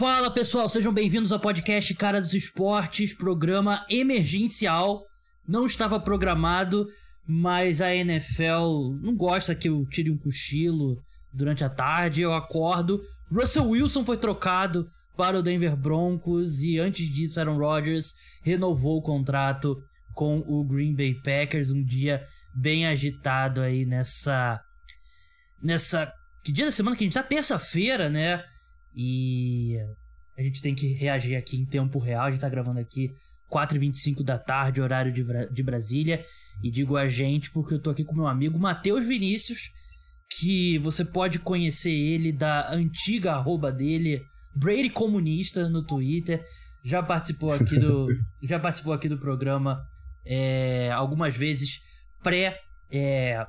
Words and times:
Fala 0.00 0.30
pessoal, 0.30 0.66
sejam 0.66 0.94
bem-vindos 0.94 1.30
ao 1.30 1.38
podcast 1.38 1.94
Cara 1.94 2.22
dos 2.22 2.32
Esportes, 2.32 3.12
programa 3.12 3.84
emergencial. 3.90 5.04
Não 5.46 5.66
estava 5.66 6.00
programado, 6.00 6.86
mas 7.28 7.82
a 7.82 7.94
NFL 7.94 8.94
não 9.02 9.14
gosta 9.14 9.54
que 9.54 9.68
eu 9.68 9.84
tire 9.84 10.10
um 10.10 10.16
cochilo 10.16 10.96
durante 11.34 11.64
a 11.64 11.68
tarde. 11.68 12.22
Eu 12.22 12.32
acordo. 12.32 13.02
Russell 13.30 13.68
Wilson 13.68 14.02
foi 14.02 14.16
trocado 14.16 14.88
para 15.18 15.38
o 15.38 15.42
Denver 15.42 15.76
Broncos 15.76 16.62
e 16.62 16.78
antes 16.78 17.04
disso 17.12 17.38
Aaron 17.38 17.58
Rodgers 17.58 18.14
renovou 18.42 18.96
o 18.96 19.02
contrato 19.02 19.76
com 20.14 20.38
o 20.46 20.64
Green 20.64 20.96
Bay 20.96 21.12
Packers. 21.12 21.70
Um 21.70 21.84
dia 21.84 22.24
bem 22.54 22.86
agitado 22.86 23.60
aí 23.60 23.84
nessa 23.84 24.58
nessa 25.62 26.10
que 26.42 26.52
dia 26.52 26.64
da 26.64 26.72
semana 26.72 26.96
que 26.96 27.04
a 27.04 27.06
gente 27.06 27.12
tá 27.12 27.22
terça-feira, 27.22 28.08
né? 28.08 28.42
E 28.94 29.76
a 30.36 30.42
gente 30.42 30.62
tem 30.62 30.74
que 30.74 30.92
reagir 30.94 31.36
aqui 31.36 31.56
em 31.56 31.66
tempo 31.66 31.98
real. 31.98 32.26
A 32.26 32.30
gente 32.30 32.40
tá 32.40 32.48
gravando 32.48 32.80
aqui 32.80 33.10
4h25 33.50 34.22
da 34.22 34.38
tarde, 34.38 34.80
horário 34.80 35.12
de, 35.12 35.24
de 35.52 35.62
Brasília. 35.62 36.24
E 36.62 36.70
digo 36.70 36.96
a 36.96 37.08
gente 37.08 37.50
porque 37.50 37.74
eu 37.74 37.80
tô 37.80 37.90
aqui 37.90 38.04
com 38.04 38.14
meu 38.14 38.26
amigo 38.26 38.58
Matheus 38.58 39.06
Vinícius, 39.06 39.70
que 40.38 40.78
você 40.78 41.04
pode 41.04 41.38
conhecer 41.38 41.92
ele 41.92 42.32
da 42.32 42.72
antiga 42.72 43.32
arroba 43.32 43.72
dele, 43.72 44.22
Brady 44.54 44.90
Comunista, 44.90 45.68
no 45.68 45.84
Twitter. 45.84 46.42
Já 46.82 47.02
participou 47.02 47.52
aqui 47.52 47.78
do, 47.78 48.08
já 48.42 48.58
participou 48.58 48.92
aqui 48.92 49.08
do 49.08 49.18
programa 49.18 49.82
é, 50.24 50.90
algumas 50.92 51.36
vezes 51.36 51.80
pré 52.22 52.58
é, 52.90 53.46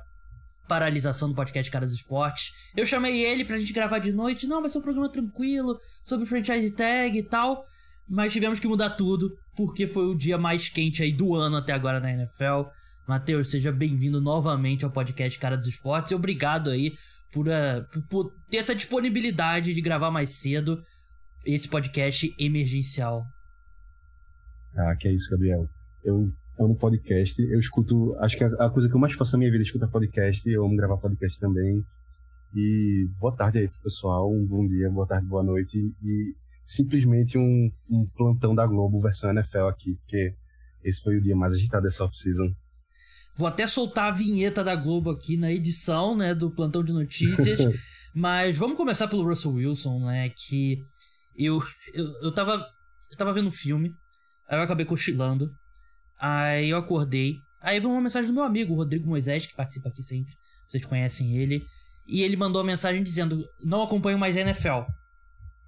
paralisação 0.72 1.28
do 1.28 1.34
podcast 1.34 1.70
Caras 1.70 1.90
do 1.90 1.96
Esportes. 1.96 2.50
Eu 2.74 2.86
chamei 2.86 3.22
ele 3.22 3.44
pra 3.44 3.58
gente 3.58 3.74
gravar 3.74 3.98
de 3.98 4.10
noite. 4.10 4.46
Não, 4.46 4.62
vai 4.62 4.70
ser 4.70 4.78
um 4.78 4.82
programa 4.82 5.12
tranquilo, 5.12 5.78
sobre 6.02 6.24
franchise 6.24 6.70
tag 6.70 7.18
e 7.18 7.22
tal. 7.22 7.66
Mas 8.08 8.32
tivemos 8.32 8.58
que 8.58 8.66
mudar 8.66 8.88
tudo, 8.88 9.30
porque 9.54 9.86
foi 9.86 10.06
o 10.06 10.14
dia 10.14 10.38
mais 10.38 10.70
quente 10.70 11.02
aí 11.02 11.12
do 11.12 11.34
ano 11.34 11.58
até 11.58 11.74
agora 11.74 12.00
na 12.00 12.10
NFL. 12.10 12.70
Matheus, 13.06 13.50
seja 13.50 13.70
bem-vindo 13.70 14.18
novamente 14.18 14.82
ao 14.82 14.90
podcast 14.90 15.38
Cara 15.38 15.58
dos 15.58 15.68
Esportes. 15.68 16.10
E 16.10 16.14
obrigado 16.14 16.70
aí 16.70 16.94
por, 17.30 17.48
uh, 17.48 17.86
por, 17.92 18.06
por 18.08 18.32
ter 18.48 18.56
essa 18.56 18.74
disponibilidade 18.74 19.74
de 19.74 19.80
gravar 19.82 20.10
mais 20.10 20.30
cedo 20.30 20.82
esse 21.44 21.68
podcast 21.68 22.34
emergencial. 22.38 23.26
Ah, 24.74 24.96
que 24.98 25.06
é 25.06 25.12
isso, 25.12 25.30
Gabriel. 25.32 25.68
Eu 26.02 26.32
amo 26.64 26.76
podcast. 26.76 27.42
Eu 27.42 27.58
escuto. 27.58 28.16
Acho 28.18 28.36
que 28.36 28.44
a, 28.44 28.48
a, 28.66 28.70
coisa 28.70 28.88
que 28.88 28.94
eu 28.94 29.00
mais 29.00 29.14
faço 29.14 29.32
na 29.32 29.38
minha 29.38 29.50
vida 29.50 29.62
é 29.62 29.66
escutar 29.66 29.88
podcast. 29.88 30.48
Eu 30.48 30.64
amo 30.64 30.76
gravar 30.76 30.96
podcast 30.96 31.38
também. 31.40 31.84
E 32.54 33.08
boa 33.18 33.34
tarde 33.34 33.58
aí 33.58 33.68
pro 33.68 33.82
pessoal. 33.82 34.30
Um 34.32 34.46
bom 34.46 34.66
dia, 34.66 34.90
boa 34.90 35.06
tarde, 35.06 35.26
boa 35.26 35.42
noite. 35.42 35.78
E 35.78 36.34
simplesmente 36.64 37.38
um, 37.38 37.70
um 37.90 38.06
plantão 38.16 38.54
da 38.54 38.66
Globo 38.66 39.00
versão 39.00 39.30
NFL 39.30 39.66
aqui, 39.68 39.94
porque 39.96 40.34
esse 40.84 41.00
foi 41.02 41.16
o 41.16 41.22
dia 41.22 41.36
mais 41.36 41.52
agitado 41.52 41.84
dessa 41.84 42.04
off-season. 42.04 42.54
Vou 43.36 43.48
até 43.48 43.66
soltar 43.66 44.08
a 44.08 44.14
vinheta 44.14 44.62
da 44.62 44.76
Globo 44.76 45.10
aqui 45.10 45.36
na 45.36 45.50
edição, 45.50 46.16
né, 46.16 46.34
do 46.34 46.50
plantão 46.50 46.84
de 46.84 46.92
notícias. 46.92 47.58
mas 48.14 48.58
vamos 48.58 48.76
começar 48.76 49.08
pelo 49.08 49.24
Russell 49.24 49.54
Wilson, 49.54 50.00
né, 50.00 50.28
que 50.28 50.78
eu, 51.34 51.62
eu, 51.94 52.04
eu 52.24 52.34
tava 52.34 52.66
eu 53.10 53.16
tava 53.16 53.32
vendo 53.32 53.48
um 53.48 53.52
filme, 53.52 53.94
aí 54.48 54.58
eu 54.58 54.62
acabei 54.62 54.86
cochilando. 54.86 55.50
Aí 56.22 56.70
eu 56.70 56.76
acordei. 56.76 57.40
Aí 57.60 57.80
veio 57.80 57.90
uma 57.90 58.00
mensagem 58.00 58.30
do 58.30 58.34
meu 58.34 58.44
amigo, 58.44 58.72
o 58.72 58.76
Rodrigo 58.76 59.08
Moisés, 59.08 59.44
que 59.44 59.56
participa 59.56 59.88
aqui 59.88 60.04
sempre. 60.04 60.32
Vocês 60.68 60.84
conhecem 60.84 61.36
ele. 61.36 61.66
E 62.06 62.22
ele 62.22 62.36
mandou 62.36 62.62
uma 62.62 62.66
mensagem 62.68 63.02
dizendo: 63.02 63.44
Não 63.64 63.82
acompanho 63.82 64.16
mais 64.16 64.36
a 64.36 64.40
NFL. 64.40 64.82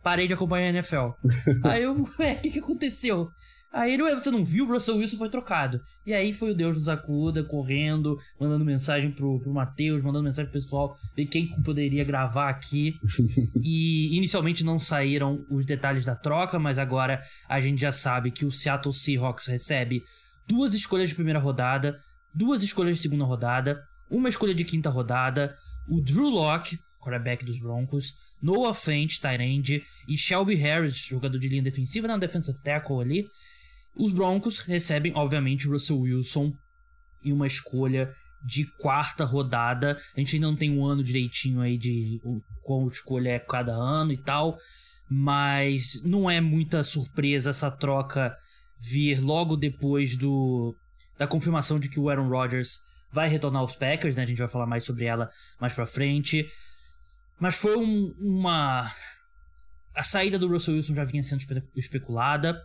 Parei 0.01 0.29
de 0.29 0.35
acompanhar 0.35 0.67
a 0.67 0.71
NFL. 0.71 1.11
aí 1.65 1.83
eu, 1.83 1.93
ué, 2.21 2.35
o 2.35 2.41
que, 2.41 2.51
que 2.51 2.59
aconteceu? 2.61 3.29
Aí 3.73 3.95
ele, 3.95 4.05
ué, 4.05 4.15
você 4.15 4.31
não 4.31 4.45
viu? 4.45 4.65
O 4.65 4.69
Russell 4.69 4.97
Wilson 4.99 5.17
foi 5.17 5.29
trocado. 5.29 5.81
E 6.07 6.13
aí 6.13 6.33
foi 6.33 6.53
o 6.53 6.55
Deus 6.55 6.79
nos 6.79 6.89
acuda, 6.89 7.43
correndo, 7.43 8.17
mandando 8.39 8.65
mensagem 8.65 9.11
pro, 9.11 9.41
pro 9.41 9.53
Matheus, 9.53 10.03
mandando 10.03 10.23
mensagem 10.23 10.49
pro 10.49 10.61
pessoal, 10.61 10.97
ver 11.17 11.27
quem 11.27 11.49
poderia 11.63 12.05
gravar 12.05 12.49
aqui. 12.49 12.95
e 13.61 14.17
inicialmente 14.17 14.63
não 14.63 14.79
saíram 14.79 15.45
os 15.51 15.67
detalhes 15.67 16.05
da 16.05 16.15
troca, 16.15 16.61
mas 16.61 16.79
agora 16.79 17.21
a 17.49 17.61
gente 17.61 17.81
já 17.81 17.91
sabe 17.91 18.31
que 18.31 18.45
o 18.45 18.53
Seattle 18.53 18.95
Seahawks 18.95 19.47
recebe 19.47 20.05
duas 20.47 20.75
escolhas 20.75 21.09
de 21.09 21.15
primeira 21.15 21.39
rodada, 21.39 21.99
duas 22.35 22.63
escolhas 22.63 22.97
de 22.97 23.03
segunda 23.03 23.25
rodada, 23.25 23.83
uma 24.11 24.29
escolha 24.29 24.55
de 24.55 24.65
quinta 24.65 24.91
rodada, 24.91 25.57
o 25.89 26.01
Drew 26.01 26.29
Locke, 26.29 26.79
quarterback 27.01 27.45
dos 27.45 27.59
Broncos, 27.59 28.15
Noah 28.43 28.75
Fent, 28.75 29.19
tight 29.19 29.85
e 30.09 30.17
Shelby 30.17 30.55
Harris, 30.55 30.97
jogador 30.97 31.39
de 31.39 31.49
linha 31.49 31.63
defensiva, 31.63 32.09
na 32.09 32.17
defensive 32.17 32.61
tackle 32.63 33.01
ali. 33.01 33.27
Os 33.97 34.13
Broncos 34.13 34.59
recebem, 34.61 35.13
obviamente, 35.15 35.69
Russell 35.69 36.01
Wilson 36.01 36.53
e 37.23 37.33
uma 37.33 37.47
escolha 37.47 38.13
de 38.45 38.67
quarta 38.79 39.25
rodada. 39.25 39.99
A 40.17 40.21
gente 40.21 40.37
ainda 40.37 40.49
não 40.49 40.57
tem 40.57 40.71
um 40.71 40.85
ano 40.85 41.03
direitinho 41.03 41.61
aí 41.61 41.79
de 41.79 42.21
qual 42.63 42.87
escolha 42.89 43.31
é 43.31 43.39
cada 43.39 43.73
ano 43.73 44.13
e 44.13 44.19
tal, 44.19 44.59
mas 45.09 46.03
não 46.05 46.29
é 46.29 46.41
muita 46.41 46.83
surpresa 46.83 47.51
essa 47.51 47.71
troca 47.71 48.37
vir 48.85 49.21
logo 49.21 49.57
depois 49.57 50.17
do 50.17 50.75
da 51.17 51.27
confirmação 51.27 51.79
de 51.79 51.89
que 51.89 52.01
o 52.01 52.09
Aaron 52.09 52.29
Rodgers 52.29 52.79
vai 53.13 53.29
retornar 53.29 53.63
aos 53.63 53.77
Packers, 53.77 54.17
né? 54.17 54.25
A 54.25 54.27
gente 54.27 54.39
vai 54.39 54.49
falar 54.49 54.67
mais 54.67 54.85
sobre 54.85 55.05
ela 55.05 55.31
mais 55.61 55.73
pra 55.73 55.87
frente. 55.87 56.47
Mas 57.39 57.57
foi 57.57 57.77
um, 57.77 58.13
uma. 58.19 58.93
A 59.95 60.03
saída 60.03 60.39
do 60.39 60.49
Russell 60.49 60.75
Wilson 60.75 60.95
já 60.95 61.05
vinha 61.05 61.23
sendo 61.23 61.43
especulada. 61.77 62.61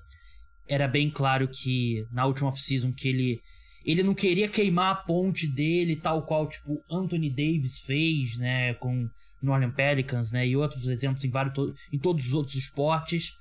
Era 0.68 0.88
bem 0.88 1.09
claro 1.09 1.47
que 1.47 2.06
na 2.12 2.25
última 2.25 2.50
off-season 2.50 2.91
que 2.91 3.08
ele. 3.08 3.40
Ele 3.85 4.03
não 4.03 4.13
queria 4.13 4.50
queimar 4.50 4.91
a 4.91 4.96
ponte 4.96 5.47
dele, 5.47 5.96
tal 5.96 6.24
qual, 6.25 6.47
tipo, 6.50 6.84
Anthony 6.91 7.29
Davis 7.29 7.79
fez, 7.85 8.38
né? 8.38 8.74
Com 8.75 9.08
New 9.41 9.53
Orleans 9.53 9.74
Pelicans, 9.74 10.31
né? 10.31 10.46
E 10.46 10.58
outros 10.58 10.88
exemplos 10.88 11.24
em, 11.24 11.29
vários, 11.29 11.53
em 11.94 11.97
todos 11.97 12.25
os 12.28 12.34
outros 12.34 12.56
esportes. 12.56 13.38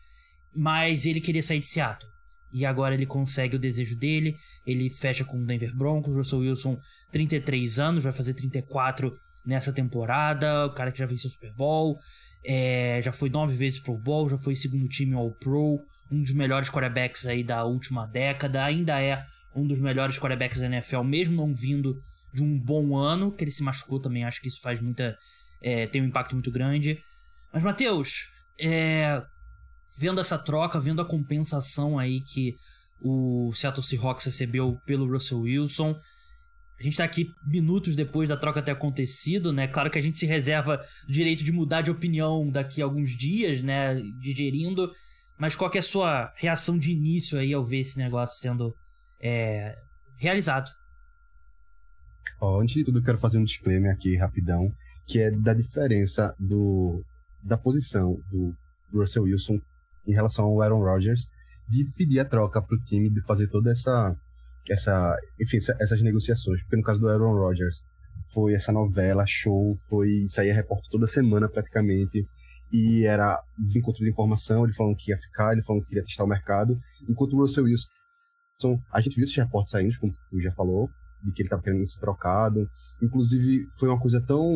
Mas 0.55 1.07
ele 1.07 1.21
queria 1.21 1.43
sair 1.43 1.59
de 1.59 1.67
Seattle. 1.67 2.18
E 2.53 2.65
agora 2.65 2.95
ele 2.95 3.07
consegue 3.07 3.57
o 3.57 3.59
desejo 3.59 3.97
dele. 3.97 4.37
Ele 4.67 4.89
fecha 4.91 5.25
com 5.25 5.39
o 5.39 5.45
Denver 5.45 5.75
Broncos. 5.77 6.15
Russell 6.15 6.41
Wilson, 6.41 6.79
33 7.13 7.79
anos, 7.79 8.05
vai 8.05 8.13
fazer 8.13 8.35
34 8.35 9.13
nessa 9.45 9.73
temporada. 9.73 10.67
O 10.67 10.73
cara 10.73 10.91
que 10.91 10.99
já 10.99 11.07
venceu 11.07 11.29
o 11.29 11.33
Super 11.33 11.53
Bowl. 11.53 11.99
É, 12.45 13.01
já 13.03 13.13
foi 13.13 13.29
nove 13.29 13.55
vezes 13.55 13.81
Pro 13.81 13.99
Bowl, 13.99 14.29
já 14.29 14.39
foi 14.39 14.55
segundo 14.55 14.89
time 14.89 15.15
All 15.15 15.33
Pro. 15.33 15.81
Um 16.11 16.23
dos 16.23 16.33
melhores 16.33 16.71
quarterbacks 16.71 17.27
aí 17.27 17.43
da 17.45 17.65
última 17.65 18.07
década. 18.07 18.65
Ainda 18.65 19.01
é 19.01 19.23
um 19.55 19.67
dos 19.67 19.81
melhores 19.81 20.19
quarterbacks 20.19 20.61
da 20.61 20.67
NFL, 20.67 21.03
mesmo 21.03 21.37
não 21.37 21.53
vindo 21.53 22.01
de 22.33 22.43
um 22.43 22.59
bom 22.59 22.97
ano. 22.97 23.33
Que 23.33 23.45
ele 23.45 23.51
se 23.51 23.63
machucou 23.63 24.01
também. 24.01 24.25
Acho 24.25 24.41
que 24.41 24.49
isso 24.49 24.61
faz 24.63 24.81
muita. 24.81 25.17
É, 25.61 25.87
tem 25.87 26.01
um 26.01 26.07
impacto 26.07 26.35
muito 26.35 26.51
grande. 26.51 26.99
Mas, 27.53 27.63
Matheus, 27.63 28.31
é, 28.61 29.23
vendo 29.99 30.21
essa 30.21 30.39
troca, 30.39 30.79
vendo 30.79 31.03
a 31.03 31.05
compensação 31.05 31.99
aí 31.99 32.21
que 32.21 32.55
o 33.01 33.53
Seattle 33.53 33.85
Seahawks 33.85 34.25
recebeu 34.25 34.79
pelo 34.87 35.11
Russell 35.11 35.41
Wilson. 35.41 35.99
A 36.79 36.83
gente 36.83 36.97
tá 36.97 37.05
aqui 37.05 37.27
minutos 37.45 37.97
depois 37.97 38.29
da 38.29 38.37
troca 38.37 38.63
ter 38.63 38.71
acontecido, 38.71 39.53
né? 39.53 39.67
Claro 39.67 39.91
que 39.91 39.99
a 39.99 40.01
gente 40.01 40.17
se 40.17 40.27
reserva 40.27 40.81
o 41.09 41.11
direito 41.11 41.43
de 41.43 41.51
mudar 41.51 41.83
de 41.83 41.91
opinião 41.91 42.49
daqui 42.49 42.81
a 42.81 42.85
alguns 42.85 43.11
dias, 43.11 43.61
né? 43.61 44.01
Digerindo. 44.21 44.89
Mas 45.37 45.57
qual 45.57 45.69
que 45.69 45.79
é 45.79 45.81
a 45.81 45.83
sua 45.83 46.33
reação 46.37 46.79
de 46.79 46.93
início 46.93 47.37
aí 47.37 47.53
ao 47.53 47.65
ver 47.65 47.81
esse 47.81 47.99
negócio 47.99 48.39
sendo 48.39 48.73
é, 49.21 49.75
realizado? 50.17 50.71
Antes 52.41 52.77
de 52.77 52.85
tudo, 52.85 53.01
eu 53.01 53.03
quero 53.03 53.19
fazer 53.19 53.39
um 53.39 53.45
disclaimer 53.45 53.93
aqui 53.93 54.17
rapidão, 54.17 54.73
que 55.09 55.19
é 55.19 55.33
da 55.33 55.55
diferença 55.55 56.33
do, 56.39 57.03
da 57.43 57.59
posição 57.59 58.17
do 58.31 58.55
Russell 58.93 59.25
Wilson 59.25 59.61
em 60.09 60.13
relação 60.13 60.47
ao 60.47 60.63
Aaron 60.63 60.81
Rodgers 60.81 61.29
de 61.69 61.85
pedir 61.97 62.19
a 62.21 62.25
troca 62.25 62.63
para 62.63 62.75
o 62.75 62.81
time, 62.85 63.11
de 63.11 63.21
fazer 63.23 63.47
toda 63.49 63.71
essa, 63.71 64.17
essa 64.71 65.17
enfim, 65.41 65.59
essas 65.59 66.03
negociações. 66.03 66.63
Porque 66.63 66.77
no 66.77 66.83
caso 66.83 66.99
do 66.99 67.09
Aaron 67.09 67.35
Rodgers, 67.35 67.85
foi 68.33 68.55
essa 68.55 68.73
novela, 68.73 69.25
show, 69.27 69.77
foi 69.89 70.27
sair 70.29 70.53
repórter 70.53 70.91
toda 70.91 71.07
semana 71.07 71.49
praticamente, 71.49 72.27
e 72.73 73.05
era 73.05 73.43
desencontro 73.59 74.05
de 74.05 74.11
informação, 74.11 74.65
ele 74.65 74.75
falando 74.75 74.97
que 74.97 75.11
ia 75.11 75.19
ficar, 75.19 75.53
ele 75.53 75.63
falando 75.63 75.85
que 75.85 75.95
ia 75.95 76.05
testar 76.05 76.25
o 76.25 76.29
mercado, 76.29 76.79
enquanto 77.09 77.35
o 77.35 77.41
Russell 77.41 77.65
Wilson, 77.65 78.83
a 78.93 79.01
gente 79.01 79.17
viu 79.17 79.25
esses 79.25 79.37
repórteres 79.37 79.71
saindo, 79.71 79.99
como 80.01 80.13
tu 80.31 80.41
já 80.41 80.53
falou, 80.53 80.91
de 81.23 81.33
que 81.33 81.43
ele 81.43 81.47
estava 81.47 81.63
querendo 81.63 81.87
ser 81.87 82.01
trocado, 82.01 82.69
inclusive 83.03 83.67
foi 83.79 83.89
uma 83.89 83.99
coisa 83.99 84.21
tão 84.21 84.53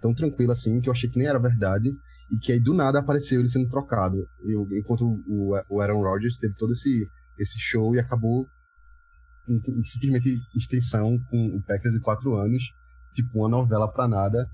tão 0.00 0.14
tranquila 0.14 0.52
assim, 0.52 0.80
que 0.80 0.88
eu 0.88 0.92
achei 0.92 1.10
que 1.10 1.18
nem 1.18 1.26
era 1.26 1.40
verdade, 1.40 1.90
e 2.30 2.38
que 2.38 2.52
aí 2.52 2.60
do 2.60 2.74
nada 2.74 2.98
apareceu 2.98 3.40
ele 3.40 3.48
sendo 3.48 3.68
trocado. 3.68 4.16
Eu, 4.44 4.66
enquanto 4.72 5.02
o, 5.26 5.54
o 5.68 5.80
Aaron 5.80 6.02
Rodgers 6.02 6.38
teve 6.38 6.54
todo 6.54 6.72
esse, 6.72 7.08
esse 7.38 7.58
show 7.58 7.94
e 7.94 7.98
acabou 7.98 8.46
em, 9.48 9.56
em 9.56 9.84
simplesmente 9.84 10.38
extensão 10.54 11.18
com 11.30 11.56
o 11.56 11.62
Packers 11.62 11.94
de 11.94 12.00
quatro 12.00 12.34
anos, 12.34 12.62
tipo 13.14 13.38
uma 13.38 13.48
novela 13.48 13.90
pra 13.90 14.06
nada. 14.06 14.48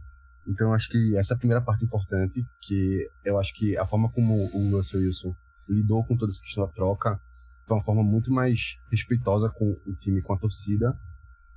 Então 0.46 0.72
acho 0.72 0.88
que 0.88 1.16
essa 1.16 1.34
é 1.34 1.36
a 1.36 1.38
primeira 1.38 1.62
parte 1.62 1.84
importante, 1.84 2.44
que 2.62 3.08
eu 3.24 3.38
acho 3.38 3.52
que 3.54 3.76
a 3.76 3.86
forma 3.86 4.10
como 4.12 4.34
o 4.52 4.76
Russell 4.76 5.00
Wilson 5.00 5.34
lidou 5.68 6.04
com 6.04 6.16
toda 6.16 6.30
essa 6.30 6.40
questão 6.40 6.66
da 6.66 6.72
troca 6.72 7.18
foi 7.66 7.76
uma 7.76 7.84
forma 7.84 8.02
muito 8.02 8.30
mais 8.30 8.60
respeitosa 8.90 9.50
com 9.50 9.70
o 9.86 9.94
time, 10.00 10.22
com 10.22 10.34
a 10.34 10.38
torcida, 10.38 10.94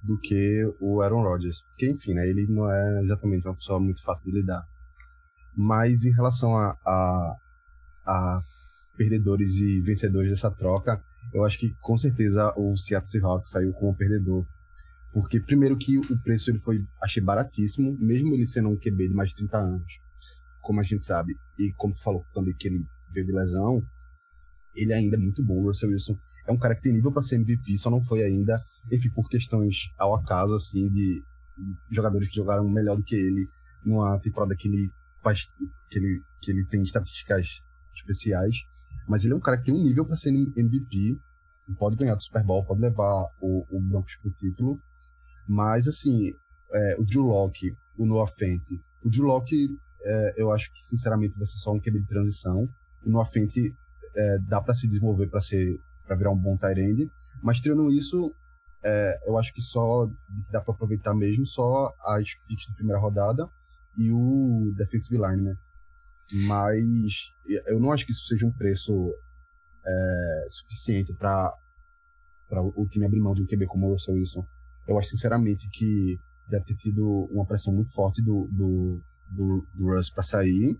do 0.03 0.17
que 0.19 0.63
o 0.79 1.01
Aaron 1.01 1.23
Rodgers. 1.23 1.61
Porque, 1.69 1.91
enfim, 1.91 2.13
né, 2.13 2.27
ele 2.27 2.47
não 2.47 2.71
é 2.71 3.01
exatamente 3.03 3.45
uma 3.45 3.55
pessoa 3.55 3.79
muito 3.79 4.01
fácil 4.03 4.25
de 4.25 4.31
lidar. 4.31 4.63
Mas 5.57 6.05
em 6.05 6.11
relação 6.11 6.55
a, 6.55 6.77
a, 6.85 7.35
a 8.05 8.41
perdedores 8.95 9.55
e 9.55 9.81
vencedores 9.81 10.29
dessa 10.29 10.51
troca, 10.51 11.01
eu 11.33 11.43
acho 11.43 11.57
que 11.57 11.73
com 11.81 11.97
certeza 11.97 12.53
o 12.55 12.77
Seattle 12.77 13.09
Seahawks 13.09 13.49
saiu 13.49 13.73
como 13.73 13.95
perdedor. 13.95 14.45
Porque 15.11 15.39
primeiro 15.39 15.75
que 15.75 15.97
o 15.97 16.21
preço 16.21 16.51
ele 16.51 16.59
foi, 16.59 16.85
achei 17.01 17.23
baratíssimo, 17.23 17.97
mesmo 17.99 18.35
ele 18.35 18.45
sendo 18.45 18.69
um 18.69 18.77
QB 18.77 19.07
de 19.07 19.15
mais 19.15 19.29
de 19.29 19.37
30 19.37 19.57
anos, 19.57 19.93
como 20.61 20.79
a 20.79 20.83
gente 20.83 21.03
sabe, 21.03 21.35
e 21.57 21.73
como 21.73 21.95
tu 21.95 22.03
falou 22.03 22.23
também 22.35 22.53
que 22.53 22.67
ele 22.67 22.85
veio 23.11 23.25
de 23.25 23.31
lesão, 23.31 23.81
ele 24.75 24.93
ainda 24.93 25.15
é 25.15 25.19
muito 25.19 25.43
bom. 25.43 25.55
O 25.55 25.67
Russell 25.67 25.89
Wilson 25.89 26.15
é 26.45 26.51
um 26.51 26.57
cara 26.57 26.75
que 26.75 26.83
tem 26.83 26.93
nível 26.93 27.11
para 27.11 27.23
ser 27.23 27.35
MVP, 27.35 27.79
só 27.79 27.89
não 27.89 28.03
foi 28.03 28.23
ainda, 28.23 28.61
enfim, 28.91 29.09
por 29.09 29.27
questões 29.27 29.89
ao 29.97 30.13
acaso, 30.13 30.53
assim, 30.53 30.87
de 30.89 31.23
jogadores 31.89 32.29
que 32.29 32.35
jogaram 32.35 32.69
melhor 32.69 32.95
do 32.95 33.03
que 33.03 33.15
ele 33.15 33.49
numa 33.83 34.19
temporada 34.19 34.55
que 34.55 34.67
ele 34.67 34.91
faz, 35.27 35.45
que 35.89 35.99
ele, 35.99 36.23
que 36.41 36.51
ele 36.51 36.65
tem 36.65 36.81
estatísticas 36.83 37.61
especiais. 37.95 38.55
Mas 39.07 39.23
ele 39.23 39.33
é 39.33 39.37
um 39.37 39.41
cara 39.41 39.57
que 39.57 39.65
tem 39.65 39.75
um 39.75 39.83
nível 39.83 40.05
para 40.05 40.17
ser 40.17 40.29
MVP, 40.29 41.17
pode 41.77 41.95
ganhar 41.97 42.15
do 42.15 42.23
Super 42.23 42.43
Bowl, 42.43 42.65
pode 42.65 42.81
levar 42.81 43.27
o, 43.41 43.65
o 43.69 43.81
Broncos 43.81 44.15
pro 44.21 44.31
título. 44.31 44.79
Mas, 45.47 45.87
assim, 45.87 46.33
é, 46.73 46.95
o 46.97 47.05
Drew 47.05 47.23
Locke, 47.23 47.75
o 47.97 48.05
Noah 48.05 48.31
Fenty. 48.31 48.81
O 49.03 49.09
Drew 49.09 49.25
Locke, 49.25 49.67
é, 50.03 50.33
eu 50.37 50.51
acho 50.51 50.71
que, 50.73 50.83
sinceramente, 50.83 51.37
vai 51.37 51.47
ser 51.47 51.57
só 51.57 51.73
um 51.73 51.79
QB 51.79 52.01
de 52.01 52.07
transição. 52.07 52.69
O 53.05 53.09
Noah 53.09 53.29
Fenty 53.29 53.73
é, 54.15 54.37
dá 54.39 54.61
para 54.61 54.75
se 54.75 54.87
desenvolver 54.87 55.27
para 55.27 55.41
ser 55.41 55.79
para 56.05 56.15
virar 56.15 56.31
um 56.31 56.37
bom 56.37 56.55
tight. 56.55 57.11
Mas, 57.43 57.59
tirando 57.59 57.91
isso, 57.91 58.33
é, 58.83 59.19
eu 59.25 59.37
acho 59.37 59.53
que 59.53 59.61
só 59.61 60.09
dá 60.51 60.61
para 60.61 60.73
aproveitar 60.73 61.13
mesmo 61.13 61.45
só 61.45 61.93
as 62.05 62.33
picks 62.47 62.67
de 62.67 62.75
primeira 62.75 62.99
rodada 62.99 63.47
e 63.97 64.11
o 64.11 64.71
defensive 64.75 65.17
line, 65.17 65.41
né? 65.41 65.55
Mas 66.45 67.31
eu 67.65 67.79
não 67.79 67.91
acho 67.91 68.05
que 68.05 68.11
isso 68.11 68.27
seja 68.27 68.45
um 68.45 68.51
preço 68.51 69.13
é, 69.85 70.47
suficiente 70.49 71.13
para 71.13 71.53
o 72.75 72.87
time 72.87 73.05
abrir 73.05 73.19
mão 73.19 73.33
de 73.33 73.41
um 73.41 73.47
QB 73.47 73.65
como 73.67 73.87
o 73.87 73.93
Russell 73.93 74.15
Wilson. 74.15 74.45
Eu 74.87 74.99
acho 74.99 75.09
sinceramente 75.09 75.69
que 75.69 76.17
deve 76.49 76.65
ter 76.65 76.75
tido 76.75 77.27
uma 77.31 77.45
pressão 77.45 77.73
muito 77.73 77.91
forte 77.91 78.21
do, 78.21 78.47
do, 78.51 79.01
do, 79.31 79.67
do 79.73 79.85
Russ 79.93 80.09
para 80.09 80.23
sair, 80.23 80.77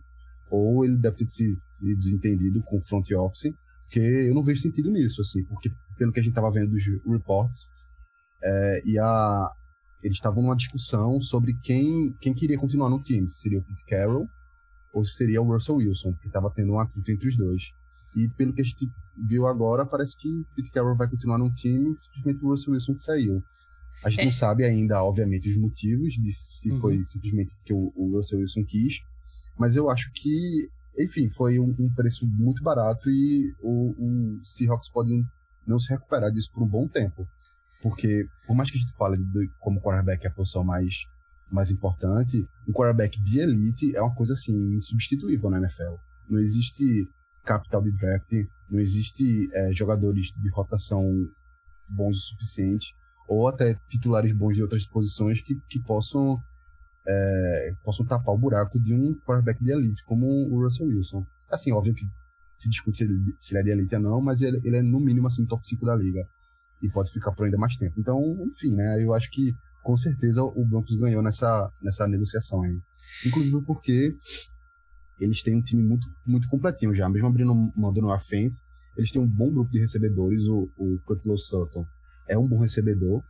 ou 0.50 0.86
ele 0.86 0.98
deve 0.98 1.18
ter 1.18 1.30
se, 1.30 1.54
se, 1.74 1.96
desentendido 1.96 2.62
com 2.64 2.78
o 2.78 2.86
front 2.86 3.10
office, 3.12 3.54
porque 3.84 4.00
eu 4.00 4.34
não 4.34 4.44
vejo 4.44 4.62
sentido 4.62 4.92
nisso, 4.92 5.22
assim, 5.22 5.44
porque 5.46 5.72
pelo 5.98 6.12
que 6.12 6.20
a 6.20 6.24
gente 6.24 6.32
estava 6.32 6.52
vendo 6.52 6.72
dos 6.72 6.84
reports, 7.06 7.68
é, 8.44 8.82
e 8.86 9.00
a, 9.00 9.52
eles 10.08 10.18
estavam 10.18 10.42
numa 10.42 10.56
discussão 10.56 11.22
sobre 11.22 11.54
quem, 11.62 12.14
quem 12.20 12.34
queria 12.34 12.58
continuar 12.58 12.90
no 12.90 13.02
time, 13.02 13.30
se 13.30 13.42
seria 13.42 13.60
o 13.60 13.64
Pete 13.64 13.86
Carroll 13.86 14.28
ou 14.94 15.06
se 15.06 15.16
seria 15.16 15.42
o 15.42 15.46
Russell 15.46 15.76
Wilson, 15.76 16.14
que 16.14 16.28
estava 16.28 16.50
tendo 16.50 16.74
um 16.74 16.80
atrito 16.80 17.12
entre 17.12 17.28
os 17.28 17.38
dois. 17.38 17.72
E 18.16 18.28
pelo 18.30 18.54
que 18.54 18.62
a 18.62 18.64
gente 18.64 18.90
viu 19.28 19.46
agora, 19.46 19.86
parece 19.86 20.18
que 20.18 20.46
Pete 20.56 20.72
Carroll 20.72 20.96
vai 20.96 21.10
continuar 21.10 21.38
no 21.38 21.54
time, 21.54 21.96
simplesmente 21.98 22.44
o 22.44 22.50
Russell 22.50 22.74
Wilson 22.74 22.94
que 22.96 23.02
saiu. 23.02 23.44
A 24.04 24.10
gente 24.10 24.22
é. 24.22 24.26
não 24.26 24.32
sabe 24.32 24.64
ainda, 24.64 25.04
obviamente, 25.04 25.50
os 25.50 25.58
motivos 25.58 26.14
de 26.14 26.32
se 26.32 26.72
uhum. 26.72 26.80
foi 26.80 27.04
simplesmente 27.04 27.52
porque 27.58 27.74
o, 27.74 27.92
o, 27.96 28.16
Russell 28.16 28.40
Wilson 28.40 28.64
quis, 28.64 29.02
mas 29.58 29.76
eu 29.76 29.90
acho 29.90 30.12
que, 30.14 30.70
enfim, 30.98 31.30
foi 31.30 31.60
um, 31.60 31.76
um 31.78 31.94
preço 31.94 32.26
muito 32.26 32.64
barato 32.64 33.10
e 33.10 33.54
o, 33.62 33.94
o 33.98 34.46
Seahawks 34.46 34.90
podem 34.90 35.26
não 35.66 35.80
se 35.80 35.90
recuperar 35.90 36.32
disso 36.32 36.52
por 36.54 36.64
um 36.64 36.68
bom 36.68 36.88
tempo. 36.88 37.28
Porque, 37.82 38.28
por 38.46 38.56
mais 38.56 38.72
que 38.72 38.78
a 38.78 38.82
gente 38.82 38.94
fale 38.94 39.18
de, 39.18 39.50
como 39.60 39.82
quarterback 39.82 40.26
é 40.26 40.30
a 40.30 40.34
posição 40.34 40.64
mais, 40.64 40.94
mais 41.52 41.72
importante, 41.72 42.48
um 42.68 42.74
quarterback 42.74 43.22
de 43.22 43.40
elite 43.40 43.96
é 43.96 44.02
uma 44.02 44.14
coisa 44.14 44.34
assim, 44.34 44.54
insubstituível 44.76 45.50
na 45.50 45.60
NFL. 45.60 45.96
Não 46.30 46.40
existe 46.40 47.08
capital 47.46 47.82
de 47.82 47.92
draft, 47.92 48.32
não 48.70 48.80
existe 48.80 49.50
é, 49.54 49.72
jogadores 49.74 50.28
de 50.36 50.50
rotação 50.50 51.04
bons 51.90 52.18
o 52.18 52.20
suficiente, 52.20 52.94
ou 53.28 53.48
até 53.48 53.76
titulares 53.88 54.34
bons 54.34 54.56
de 54.56 54.62
outras 54.62 54.86
posições 54.86 55.40
que, 55.42 55.56
que 55.70 55.80
possam, 55.80 56.38
é, 57.08 57.74
possam 57.84 58.06
tapar 58.06 58.34
o 58.34 58.38
buraco 58.38 58.80
de 58.80 58.94
um 58.94 59.14
quarterback 59.20 59.64
de 59.64 59.72
elite, 59.72 60.04
como 60.06 60.26
o 60.26 60.64
Russell 60.64 60.88
Wilson. 60.88 61.26
Assim, 61.50 61.72
óbvio 61.72 61.94
que 61.94 62.06
se 62.58 62.70
discute 62.70 62.98
se 62.98 63.04
ele, 63.04 63.36
se 63.40 63.54
ele 63.54 63.60
é 63.60 63.64
de 63.64 63.70
elite 63.70 63.96
ou 63.96 64.02
não, 64.02 64.22
mas 64.22 64.42
ele, 64.42 64.60
ele 64.64 64.78
é 64.78 64.82
no 64.82 65.00
mínimo 65.00 65.28
assim, 65.28 65.46
top 65.46 65.66
5 65.66 65.86
da 65.86 65.96
liga 65.96 66.28
e 66.82 66.90
pode 66.90 67.12
ficar 67.12 67.32
por 67.32 67.46
ainda 67.46 67.58
mais 67.58 67.76
tempo. 67.78 68.00
Então, 68.00 68.20
enfim, 68.52 68.76
né? 68.76 69.04
Eu 69.04 69.14
acho 69.14 69.30
que 69.32 69.54
com 69.84 69.98
certeza 69.98 70.44
o 70.44 70.66
Broncos 70.66 70.96
ganhou 70.98 71.22
nessa, 71.22 71.72
nessa 71.82 72.08
negociação 72.08 72.62
aí. 72.64 72.78
Inclusive 73.26 73.62
porque 73.66 74.16
eles 75.20 75.42
têm 75.42 75.56
um 75.56 75.62
time 75.62 75.82
muito, 75.82 76.08
muito 76.28 76.48
completinho 76.50 76.94
já, 76.94 77.10
mesmo 77.10 77.28
abrindo 77.28 77.54
mandando 77.76 78.12
a 78.12 78.20
frente, 78.20 78.58
eles 78.98 79.12
têm 79.12 79.22
um 79.22 79.28
bom 79.28 79.52
grupo 79.52 79.72
de 79.72 79.80
recebedores, 79.80 80.46
o, 80.48 80.70
o 80.78 81.00
Curtlow 81.06 81.38
Sutton 81.38 81.86
é 82.28 82.38
um 82.38 82.48
bom 82.48 82.60
recebedor, 82.60 83.24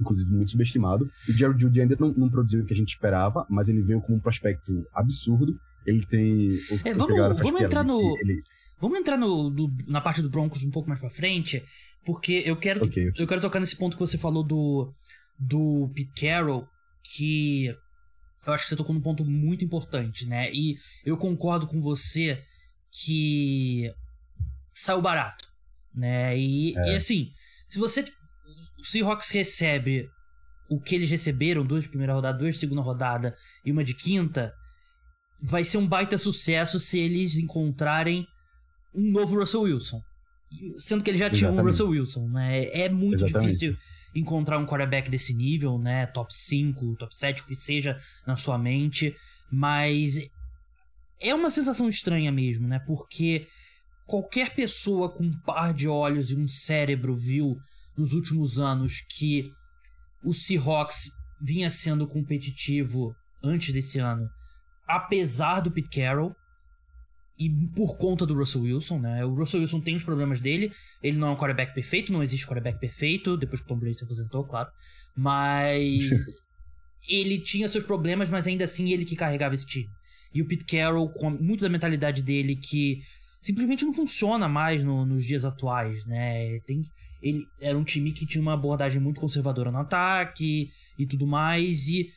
inclusive 0.00 0.30
muito 0.30 0.52
subestimado. 0.52 1.08
O 1.28 1.32
Jared 1.32 1.60
Judy 1.60 1.80
ainda 1.80 1.96
não, 1.98 2.12
não, 2.12 2.30
produziu 2.30 2.62
o 2.62 2.64
que 2.64 2.74
a 2.74 2.76
gente 2.76 2.90
esperava, 2.90 3.46
mas 3.50 3.68
ele 3.68 3.82
veio 3.82 4.00
como 4.00 4.18
um 4.18 4.20
prospecto 4.20 4.86
absurdo. 4.94 5.58
Ele 5.86 6.04
tem. 6.06 6.56
O, 6.70 6.88
é, 6.88 6.94
vamos, 6.94 7.38
vamos 7.38 7.62
entrar 7.62 7.82
no. 7.84 7.98
Ele... 8.20 8.42
Vamos 8.80 8.98
entrar 8.98 9.16
no, 9.16 9.50
no, 9.50 9.76
na 9.86 10.00
parte 10.00 10.22
do 10.22 10.30
Broncos 10.30 10.62
um 10.62 10.70
pouco 10.70 10.88
mais 10.88 11.00
pra 11.00 11.10
frente, 11.10 11.64
porque 12.04 12.42
eu 12.46 12.56
quero, 12.56 12.84
okay. 12.84 13.12
eu 13.16 13.26
quero 13.26 13.40
tocar 13.40 13.60
nesse 13.60 13.76
ponto 13.76 13.96
que 13.96 14.00
você 14.00 14.16
falou 14.16 14.42
do, 14.42 14.94
do 15.38 15.90
Pete 15.94 16.20
Carroll, 16.20 16.66
que 17.02 17.74
eu 18.46 18.52
acho 18.52 18.64
que 18.64 18.70
você 18.70 18.76
tocou 18.76 18.94
num 18.94 19.00
ponto 19.00 19.24
muito 19.24 19.64
importante, 19.64 20.26
né? 20.26 20.50
E 20.52 20.76
eu 21.04 21.16
concordo 21.16 21.66
com 21.66 21.80
você 21.80 22.42
que 22.90 23.92
saiu 24.72 25.02
barato, 25.02 25.46
né? 25.94 26.38
E, 26.38 26.76
é. 26.76 26.92
e 26.92 26.96
assim, 26.96 27.30
se 27.68 27.78
você. 27.78 28.10
O 28.78 28.84
Seahawks 28.84 29.30
recebe 29.30 30.08
o 30.70 30.80
que 30.80 30.94
eles 30.94 31.10
receberam, 31.10 31.66
duas 31.66 31.82
de 31.82 31.88
primeira 31.88 32.14
rodada, 32.14 32.38
duas 32.38 32.54
de 32.54 32.60
segunda 32.60 32.80
rodada 32.80 33.36
e 33.64 33.72
uma 33.72 33.82
de 33.82 33.92
quinta, 33.92 34.54
vai 35.42 35.64
ser 35.64 35.78
um 35.78 35.86
baita 35.86 36.16
sucesso 36.16 36.78
se 36.78 36.98
eles 36.98 37.36
encontrarem 37.36 38.26
um 38.94 39.10
novo 39.10 39.38
Russell 39.38 39.62
Wilson. 39.62 40.00
Sendo 40.78 41.04
que 41.04 41.10
ele 41.10 41.18
já 41.18 41.28
tinha 41.28 41.50
um 41.50 41.62
Russell 41.62 41.88
Wilson, 41.88 42.28
né? 42.28 42.64
É 42.66 42.88
muito 42.88 43.24
Exatamente. 43.24 43.52
difícil 43.52 43.76
encontrar 44.14 44.58
um 44.58 44.64
quarterback 44.64 45.10
desse 45.10 45.34
nível, 45.34 45.78
né? 45.78 46.06
Top 46.06 46.34
5, 46.34 46.96
top 46.96 47.14
7, 47.14 47.42
o 47.42 47.44
que 47.44 47.54
seja 47.54 47.98
na 48.26 48.34
sua 48.34 48.56
mente. 48.56 49.14
Mas 49.52 50.18
é 51.20 51.34
uma 51.34 51.50
sensação 51.50 51.88
estranha 51.88 52.32
mesmo, 52.32 52.66
né? 52.66 52.78
Porque 52.86 53.46
qualquer 54.06 54.54
pessoa 54.54 55.12
com 55.12 55.24
um 55.24 55.40
par 55.40 55.74
de 55.74 55.86
olhos 55.86 56.30
e 56.30 56.36
um 56.36 56.48
cérebro 56.48 57.14
viu 57.14 57.56
nos 57.96 58.14
últimos 58.14 58.58
anos 58.58 59.02
que 59.18 59.50
o 60.24 60.32
Seahawks 60.32 61.10
vinha 61.40 61.68
sendo 61.70 62.06
competitivo 62.06 63.14
antes 63.42 63.72
desse 63.72 63.98
ano, 63.98 64.28
apesar 64.86 65.60
do 65.60 65.70
Pete 65.70 65.88
Carroll, 65.90 66.34
e 67.38 67.48
por 67.74 67.96
conta 67.96 68.26
do 68.26 68.34
Russell 68.34 68.62
Wilson, 68.62 68.98
né? 68.98 69.24
O 69.24 69.34
Russell 69.34 69.60
Wilson 69.60 69.80
tem 69.80 69.94
os 69.94 70.02
problemas 70.02 70.40
dele. 70.40 70.72
Ele 71.02 71.16
não 71.16 71.28
é 71.28 71.30
um 71.30 71.36
quarterback 71.36 71.72
perfeito, 71.72 72.12
não 72.12 72.22
existe 72.22 72.46
quarterback 72.46 72.80
perfeito, 72.80 73.36
depois 73.36 73.60
que 73.60 73.66
o 73.66 73.68
Tom 73.68 73.78
Brady 73.78 73.96
se 73.96 74.04
aposentou, 74.04 74.44
claro. 74.44 74.68
Mas 75.16 76.04
ele 77.08 77.38
tinha 77.38 77.68
seus 77.68 77.84
problemas, 77.84 78.28
mas 78.28 78.46
ainda 78.46 78.64
assim 78.64 78.90
ele 78.90 79.04
que 79.04 79.14
carregava 79.14 79.54
esse 79.54 79.66
time. 79.66 79.88
E 80.34 80.42
o 80.42 80.46
Pete 80.46 80.64
Carroll, 80.64 81.08
com 81.10 81.30
muito 81.30 81.60
da 81.60 81.68
mentalidade 81.68 82.22
dele 82.22 82.56
que 82.56 83.00
simplesmente 83.40 83.84
não 83.84 83.92
funciona 83.92 84.48
mais 84.48 84.82
no, 84.82 85.06
nos 85.06 85.24
dias 85.24 85.44
atuais, 85.44 86.04
né? 86.06 86.58
Tem, 86.66 86.82
ele 87.22 87.46
era 87.60 87.78
um 87.78 87.84
time 87.84 88.12
que 88.12 88.26
tinha 88.26 88.42
uma 88.42 88.54
abordagem 88.54 89.00
muito 89.00 89.20
conservadora 89.20 89.70
no 89.70 89.78
ataque 89.78 90.68
e 90.98 91.06
tudo 91.06 91.26
mais, 91.26 91.88
e 91.88 92.10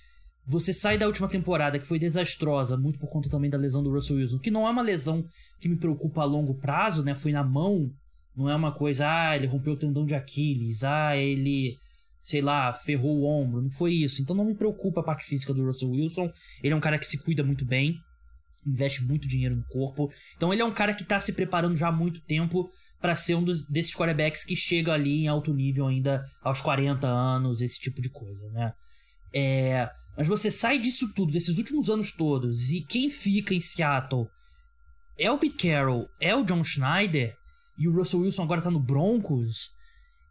você 0.45 0.73
sai 0.73 0.97
da 0.97 1.07
última 1.07 1.27
temporada, 1.27 1.77
que 1.77 1.85
foi 1.85 1.99
desastrosa, 1.99 2.77
muito 2.77 2.99
por 2.99 3.09
conta 3.09 3.29
também 3.29 3.49
da 3.49 3.57
lesão 3.57 3.83
do 3.83 3.91
Russell 3.91 4.17
Wilson, 4.17 4.39
que 4.39 4.51
não 4.51 4.67
é 4.67 4.71
uma 4.71 4.81
lesão 4.81 5.23
que 5.59 5.69
me 5.69 5.77
preocupa 5.77 6.21
a 6.21 6.25
longo 6.25 6.55
prazo, 6.55 7.03
né? 7.03 7.13
Foi 7.13 7.31
na 7.31 7.43
mão, 7.43 7.91
não 8.35 8.49
é 8.49 8.55
uma 8.55 8.71
coisa, 8.71 9.05
ah, 9.07 9.35
ele 9.35 9.47
rompeu 9.47 9.73
o 9.73 9.77
tendão 9.77 10.05
de 10.05 10.15
Aquiles, 10.15 10.83
ah, 10.83 11.15
ele, 11.15 11.75
sei 12.21 12.41
lá, 12.41 12.73
ferrou 12.73 13.19
o 13.19 13.25
ombro, 13.25 13.61
não 13.61 13.69
foi 13.69 13.93
isso. 13.93 14.21
Então 14.21 14.35
não 14.35 14.45
me 14.45 14.55
preocupa 14.55 15.01
a 15.01 15.03
parte 15.03 15.25
física 15.25 15.53
do 15.53 15.63
Russell 15.63 15.91
Wilson. 15.91 16.29
Ele 16.63 16.73
é 16.73 16.75
um 16.75 16.81
cara 16.81 16.97
que 16.97 17.05
se 17.05 17.17
cuida 17.23 17.43
muito 17.43 17.65
bem, 17.65 17.95
investe 18.65 19.03
muito 19.03 19.27
dinheiro 19.27 19.55
no 19.55 19.63
corpo. 19.67 20.11
Então 20.35 20.51
ele 20.51 20.61
é 20.61 20.65
um 20.65 20.73
cara 20.73 20.93
que 20.93 21.03
tá 21.03 21.19
se 21.19 21.33
preparando 21.33 21.75
já 21.75 21.89
há 21.89 21.91
muito 21.91 22.21
tempo 22.21 22.69
para 22.99 23.15
ser 23.15 23.35
um 23.35 23.43
dos, 23.43 23.65
desses 23.65 23.95
quarterbacks 23.95 24.43
que 24.43 24.55
chega 24.55 24.93
ali 24.93 25.23
em 25.23 25.27
alto 25.27 25.53
nível 25.53 25.87
ainda 25.87 26.23
aos 26.43 26.61
40 26.61 27.07
anos, 27.07 27.61
esse 27.61 27.79
tipo 27.79 28.01
de 28.01 28.09
coisa, 28.09 28.49
né? 28.51 28.73
É, 29.33 29.89
Mas 30.17 30.27
você 30.27 30.51
sai 30.51 30.77
disso 30.77 31.13
tudo, 31.13 31.31
desses 31.31 31.57
últimos 31.57 31.89
anos 31.89 32.11
todos, 32.11 32.71
e 32.71 32.81
quem 32.81 33.09
fica 33.09 33.53
em 33.53 33.59
Seattle 33.59 34.27
é 35.17 35.31
o 35.31 35.37
Pete 35.37 35.67
Carroll, 35.67 36.09
é 36.19 36.35
o 36.35 36.43
John 36.43 36.63
Schneider, 36.63 37.35
e 37.77 37.87
o 37.87 37.93
Russell 37.93 38.19
Wilson 38.19 38.43
agora 38.43 38.61
tá 38.61 38.69
no 38.69 38.79
Broncos. 38.79 39.71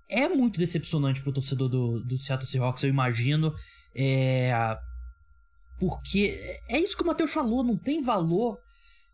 É 0.08 0.28
muito 0.28 0.58
decepcionante 0.58 1.22
pro 1.22 1.32
torcedor 1.32 1.68
do, 1.68 2.00
do 2.00 2.18
Seattle 2.18 2.48
Seahawks, 2.48 2.82
eu 2.82 2.90
imagino. 2.90 3.52
É. 3.94 4.52
Porque 5.78 6.38
é 6.68 6.78
isso 6.78 6.96
que 6.96 7.02
o 7.02 7.06
Matheus 7.06 7.32
falou, 7.32 7.64
não 7.64 7.76
tem 7.76 8.02
valor 8.02 8.58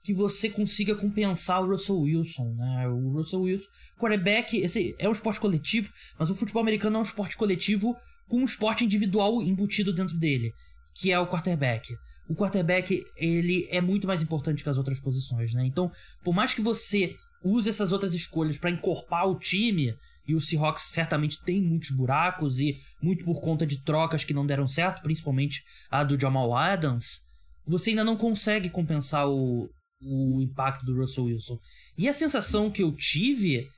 que 0.03 0.13
você 0.13 0.51
consiga 0.51 0.95
compensar 0.95 1.63
o 1.63 1.69
Russell 1.69 1.99
Wilson, 1.99 2.55
né? 2.55 2.89
O 2.89 3.11
Russell 3.11 3.43
Wilson, 3.43 3.69
quarterback, 3.99 4.57
esse 4.59 4.95
é 4.99 5.09
um 5.09 5.13
esporte 5.13 5.41
coletivo, 5.41 5.91
mas 6.19 6.31
o 6.31 6.35
futebol 6.35 6.63
americano 6.63 6.97
é 6.97 6.99
um 7.01 7.03
esporte 7.03 7.37
coletivo 7.37 7.97
com 8.29 8.39
um 8.39 8.45
esporte 8.45 8.85
individual 8.85 9.43
embutido 9.43 9.93
dentro 9.93 10.17
dele, 10.19 10.53
que 10.95 11.13
é 11.13 11.19
o 11.19 11.27
quarterback. 11.27 11.95
O 12.29 12.35
quarterback, 12.35 13.05
ele 13.17 13.69
é 13.71 13.81
muito 13.81 14.07
mais 14.07 14.21
importante 14.21 14.63
que 14.63 14.69
as 14.69 14.79
outras 14.79 14.99
posições, 14.99 15.55
né? 15.55 15.65
Então, 15.65 15.91
por 16.25 16.35
mais 16.35 16.53
que 16.53 16.61
você 16.61 17.15
use 17.43 17.69
essas 17.69 17.93
outras 17.93 18.15
escolhas 18.15 18.59
para 18.59 18.71
encorpar 18.71 19.29
o 19.29 19.39
time, 19.39 19.95
e 20.27 20.35
o 20.35 20.41
Seahawks 20.41 20.85
certamente 20.91 21.43
tem 21.45 21.63
muitos 21.63 21.91
buracos 21.91 22.59
e 22.59 22.77
muito 23.01 23.25
por 23.25 23.41
conta 23.41 23.65
de 23.65 23.83
trocas 23.83 24.25
que 24.25 24.35
não 24.35 24.47
deram 24.47 24.67
certo, 24.67 25.03
principalmente 25.03 25.65
a 25.91 26.03
do 26.03 26.19
Jamal 26.19 26.57
Adams, 26.57 27.21
você 27.65 27.91
ainda 27.91 28.05
não 28.05 28.17
consegue 28.17 28.69
compensar 28.69 29.29
o, 29.29 29.71
o 30.03 30.41
impacto 30.43 30.85
do 30.85 30.97
Russell 30.97 31.25
Wilson. 31.25 31.59
E 31.97 32.09
a 32.09 32.13
sensação 32.13 32.71
que 32.71 32.83
eu 32.83 32.93
tive 32.93 33.69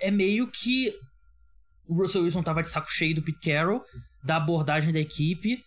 é 0.00 0.10
meio 0.10 0.50
que 0.50 0.94
o 1.86 1.94
Russell 1.94 2.22
Wilson 2.22 2.42
tava 2.42 2.62
de 2.62 2.70
saco 2.70 2.90
cheio 2.90 3.14
do 3.14 3.22
Pete 3.22 3.40
Carroll, 3.40 3.82
da 4.22 4.36
abordagem 4.36 4.92
da 4.92 5.00
equipe, 5.00 5.62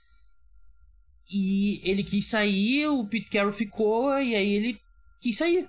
e 1.31 1.81
ele 1.83 2.03
quis 2.03 2.27
sair, 2.27 2.87
o 2.87 3.05
Pete 3.07 3.29
Carroll 3.29 3.51
ficou, 3.51 4.11
e 4.19 4.35
aí 4.35 4.53
ele 4.53 4.79
quis 5.21 5.37
sair. 5.37 5.67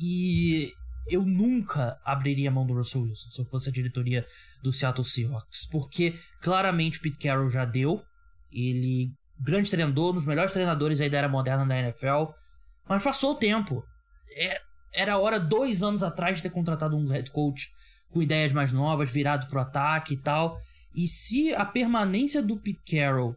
E 0.00 0.72
eu 1.08 1.24
nunca 1.24 1.98
abriria 2.04 2.48
a 2.48 2.52
mão 2.52 2.66
do 2.66 2.74
Russell 2.74 3.02
Wilson 3.02 3.30
se 3.30 3.40
eu 3.40 3.44
fosse 3.44 3.68
a 3.68 3.72
diretoria 3.72 4.26
do 4.62 4.72
Seattle 4.72 5.04
Seahawks, 5.04 5.66
porque 5.70 6.18
claramente 6.40 6.98
o 6.98 7.02
Pete 7.02 7.18
Carroll 7.18 7.50
já 7.50 7.64
deu, 7.64 8.02
ele 8.52 9.10
grande 9.38 9.70
treinador, 9.70 10.12
um 10.12 10.14
dos 10.14 10.26
melhores 10.26 10.52
treinadores 10.52 11.00
aí 11.00 11.10
da 11.10 11.18
era 11.18 11.28
moderna 11.28 11.66
da 11.66 11.78
NFL, 11.78 12.32
mas 12.88 13.02
passou 13.02 13.32
o 13.32 13.36
tempo. 13.36 13.84
É, 14.36 14.60
era 14.94 15.18
hora, 15.18 15.38
dois 15.38 15.82
anos 15.82 16.02
atrás, 16.02 16.38
de 16.38 16.44
ter 16.44 16.50
contratado 16.50 16.96
um 16.96 17.06
head 17.08 17.30
coach 17.30 17.70
com 18.10 18.22
ideias 18.22 18.52
mais 18.52 18.72
novas, 18.72 19.12
virado 19.12 19.46
pro 19.48 19.60
ataque 19.60 20.14
e 20.14 20.16
tal. 20.16 20.58
E 20.94 21.06
se 21.06 21.54
a 21.54 21.64
permanência 21.64 22.42
do 22.42 22.58
Pete 22.58 22.96
Carroll 22.96 23.36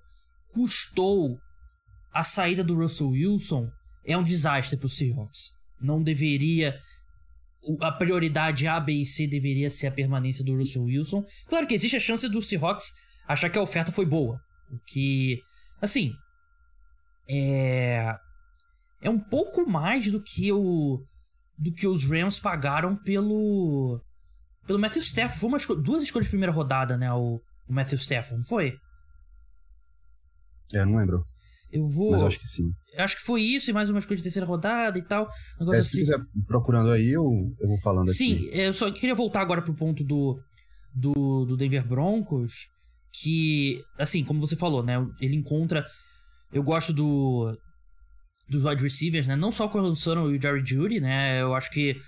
custou 0.53 1.37
a 2.13 2.23
saída 2.23 2.63
do 2.63 2.75
Russell 2.75 3.09
Wilson, 3.09 3.69
é 4.05 4.17
um 4.17 4.23
desastre 4.23 4.77
pro 4.77 4.89
Seahawks. 4.89 5.51
Não 5.81 6.01
deveria. 6.01 6.79
A 7.81 7.91
prioridade 7.91 8.67
A, 8.67 8.79
B 8.79 8.93
e 8.93 9.05
C 9.05 9.27
deveria 9.27 9.69
ser 9.69 9.87
a 9.87 9.91
permanência 9.91 10.43
do 10.43 10.55
Russell 10.55 10.83
Wilson. 10.83 11.23
Claro 11.47 11.67
que 11.67 11.75
existe 11.75 11.97
a 11.97 11.99
chance 11.99 12.27
do 12.29 12.41
Seahawks 12.41 12.91
achar 13.27 13.49
que 13.49 13.59
a 13.59 13.61
oferta 13.61 13.91
foi 13.91 14.05
boa. 14.05 14.39
O 14.71 14.79
que. 14.87 15.39
Assim. 15.81 16.13
É 17.29 18.15
é 19.01 19.09
um 19.09 19.19
pouco 19.19 19.67
mais 19.67 20.11
do 20.11 20.21
que 20.21 20.51
o 20.51 21.03
do 21.57 21.73
que 21.73 21.87
os 21.87 22.05
Rams 22.05 22.39
pagaram 22.39 22.95
pelo 22.95 24.01
pelo 24.69 24.77
Matthew 24.77 25.01
Stafford. 25.01 25.39
Foi 25.39 25.47
uma 25.47 25.57
esco 25.57 25.75
duas 25.75 26.03
escolhas 26.03 26.27
de 26.27 26.29
primeira 26.29 26.53
rodada, 26.53 26.95
né, 26.95 27.11
o, 27.11 27.41
o 27.67 27.73
Matthew 27.73 27.97
Stafford, 27.97 28.37
não 28.37 28.47
foi? 28.47 28.77
É, 30.71 30.85
não 30.85 30.97
lembro. 30.97 31.25
Eu 31.71 31.87
vou. 31.87 32.11
Mas 32.11 32.21
acho 32.21 32.39
que 32.39 32.47
sim. 32.47 32.69
Acho 32.95 33.15
que 33.17 33.23
foi 33.23 33.41
isso 33.41 33.71
e 33.71 33.73
mais 33.73 33.89
uma 33.89 33.97
escolha 33.97 34.17
de 34.17 34.23
terceira 34.23 34.45
rodada 34.45 34.99
e 34.99 35.01
tal. 35.01 35.27
Negócio 35.59 35.81
é, 35.81 35.83
se 35.83 35.89
assim. 35.89 35.99
quiser 36.01 36.19
procurando 36.45 36.91
aí, 36.91 37.09
eu, 37.09 37.25
eu 37.59 37.67
vou 37.67 37.81
falando 37.81 38.13
sim, 38.13 38.35
aqui. 38.35 38.43
Sim, 38.43 38.57
eu 38.57 38.73
só 38.73 38.91
queria 38.91 39.15
voltar 39.15 39.41
agora 39.41 39.61
pro 39.61 39.73
ponto 39.73 40.03
do, 40.03 40.39
do, 40.93 41.45
do 41.45 41.57
Denver 41.57 41.87
Broncos. 41.87 42.67
Que, 43.11 43.83
assim, 43.97 44.23
como 44.23 44.39
você 44.39 44.55
falou, 44.55 44.83
né? 44.83 44.95
Ele 45.19 45.35
encontra. 45.35 45.83
Eu 46.53 46.61
gosto 46.61 46.93
do, 46.93 47.57
dos 48.47 48.63
wide 48.63 48.83
receivers, 48.83 49.25
né? 49.25 49.35
Não 49.35 49.51
só 49.51 49.67
com 49.67 49.79
o 49.79 49.95
Sutton 49.95 50.29
e 50.29 50.37
o 50.37 50.41
Jerry 50.41 50.63
Judy, 50.63 50.99
né? 50.99 51.41
Eu 51.41 51.55
acho 51.55 51.71
que 51.71 51.99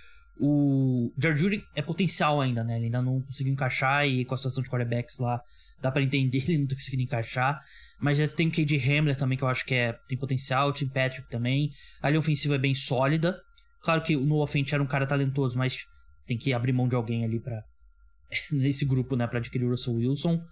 o 0.44 1.14
Judy 1.18 1.64
é 1.76 1.84
potencial 1.84 2.42
ainda, 2.42 2.64
né? 2.64 2.76
Ele 2.76 2.86
ainda 2.86 3.00
não 3.00 3.22
conseguiu 3.22 3.54
encaixar 3.54 4.08
e 4.08 4.26
com 4.26 4.34
a 4.34 4.38
situação 4.38 4.64
de 4.64 4.70
quarterbacks 4.70 5.20
lá 5.20 5.40
dá 5.80 5.92
para 5.92 6.02
entender 6.02 6.40
ele 6.50 6.58
não 6.58 6.68
ter 6.68 6.76
conseguido 6.76 7.04
encaixar. 7.04 7.62
Mas 8.00 8.18
já 8.18 8.28
tem 8.28 8.48
o 8.48 8.52
KJ 8.52 8.78
Hamler 8.78 9.16
também, 9.16 9.38
que 9.38 9.44
eu 9.44 9.48
acho 9.48 9.64
que 9.64 9.76
é, 9.76 9.94
tem 10.08 10.18
potencial. 10.18 10.70
O 10.70 10.74
Tim 10.74 10.88
Patrick 10.88 11.30
também. 11.30 11.70
A 12.02 12.10
linha 12.10 12.20
ofensiva 12.20 12.56
é 12.56 12.58
bem 12.58 12.74
sólida. 12.74 13.40
Claro 13.84 14.02
que 14.02 14.16
o 14.16 14.26
Noah 14.26 14.52
era 14.72 14.82
um 14.82 14.88
cara 14.88 15.06
talentoso, 15.06 15.58
mas 15.58 15.86
tem 16.26 16.38
que 16.38 16.54
abrir 16.54 16.74
mão 16.74 16.88
de 16.88 16.96
alguém 16.96 17.24
ali 17.24 17.40
para 17.40 17.64
nesse 18.52 18.84
grupo, 18.86 19.16
né, 19.16 19.28
para 19.28 19.38
adquirir 19.38 19.66
o 19.66 19.70
Russell 19.70 19.94
Wilson. 19.94 20.44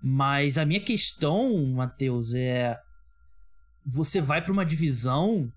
Mas 0.00 0.56
a 0.56 0.64
minha 0.64 0.80
questão, 0.80 1.66
Matheus, 1.66 2.32
é 2.32 2.76
você 3.84 4.20
vai 4.20 4.40
para 4.40 4.52
uma 4.52 4.64
divisão 4.64 5.50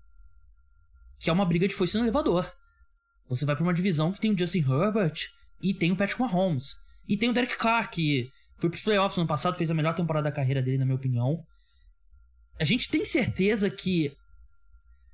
que 1.20 1.30
é 1.30 1.32
uma 1.32 1.44
briga 1.44 1.68
de 1.68 1.74
foice 1.74 1.96
no 1.96 2.04
elevador. 2.04 2.52
Você 3.28 3.44
vai 3.44 3.56
para 3.56 3.62
uma 3.62 3.74
divisão 3.74 4.12
que 4.12 4.20
tem 4.20 4.32
o 4.32 4.38
Justin 4.38 4.60
Herbert 4.60 5.30
e 5.62 5.74
tem 5.74 5.92
o 5.92 5.96
Patrick 5.96 6.20
Mahomes. 6.20 6.76
E 7.08 7.16
tem 7.16 7.28
o 7.28 7.32
Derek 7.32 7.56
Carr, 7.56 7.90
que 7.90 8.30
foi 8.58 8.70
pros 8.70 8.82
playoffs 8.82 9.16
no 9.16 9.26
passado, 9.26 9.56
fez 9.56 9.70
a 9.70 9.74
melhor 9.74 9.94
temporada 9.94 10.24
da 10.24 10.34
carreira 10.34 10.62
dele, 10.62 10.78
na 10.78 10.84
minha 10.84 10.96
opinião. 10.96 11.44
A 12.58 12.64
gente 12.64 12.88
tem 12.88 13.04
certeza 13.04 13.68
que 13.70 14.12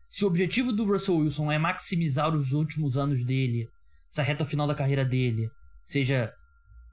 se 0.09 0.25
o 0.25 0.29
objetivo 0.29 0.73
do 0.73 0.85
Russell 0.85 1.17
Wilson 1.17 1.51
é 1.51 1.59
maximizar 1.59 2.35
os 2.35 2.53
últimos 2.53 2.97
anos 2.97 3.25
dele, 3.25 3.69
essa 4.11 4.23
reta 4.23 4.45
final 4.45 4.67
da 4.67 4.75
carreira 4.75 5.05
dele, 5.05 5.51
seja 5.83 6.33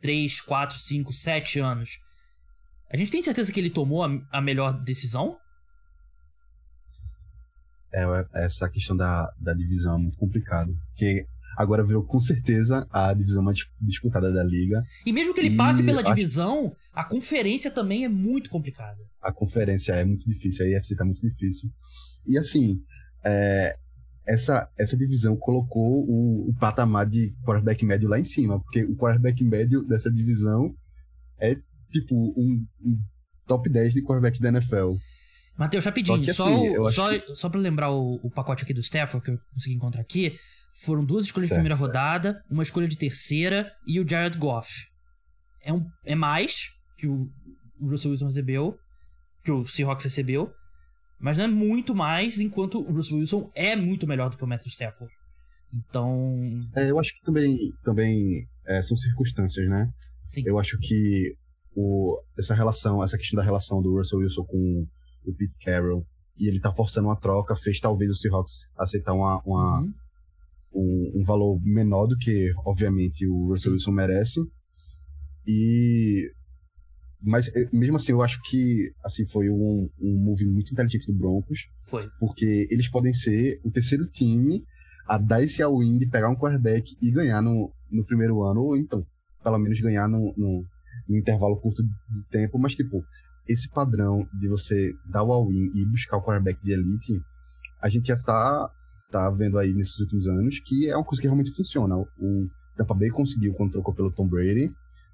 3, 0.02 0.42
4, 0.42 0.78
5, 0.78 1.14
7 1.14 1.60
anos, 1.60 2.00
a 2.92 2.98
gente 2.98 3.12
tem 3.12 3.22
certeza 3.22 3.52
que 3.52 3.60
ele 3.60 3.70
tomou 3.70 4.04
a, 4.04 4.10
a 4.32 4.42
melhor 4.42 4.74
decisão? 4.84 5.38
É, 7.94 8.04
é, 8.04 8.46
essa 8.46 8.70
questão 8.70 8.96
da, 8.96 9.32
da 9.40 9.54
divisão 9.54 9.96
é 9.96 9.98
muito 9.98 10.18
complicado. 10.18 10.76
Porque 10.90 11.26
agora 11.58 11.84
virou 11.84 12.04
com 12.04 12.20
certeza 12.20 12.88
a 12.90 13.14
divisão 13.14 13.44
mais 13.44 13.60
disputada 13.82 14.32
da 14.32 14.44
liga. 14.44 14.84
E 15.06 15.12
mesmo 15.12 15.34
que 15.34 15.42
ele 15.42 15.56
passe 15.56 15.84
pela 15.84 16.02
divisão, 16.02 16.76
a 16.94 17.04
conferência 17.04 17.70
também 17.70 18.06
é 18.06 18.10
muito 18.10 18.50
complicada. 18.50 19.00
A 19.22 19.32
conferência 19.32 19.94
é 19.94 20.06
muito 20.06 20.28
difícil, 20.28 20.66
a 20.66 20.70
IFC 20.70 20.96
tá 20.96 21.04
muito 21.04 21.22
difícil. 21.22 21.70
E 22.26 22.38
assim, 22.38 22.82
é, 23.26 23.76
essa, 24.26 24.70
essa 24.78 24.96
divisão 24.96 25.36
colocou 25.36 26.06
o, 26.08 26.50
o, 26.50 26.54
patamar 26.60 27.10
de 27.10 27.34
quarterback 27.44 27.84
médio 27.84 28.08
lá 28.08 28.20
em 28.20 28.24
cima, 28.24 28.60
porque 28.62 28.84
o 28.84 28.96
quarterback 28.96 29.44
médio 29.44 29.84
dessa 29.84 30.12
divisão 30.12 30.74
é 31.40 31.58
tipo 31.92 32.16
um, 32.16 32.66
um 32.82 33.00
top 33.48 33.68
10 33.68 33.96
de 33.96 34.04
quarterback 34.04 34.40
da 34.40 34.50
NFL. 34.50 34.96
Matheus, 35.60 35.84
rapidinho, 35.84 36.34
só, 36.34 36.48
assim, 36.48 36.90
só, 36.94 37.20
que... 37.20 37.36
só 37.36 37.50
pra 37.50 37.60
lembrar 37.60 37.92
o, 37.92 38.16
o, 38.24 38.32
pacote 38.32 38.64
aqui 38.64 38.74
do 38.74 38.80
Stafford 38.80 39.26
que 39.26 39.32
eu 39.32 39.40
consegui 39.54 39.76
encontrar 39.76 40.00
aqui, 40.00 40.38
foram 40.74 41.04
duas 41.04 41.26
escolhas 41.26 41.50
certo, 41.50 41.58
de 41.58 41.64
primeira 41.64 41.76
certo. 41.76 41.88
rodada, 41.88 42.42
uma 42.50 42.64
escolha 42.64 42.88
de 42.88 42.98
terceira 42.98 43.70
e 43.86 44.00
o 44.00 44.08
Jared 44.08 44.38
Goff. 44.38 44.72
É, 45.62 45.74
um, 45.74 45.86
é 46.06 46.16
mais 46.16 46.70
que 46.98 47.08
o, 47.08 47.28
o 47.78 47.90
Russell 47.90 48.12
Wilson 48.12 48.28
recebeu, 48.28 48.78
que 49.44 49.52
o 49.52 49.66
Seahawks 49.66 50.06
recebeu, 50.06 50.50
mas 51.20 51.38
não 51.38 51.44
é 51.44 51.48
muito 51.50 51.94
mais, 51.94 52.40
enquanto 52.40 52.80
o 52.80 52.94
Russell 52.94 53.18
Wilson 53.18 53.52
é 53.54 53.76
muito 53.76 54.08
melhor 54.08 54.30
do 54.30 54.38
que 54.38 54.44
o 54.46 54.48
Matthew 54.48 54.70
Stafford. 54.70 55.14
Então. 55.74 56.42
É, 56.74 56.90
eu 56.90 56.98
acho 56.98 57.14
que 57.14 57.22
também, 57.22 57.58
também 57.84 58.48
é, 58.66 58.82
são 58.82 58.96
circunstâncias, 58.96 59.68
né? 59.68 59.92
Sim. 60.30 60.44
Eu 60.46 60.58
acho 60.58 60.78
que 60.80 61.36
o, 61.76 62.18
essa 62.40 62.56
relação, 62.56 63.04
essa 63.04 63.18
questão 63.18 63.38
da 63.38 63.44
relação 63.44 63.82
do 63.82 63.98
Russell 63.98 64.20
Wilson 64.20 64.46
com 64.46 64.88
o 65.26 65.34
Pete 65.34 65.58
Carroll, 65.64 66.06
e 66.38 66.48
ele 66.48 66.60
tá 66.60 66.72
forçando 66.72 67.08
uma 67.08 67.20
troca, 67.20 67.56
fez 67.56 67.80
talvez 67.80 68.10
o 68.10 68.16
Seahawks 68.16 68.70
aceitar 68.78 69.14
uma, 69.14 69.42
uma 69.46 69.82
uhum. 69.82 69.94
um, 70.74 71.12
um, 71.22 71.24
valor 71.24 71.60
menor 71.62 72.08
do 72.08 72.18
que, 72.18 72.54
obviamente, 72.66 73.28
o 73.28 73.48
Russell. 73.48 73.74
Wilson 73.74 73.92
merece. 73.92 74.40
E 75.46 76.32
mas 77.22 77.50
eh, 77.50 77.68
mesmo 77.74 77.98
assim, 77.98 78.14
eu 78.14 78.22
acho 78.22 78.40
que 78.50 78.94
assim 79.04 79.28
foi 79.28 79.50
um, 79.50 79.90
um 80.00 80.18
move 80.18 80.46
muito 80.46 80.72
inteligente 80.72 81.08
do 81.08 81.18
Broncos. 81.18 81.68
Foi. 81.84 82.10
Porque 82.20 82.68
eles 82.72 82.90
podem 82.90 83.14
ser 83.14 83.60
o 83.64 83.70
terceiro 83.70 84.08
time 84.08 84.64
a 85.06 85.18
dar 85.18 85.44
esse 85.44 85.62
all-in 85.62 85.98
de 85.98 86.06
pegar 86.06 86.30
um 86.30 86.36
quarterback 86.36 86.96
e 87.02 87.12
ganhar 87.12 87.42
no, 87.42 87.74
no 87.92 88.06
primeiro 88.06 88.44
ano, 88.44 88.62
ou 88.62 88.78
então, 88.78 89.06
pelo 89.44 89.58
menos 89.58 89.82
ganhar 89.82 90.08
no, 90.08 90.34
no, 90.38 90.64
no 91.08 91.18
intervalo 91.18 91.60
curto 91.60 91.84
de 91.84 92.30
tempo, 92.30 92.60
mas 92.60 92.76
tipo, 92.76 93.04
esse 93.50 93.68
padrão 93.68 94.30
de 94.32 94.48
você 94.48 94.96
dar 95.04 95.24
o 95.24 95.34
all-in 95.34 95.72
e 95.74 95.84
buscar 95.86 96.18
o 96.18 96.22
quarterback 96.22 96.64
de 96.64 96.72
elite, 96.72 97.22
a 97.82 97.90
gente 97.90 98.08
já 98.08 98.18
tá, 98.18 98.70
tá 99.12 99.30
vendo 99.32 99.58
aí 99.58 99.74
nesses 99.74 100.00
últimos 100.00 100.28
anos 100.28 100.60
que 100.60 100.88
é 100.88 100.96
uma 100.96 101.04
coisa 101.04 101.20
que 101.20 101.28
realmente 101.28 101.56
funciona. 101.56 101.98
O 101.98 102.48
Tampa 102.78 102.94
Bay 102.94 103.10
conseguiu 103.10 103.54
quando 103.56 103.72
trocou 103.72 103.94
pelo 103.94 104.12
Tom 104.12 104.28
Brady, 104.28 104.72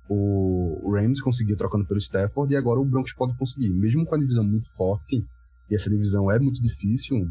o 0.07 0.91
Rams 0.93 1.21
conseguiu 1.21 1.57
trocando 1.57 1.85
pelo 1.85 1.99
Stafford 1.99 2.53
e 2.53 2.57
agora 2.57 2.79
o 2.79 2.85
Broncos 2.85 3.13
pode 3.13 3.35
conseguir. 3.37 3.69
Mesmo 3.69 4.05
com 4.05 4.15
a 4.15 4.19
divisão 4.19 4.43
muito 4.43 4.69
forte, 4.75 5.25
e 5.69 5.75
essa 5.75 5.89
divisão 5.89 6.29
é 6.29 6.37
muito 6.37 6.61
difícil, 6.61 7.27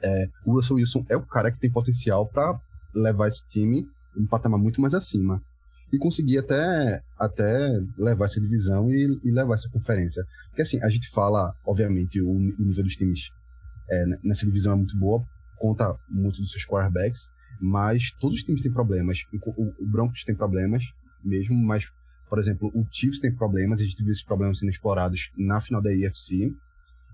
é, 0.00 0.28
o 0.46 0.52
Russell 0.52 0.76
Wilson 0.76 1.04
é 1.10 1.16
o 1.16 1.26
cara 1.26 1.50
que 1.50 1.58
tem 1.58 1.70
potencial 1.70 2.26
para 2.26 2.58
levar 2.94 3.28
esse 3.28 3.46
time 3.48 3.86
um 4.16 4.26
patamar 4.26 4.60
muito 4.60 4.80
mais 4.80 4.94
acima. 4.94 5.42
E 5.92 5.98
conseguir 5.98 6.38
até, 6.38 7.02
até 7.18 7.80
levar 7.96 8.26
essa 8.26 8.40
divisão 8.40 8.90
e, 8.90 9.20
e 9.22 9.30
levar 9.30 9.54
essa 9.54 9.68
conferência. 9.68 10.24
Porque 10.48 10.62
assim, 10.62 10.82
a 10.82 10.88
gente 10.88 11.10
fala, 11.10 11.54
obviamente, 11.64 12.20
o, 12.20 12.30
o 12.30 12.64
nível 12.64 12.82
dos 12.84 12.96
times 12.96 13.30
é, 13.90 14.04
nessa 14.22 14.46
divisão 14.46 14.72
é 14.72 14.76
muito 14.76 14.96
boa, 14.98 15.24
conta 15.58 15.96
muito 16.08 16.40
dos 16.40 16.50
seus 16.50 16.66
quarterbacks, 16.66 17.28
mas 17.60 18.10
todos 18.20 18.36
os 18.36 18.42
times 18.42 18.62
têm 18.62 18.72
problemas. 18.72 19.18
O, 19.32 19.72
o 19.82 19.86
Broncos 19.86 20.24
tem 20.24 20.34
problemas 20.34 20.84
mesmo, 21.24 21.56
mas, 21.56 21.84
por 22.28 22.38
exemplo, 22.38 22.70
o 22.74 22.86
Chiefs 22.90 23.20
tem 23.20 23.34
problemas, 23.34 23.80
a 23.80 23.84
gente 23.84 24.02
viu 24.02 24.12
esses 24.12 24.24
problemas 24.24 24.58
sendo 24.58 24.70
explorados 24.70 25.30
na 25.36 25.60
final 25.60 25.80
da 25.80 25.92
IFC. 25.92 26.52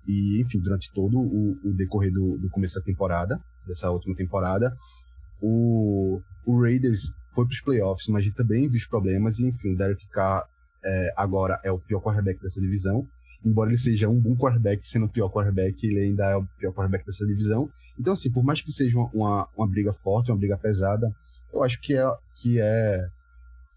E, 0.07 0.41
enfim, 0.41 0.59
durante 0.59 0.91
todo 0.93 1.19
o, 1.19 1.59
o 1.63 1.75
decorrer 1.75 2.11
do, 2.13 2.39
do, 2.39 2.49
começo 2.49 2.75
da 2.75 2.81
temporada, 2.81 3.39
dessa 3.67 3.91
última 3.91 4.17
temporada, 4.17 4.75
o, 5.43 6.21
o 6.47 6.61
Raiders 6.61 7.13
foi 7.35 7.45
para 7.45 7.53
os 7.53 7.61
playoffs, 7.61 8.09
mas 8.09 8.29
também 8.35 8.69
viu 8.69 8.79
os 8.79 8.87
problemas. 8.87 9.39
E, 9.39 9.47
enfim, 9.47 9.73
o 9.73 9.77
Derek 9.77 10.07
Carr 10.09 10.45
é, 10.85 11.13
agora 11.17 11.61
é 11.63 11.71
o 11.71 11.79
pior 11.79 12.01
quarterback 12.01 12.41
dessa 12.41 12.61
divisão. 12.61 13.07
Embora 13.45 13.71
ele 13.71 13.79
seja 13.79 14.09
um 14.09 14.21
bom 14.21 14.37
quarterback, 14.37 14.87
sendo 14.87 15.07
o 15.07 15.09
pior 15.09 15.31
quarterback, 15.31 15.87
ele 15.87 16.01
ainda 16.01 16.25
é 16.27 16.37
o 16.37 16.45
pior 16.59 16.73
quarterback 16.73 17.07
dessa 17.07 17.27
divisão. 17.27 17.71
Então, 17.99 18.13
assim, 18.13 18.31
por 18.31 18.45
mais 18.45 18.61
que 18.61 18.71
seja 18.71 18.97
uma, 18.97 19.11
uma, 19.15 19.49
uma 19.57 19.67
briga 19.67 19.93
forte, 19.93 20.31
uma 20.31 20.37
briga 20.37 20.59
pesada, 20.59 21.11
eu 21.53 21.63
acho 21.63 21.81
que 21.81 21.97
é, 21.97 22.05
que 22.37 22.61
é 22.61 23.09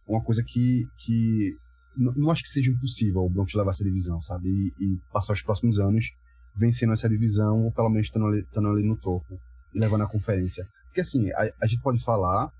uma 0.07 0.21
coisa 0.21 0.43
que, 0.43 0.85
que 0.99 1.55
não 1.95 2.31
acho 2.31 2.43
que 2.43 2.49
seja 2.49 2.71
impossível 2.71 3.23
o 3.23 3.29
Broncos 3.29 3.53
levar 3.53 3.71
essa 3.71 3.83
divisão, 3.83 4.21
sabe? 4.21 4.49
E, 4.49 4.83
e, 4.83 4.99
passar 5.11 5.33
os 5.33 5.41
próximos 5.41 5.79
anos 5.79 6.11
vencendo 6.55 6.93
essa 6.93 7.07
divisão, 7.07 7.63
ou 7.63 7.71
pelo 7.71 7.89
menos 7.89 8.07
estando 8.07 8.27
ali, 8.27 8.39
estando 8.39 8.67
ali 8.69 8.83
no 8.83 8.97
topo 8.97 9.39
e 9.73 9.79
levando 9.79 10.03
a 10.03 10.07
conferência. 10.07 10.67
Porque 10.87 11.01
assim, 11.01 11.31
a, 11.31 11.49
a 11.61 11.67
gente 11.67 11.81
pode 11.81 12.03
falar 12.03 12.51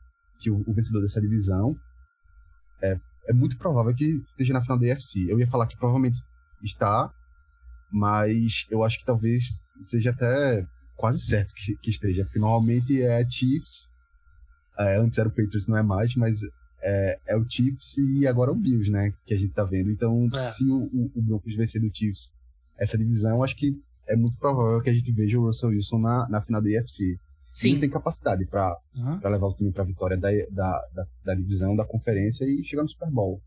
que 0.44 0.52
o, 0.52 0.62
o, 0.68 0.74
vencedor 0.74 1.02
dessa 1.02 1.22
divisão 1.22 1.76
é, 2.82 3.00
é 3.28 3.34
muito 3.34 3.58
provável 3.58 3.96
que 3.96 4.22
esteja 4.30 4.54
na 4.54 4.62
final 4.62 4.78
da 4.78 4.94
AFC. 4.94 5.26
Eu 5.30 5.40
ia 5.40 5.48
falar 5.48 5.68
que 5.68 5.78
provavelmente 5.78 6.22
está, 6.62 7.12
mas 7.92 8.66
eu 8.70 8.84
acho 8.84 9.00
que 9.00 9.06
talvez 9.06 9.72
seja 9.82 10.10
até 10.10 10.68
quase 10.98 11.22
certo 11.22 11.54
que, 11.54 11.76
que 11.78 11.90
esteja, 11.90 12.26
porque 12.26 12.40
normalmente 12.40 13.02
é 13.02 13.26
Chiefs, 13.30 13.90
é, 14.78 14.98
antes 14.98 15.18
era 15.18 15.30
o 15.30 15.32
Patriots, 15.32 15.68
não 15.68 15.78
é 15.78 15.84
mais, 15.84 16.16
mas 16.16 16.42
é, 16.82 17.20
é, 17.28 17.38
o 17.38 17.46
Chiefs 17.50 17.98
e 17.98 18.28
agora 18.28 18.52
o 18.52 18.56
Bills, 18.56 18.92
né? 18.92 19.14
Que 19.26 19.34
a 19.34 19.38
gente 19.38 19.54
tá 19.54 19.64
vendo. 19.64 19.90
Então, 19.90 20.30
é. 20.34 20.50
se 20.50 20.66
o, 20.66 20.84
o, 20.86 21.12
o 21.16 21.22
Broncos 21.22 21.56
vencer 21.56 21.82
do 21.82 21.96
Chiefs 21.96 22.32
essa 22.78 22.98
divisão, 22.98 23.44
acho 23.44 23.56
que 23.56 23.74
é 24.08 24.16
muito 24.16 24.38
provável 24.38 24.82
que 24.82 24.90
a 24.90 24.94
gente 24.94 25.12
veja 25.12 25.40
o 25.40 25.46
Russell 25.46 25.70
Wilson 25.70 26.00
na, 26.00 26.28
na 26.28 26.42
final 26.42 26.62
da 26.62 26.68
UFC. 26.68 27.18
Sim. 27.54 27.72
Ele 27.72 27.82
tem 27.82 27.90
capacidade 27.90 28.46
para 28.48 28.76
uhum. 28.96 29.20
levar 29.24 29.48
o 29.48 29.54
time 29.54 29.72
para 29.72 29.84
a 29.84 29.86
vitória 29.86 30.18
da, 30.18 30.30
da, 30.50 30.88
da, 30.94 31.06
da, 31.24 31.36
divisão, 31.36 31.76
da 31.76 31.86
conferência 31.86 32.44
e 32.44 32.66
chegar 32.66 32.82
no 32.84 32.90
Super 32.90 33.10
Bowl. 33.10 33.40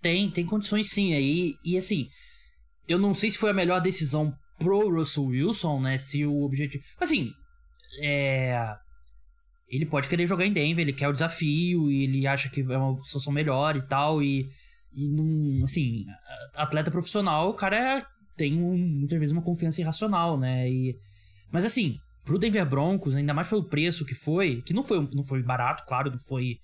Tem, 0.00 0.30
tem 0.30 0.46
condições 0.46 0.88
sim. 0.88 1.12
aí 1.12 1.54
e 1.64 1.76
assim, 1.76 2.06
eu 2.88 2.98
não 2.98 3.12
sei 3.12 3.30
se 3.30 3.38
foi 3.38 3.50
a 3.50 3.54
melhor 3.54 3.80
decisão 3.80 4.32
pro 4.58 4.88
Russell 4.88 5.26
Wilson, 5.26 5.80
né? 5.80 5.98
Se 5.98 6.24
o 6.24 6.42
objetivo. 6.42 6.84
Assim, 7.00 7.32
é 8.00 8.76
ele 9.72 9.86
pode 9.86 10.06
querer 10.06 10.26
jogar 10.26 10.46
em 10.46 10.52
Denver, 10.52 10.82
ele 10.82 10.92
quer 10.92 11.08
o 11.08 11.14
desafio, 11.14 11.90
e 11.90 12.04
ele 12.04 12.26
acha 12.26 12.50
que 12.50 12.60
é 12.60 12.76
uma 12.76 13.00
situação 13.00 13.32
melhor 13.32 13.74
e 13.74 13.80
tal, 13.80 14.22
e, 14.22 14.46
e 14.92 15.08
não, 15.08 15.64
assim, 15.64 16.04
atleta 16.54 16.90
profissional, 16.90 17.48
o 17.48 17.54
cara 17.54 18.06
tem 18.36 18.62
um, 18.62 18.76
muitas 18.76 19.18
vezes 19.18 19.32
uma 19.32 19.40
confiança 19.40 19.80
irracional, 19.80 20.38
né, 20.38 20.68
e, 20.68 20.94
mas 21.50 21.64
assim, 21.64 21.96
pro 22.24 22.38
Denver 22.38 22.68
Broncos, 22.68 23.14
ainda 23.14 23.34
mais 23.34 23.48
pelo 23.48 23.68
preço 23.68 24.04
que 24.04 24.14
foi, 24.14 24.62
que 24.62 24.72
não 24.72 24.82
foi, 24.82 25.08
não 25.12 25.24
foi 25.24 25.42
barato, 25.42 25.84
claro, 25.86 26.10
não 26.10 26.18
foi, 26.18 26.58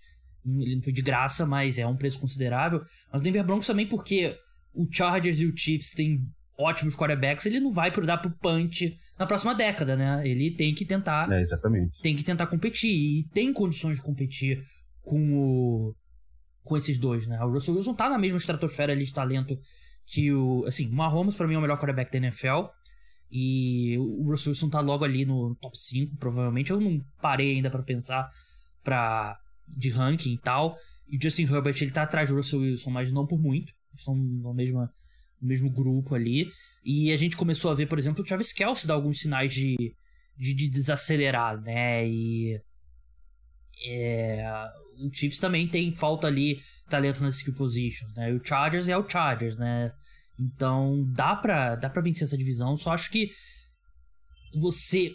ele 0.47 0.77
não 0.77 0.83
foi 0.83 0.93
de 0.93 1.03
graça, 1.03 1.45
mas 1.45 1.79
é 1.79 1.87
um 1.87 1.97
preço 1.97 2.21
considerável, 2.21 2.82
mas 3.13 3.21
o 3.21 3.25
Denver 3.25 3.45
Broncos 3.45 3.67
também 3.67 3.87
porque 3.87 4.37
o 4.73 4.87
Chargers 4.91 5.41
e 5.41 5.47
o 5.47 5.56
Chiefs 5.56 5.93
têm 5.93 6.21
ótimos 6.59 6.97
quarterbacks, 6.97 7.47
ele 7.47 7.61
não 7.61 7.73
vai 7.73 7.91
dar 7.91 8.19
pro 8.19 8.30
punch 8.30 8.97
na 9.19 9.26
próxima 9.26 9.54
década, 9.54 9.97
né? 9.97 10.23
Ele 10.26 10.50
tem 10.50 10.75
que 10.75 10.85
tentar. 10.85 11.30
É, 11.30 11.41
exatamente. 11.41 12.00
Tem 12.02 12.17
que 12.17 12.25
tentar 12.25 12.49
competir. 12.49 12.91
E 12.91 13.28
tem 13.32 13.52
condições 13.52 13.97
de 13.97 14.02
competir 14.02 14.61
com 15.02 15.35
o. 15.35 15.95
com 16.65 16.76
esses 16.76 16.99
dois, 16.99 17.26
né? 17.28 17.43
O 17.45 17.50
Russell 17.50 17.76
Wilson 17.76 17.95
tá 17.95 18.09
na 18.09 18.19
mesma 18.19 18.39
estratosfera 18.39 18.93
ali 18.93 19.04
de 19.04 19.13
talento 19.13 19.56
que 20.06 20.32
o. 20.32 20.65
Assim, 20.67 20.89
o 20.89 20.95
Mahomes, 20.95 21.37
pra 21.37 21.47
mim, 21.47 21.54
é 21.54 21.59
o 21.59 21.61
melhor 21.61 21.78
quarterback 21.78 22.11
da 22.11 22.19
NFL. 22.19 22.67
E 23.30 23.97
o 23.99 24.30
Russell 24.30 24.50
Wilson 24.50 24.71
tá 24.71 24.80
logo 24.80 25.04
ali 25.04 25.25
no 25.25 25.54
top 25.56 25.76
5, 25.76 26.17
provavelmente. 26.17 26.71
Eu 26.71 26.80
não 26.80 27.04
parei 27.21 27.56
ainda 27.56 27.71
para 27.71 27.82
pensar 27.82 28.28
pra, 28.82 29.38
de 29.67 29.91
ranking 29.91 30.34
e 30.34 30.38
tal. 30.38 30.76
E 31.06 31.17
o 31.17 31.23
Justin 31.23 31.43
Herbert, 31.43 31.76
ele 31.80 31.91
tá 31.91 32.02
atrás 32.02 32.28
do 32.28 32.36
Russell 32.36 32.60
Wilson, 32.60 32.91
mas 32.91 33.12
não 33.12 33.26
por 33.26 33.38
muito. 33.38 33.73
Estão 33.95 34.14
na 34.17 34.54
mesma 34.54 34.93
no 35.41 35.49
mesmo 35.49 35.71
grupo 35.71 36.14
ali. 36.14 36.50
E 36.84 37.12
a 37.12 37.17
gente 37.17 37.36
começou 37.36 37.71
a 37.71 37.75
ver, 37.75 37.86
por 37.86 37.99
exemplo, 37.99 38.23
o 38.23 38.26
Travis 38.26 38.52
Kelce 38.52 38.86
dar 38.86 38.95
alguns 38.95 39.21
sinais 39.21 39.52
de, 39.52 39.76
de, 40.36 40.54
de 40.54 40.69
desacelerar, 40.69 41.60
né? 41.60 42.06
E. 42.08 42.60
É, 43.86 44.45
o 45.04 45.12
Chiefs 45.12 45.38
também 45.38 45.69
tem 45.69 45.93
falta 45.93 46.26
ali 46.26 46.60
talento 46.91 47.23
nas 47.23 47.36
skill 47.36 47.54
positions, 47.54 48.12
né? 48.14 48.30
E 48.30 48.34
o 48.34 48.45
Chargers 48.45 48.88
é 48.88 48.97
o 48.97 49.08
Chargers, 49.08 49.56
né? 49.56 49.93
Então 50.39 51.05
dá 51.13 51.35
pra, 51.35 51.75
dá 51.77 51.91
pra 51.91 52.03
vencer 52.03 52.25
essa 52.25 52.39
divisão. 52.39 52.77
Só 52.77 52.93
acho 52.93 53.11
que 53.11 53.31
você. 54.61 55.15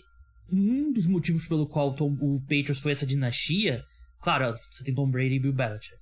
Um 0.51 0.91
dos 0.91 1.07
motivos 1.07 1.47
pelo 1.47 1.67
qual 1.67 1.95
Tom, 1.95 2.15
o 2.19 2.39
Patriots 2.41 2.79
foi 2.79 2.91
essa 2.91 3.05
dinastia. 3.05 3.83
Claro, 4.21 4.55
você 4.71 4.83
tem 4.83 4.93
Tom 4.93 5.09
Brady 5.09 5.35
e 5.35 5.39
Bill 5.39 5.53
Belichick. 5.53 5.95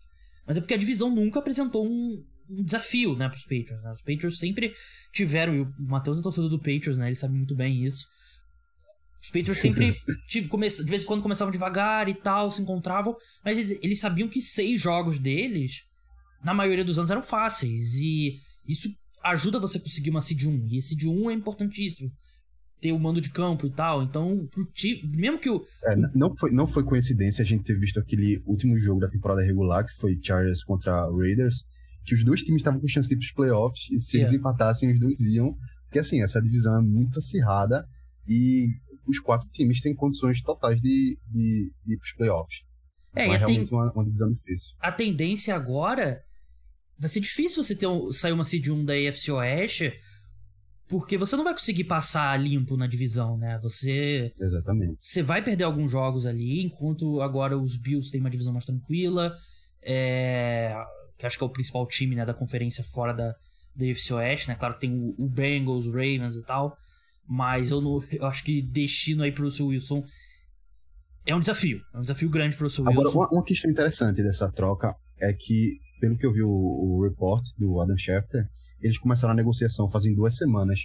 Mas 0.45 0.57
é 0.57 0.59
porque 0.59 0.73
a 0.73 0.77
divisão 0.77 1.13
nunca 1.13 1.39
apresentou 1.39 1.85
um, 1.85 2.23
um 2.49 2.63
desafio, 2.63 3.15
né, 3.15 3.29
pros 3.29 3.43
Patriots. 3.43 3.81
Né? 3.83 3.91
Os 3.91 4.01
Patriots 4.01 4.37
sempre 4.37 4.73
tiveram, 5.13 5.55
e 5.55 5.61
o 5.61 5.73
Matheus 5.79 6.19
é 6.19 6.21
torcedor 6.21 6.49
do 6.49 6.57
Patriots, 6.57 6.97
né, 6.97 7.07
ele 7.07 7.15
sabe 7.15 7.35
muito 7.35 7.55
bem 7.55 7.83
isso. 7.83 8.05
Os 9.21 9.29
Patriots 9.29 9.59
sempre, 9.59 9.95
tive, 10.27 10.49
de 10.49 10.83
vez 10.89 11.03
em 11.03 11.05
quando 11.05 11.21
começavam 11.21 11.51
devagar 11.51 12.09
e 12.09 12.15
tal, 12.15 12.49
se 12.49 12.61
encontravam, 12.61 13.15
mas 13.45 13.57
eles, 13.57 13.79
eles 13.83 13.99
sabiam 13.99 14.27
que 14.27 14.41
seis 14.41 14.81
jogos 14.81 15.19
deles, 15.19 15.83
na 16.43 16.53
maioria 16.53 16.83
dos 16.83 16.97
anos, 16.97 17.11
eram 17.11 17.21
fáceis. 17.21 17.93
E 17.95 18.39
isso 18.67 18.89
ajuda 19.23 19.59
você 19.59 19.77
a 19.77 19.81
conseguir 19.81 20.09
uma 20.09 20.21
seed 20.21 20.43
1. 20.45 20.67
E 20.67 20.77
esse 20.77 20.89
seed 20.89 21.05
1 21.05 21.29
é 21.29 21.33
importantíssimo. 21.33 22.11
Ter 22.79 22.91
o 22.91 22.99
mando 22.99 23.21
de 23.21 23.29
campo 23.29 23.67
e 23.67 23.71
tal. 23.71 24.01
Então, 24.03 24.47
pro 24.51 24.65
time, 24.73 25.01
mesmo 25.15 25.39
que 25.39 25.49
o. 25.49 25.63
É, 25.85 25.95
não, 26.15 26.35
foi, 26.35 26.51
não 26.51 26.65
foi 26.65 26.83
coincidência 26.83 27.43
a 27.43 27.45
gente 27.45 27.63
ter 27.63 27.79
visto 27.79 27.99
aquele 27.99 28.41
último 28.45 28.77
jogo 28.79 28.99
da 28.99 29.09
temporada 29.09 29.43
regular, 29.43 29.85
que 29.85 29.95
foi 29.97 30.19
Chargers 30.21 30.63
contra 30.63 31.07
Raiders 31.11 31.63
que 32.05 32.15
os 32.15 32.23
dois 32.23 32.41
times 32.41 32.61
estavam 32.61 32.79
com 32.79 32.87
chance 32.87 33.07
de 33.07 33.15
ir 33.15 33.17
pros 33.17 33.31
playoffs, 33.31 33.89
e 33.91 33.99
se 33.99 34.17
yeah. 34.17 34.29
eles 34.29 34.39
empatassem, 34.39 34.91
os 34.91 34.99
dois 34.99 35.19
iam. 35.19 35.55
Porque 35.85 35.99
assim, 35.99 36.21
essa 36.21 36.41
divisão 36.41 36.77
é 36.77 36.81
muito 36.81 37.19
acirrada 37.19 37.85
e 38.27 38.69
os 39.07 39.19
quatro 39.19 39.47
times 39.49 39.81
têm 39.81 39.93
condições 39.93 40.41
totais 40.41 40.79
de, 40.79 41.17
de, 41.27 41.71
de 41.85 41.93
ir 41.93 41.97
pros 41.97 42.13
playoffs. 42.13 42.59
É, 43.13 43.25
então, 43.25 43.33
é 43.33 43.37
realmente 43.37 43.69
ten... 43.69 43.77
uma, 43.77 43.91
uma, 43.91 44.05
divisão 44.05 44.31
difícil. 44.31 44.73
A 44.79 44.91
tendência 44.91 45.53
agora 45.53 46.21
vai 47.01 47.09
ser 47.09 47.19
difícil 47.19 47.63
você 47.63 47.75
ter 47.75 47.87
um, 47.87 48.11
sair 48.13 48.31
uma 48.31 48.45
seed 48.45 48.67
1 48.67 48.85
da 48.85 48.93
AFC 48.93 49.31
Oeste, 49.31 49.91
porque 50.87 51.17
você 51.17 51.35
não 51.35 51.43
vai 51.43 51.53
conseguir 51.53 51.85
passar 51.85 52.39
limpo 52.39 52.77
na 52.77 52.85
divisão, 52.85 53.37
né? 53.37 53.59
Você. 53.63 54.31
Exatamente. 54.39 54.97
Você 55.01 55.23
vai 55.23 55.43
perder 55.43 55.63
alguns 55.63 55.91
jogos 55.91 56.27
ali, 56.27 56.61
enquanto 56.61 57.21
agora 57.21 57.57
os 57.57 57.75
Bills 57.75 58.11
têm 58.11 58.21
uma 58.21 58.29
divisão 58.29 58.53
mais 58.53 58.65
tranquila. 58.65 59.35
É, 59.81 60.75
que 61.17 61.25
acho 61.25 61.37
que 61.37 61.43
é 61.43 61.47
o 61.47 61.51
principal 61.51 61.87
time 61.87 62.15
né, 62.15 62.23
da 62.23 62.35
conferência 62.35 62.83
fora 62.83 63.13
da, 63.13 63.35
da 63.75 63.85
UFC 63.85 64.13
Oeste, 64.13 64.49
né? 64.49 64.55
Claro 64.55 64.75
que 64.75 64.81
tem 64.81 64.93
o, 64.93 65.15
o 65.17 65.27
Bengals, 65.27 65.87
o 65.87 65.91
Ravens 65.91 66.35
e 66.35 66.43
tal, 66.43 66.77
mas 67.27 67.71
eu, 67.71 67.81
não, 67.81 68.03
eu 68.11 68.27
acho 68.27 68.43
que 68.43 68.61
destino 68.61 69.23
aí 69.23 69.31
pro 69.31 69.45
Russell 69.45 69.67
Wilson 69.67 70.03
é 71.25 71.35
um 71.35 71.39
desafio, 71.39 71.81
é 71.93 71.97
um 71.97 72.01
desafio 72.01 72.29
grande 72.29 72.55
pro 72.55 72.65
Russell 72.65 72.87
Agora, 72.87 73.07
Wilson. 73.07 73.19
Uma, 73.19 73.29
uma 73.31 73.43
questão 73.43 73.71
interessante 73.71 74.21
dessa 74.21 74.51
troca 74.51 74.95
é 75.19 75.33
que, 75.33 75.79
pelo 76.01 76.17
que 76.17 76.25
eu 76.25 76.33
vi 76.33 76.41
o, 76.41 76.49
o 76.49 77.03
report 77.03 77.45
do 77.57 77.79
Adam 77.79 77.95
Schefter, 77.95 78.49
eles 78.81 78.97
começaram 78.97 79.33
a 79.33 79.35
negociação 79.35 79.89
fazem 79.89 80.15
duas 80.15 80.35
semanas, 80.35 80.79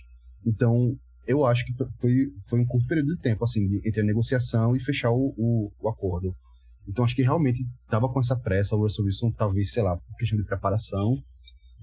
então 0.45 0.95
eu 1.27 1.45
acho 1.45 1.65
que 1.65 1.73
foi, 1.99 2.29
foi 2.49 2.61
um 2.61 2.67
curto 2.67 2.87
período 2.87 3.17
de 3.17 3.23
tempo, 3.23 3.43
assim, 3.43 3.81
entre 3.85 4.03
a 4.03 4.05
negociação 4.05 4.77
e 4.77 4.81
fechar 4.81 5.11
o, 5.11 5.35
o, 5.37 5.73
o 5.81 5.89
acordo. 5.89 6.37
Então 6.87 7.05
acho 7.05 7.17
que 7.17 7.23
realmente 7.23 7.67
estava 7.85 8.09
com 8.09 8.21
essa 8.21 8.37
pressa, 8.37 8.77
o 8.77 8.79
Russell 8.79 9.07
Wilson 9.07 9.33
talvez, 9.33 9.73
sei 9.73 9.83
lá, 9.83 9.97
por 9.97 10.17
questão 10.19 10.39
de 10.39 10.45
preparação, 10.45 11.17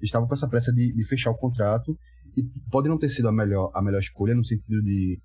estava 0.02 0.28
com 0.28 0.34
essa 0.34 0.48
pressa 0.48 0.72
de, 0.72 0.94
de, 0.94 1.04
fechar 1.06 1.32
o 1.32 1.38
contrato 1.38 1.98
e 2.38 2.44
pode 2.72 2.88
não 2.88 2.98
ter 2.98 3.10
sido 3.10 3.28
a 3.28 3.32
melhor, 3.32 3.72
a 3.74 3.82
melhor 3.82 4.00
escolha 4.00 4.36
no 4.36 4.46
sentido 4.46 4.82
de, 4.82 5.20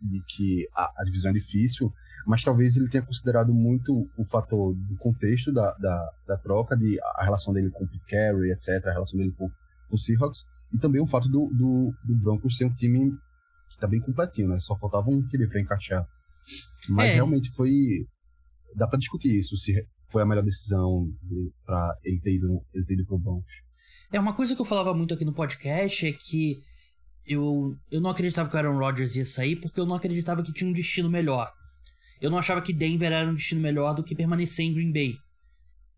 de 0.00 0.22
que 0.28 0.68
a, 0.74 0.92
a 0.98 1.04
divisão 1.04 1.30
é 1.30 1.34
difícil, 1.34 1.90
mas 2.26 2.42
talvez 2.42 2.76
ele 2.76 2.88
tenha 2.88 3.04
considerado 3.04 3.52
muito 3.52 4.08
o 4.16 4.24
fator 4.24 4.74
do 4.74 4.96
contexto 4.96 5.52
da, 5.52 5.72
da, 5.74 6.10
da 6.26 6.36
troca, 6.38 6.76
de 6.76 6.98
a 7.16 7.24
relação 7.24 7.52
dele 7.52 7.70
com 7.70 7.84
o 7.84 7.88
Pete 7.88 8.06
Carey, 8.06 8.50
etc., 8.52 8.86
a 8.86 8.92
relação 8.92 9.18
dele 9.18 9.32
com, 9.32 9.48
com 9.48 9.96
o 9.96 9.98
Seahawks, 9.98 10.44
e 10.72 10.78
também 10.78 11.00
o 11.00 11.06
fato 11.06 11.28
do, 11.28 11.50
do, 11.52 11.94
do 12.04 12.14
Broncos 12.16 12.56
ser 12.56 12.64
um 12.64 12.74
time 12.74 13.12
que 13.68 13.78
tá 13.78 13.86
bem 13.86 14.00
completinho, 14.00 14.48
né? 14.48 14.60
Só 14.60 14.76
faltava 14.78 15.10
um 15.10 15.22
QB 15.22 15.48
para 15.48 15.60
encaixar. 15.60 16.06
Mas 16.88 17.10
é. 17.10 17.14
realmente 17.14 17.50
foi. 17.52 18.06
Dá 18.74 18.86
para 18.86 18.98
discutir 18.98 19.38
isso, 19.38 19.56
se 19.56 19.86
foi 20.10 20.22
a 20.22 20.26
melhor 20.26 20.44
decisão 20.44 21.08
para 21.64 21.96
ele 22.04 22.20
ter 22.20 22.34
ido, 22.34 22.60
ele 22.72 22.84
ter 22.84 22.94
ido 22.94 23.06
pro 23.06 23.18
Broncos. 23.18 23.52
É, 24.12 24.18
uma 24.18 24.34
coisa 24.34 24.54
que 24.54 24.60
eu 24.60 24.66
falava 24.66 24.94
muito 24.94 25.14
aqui 25.14 25.24
no 25.24 25.32
podcast 25.32 26.06
é 26.06 26.12
que 26.12 26.58
eu, 27.26 27.76
eu 27.90 28.00
não 28.00 28.10
acreditava 28.10 28.48
que 28.48 28.54
o 28.54 28.58
Aaron 28.58 28.78
Rodgers 28.78 29.16
ia 29.16 29.24
sair 29.24 29.56
porque 29.56 29.80
eu 29.80 29.86
não 29.86 29.94
acreditava 29.94 30.42
que 30.42 30.52
tinha 30.52 30.68
um 30.68 30.72
destino 30.72 31.10
melhor. 31.10 31.52
Eu 32.24 32.30
não 32.30 32.38
achava 32.38 32.62
que 32.62 32.72
Denver 32.72 33.12
era 33.12 33.30
um 33.30 33.34
destino 33.34 33.60
melhor 33.60 33.94
do 33.94 34.02
que 34.02 34.14
permanecer 34.14 34.64
em 34.64 34.72
Green 34.72 34.90
Bay. 34.90 35.18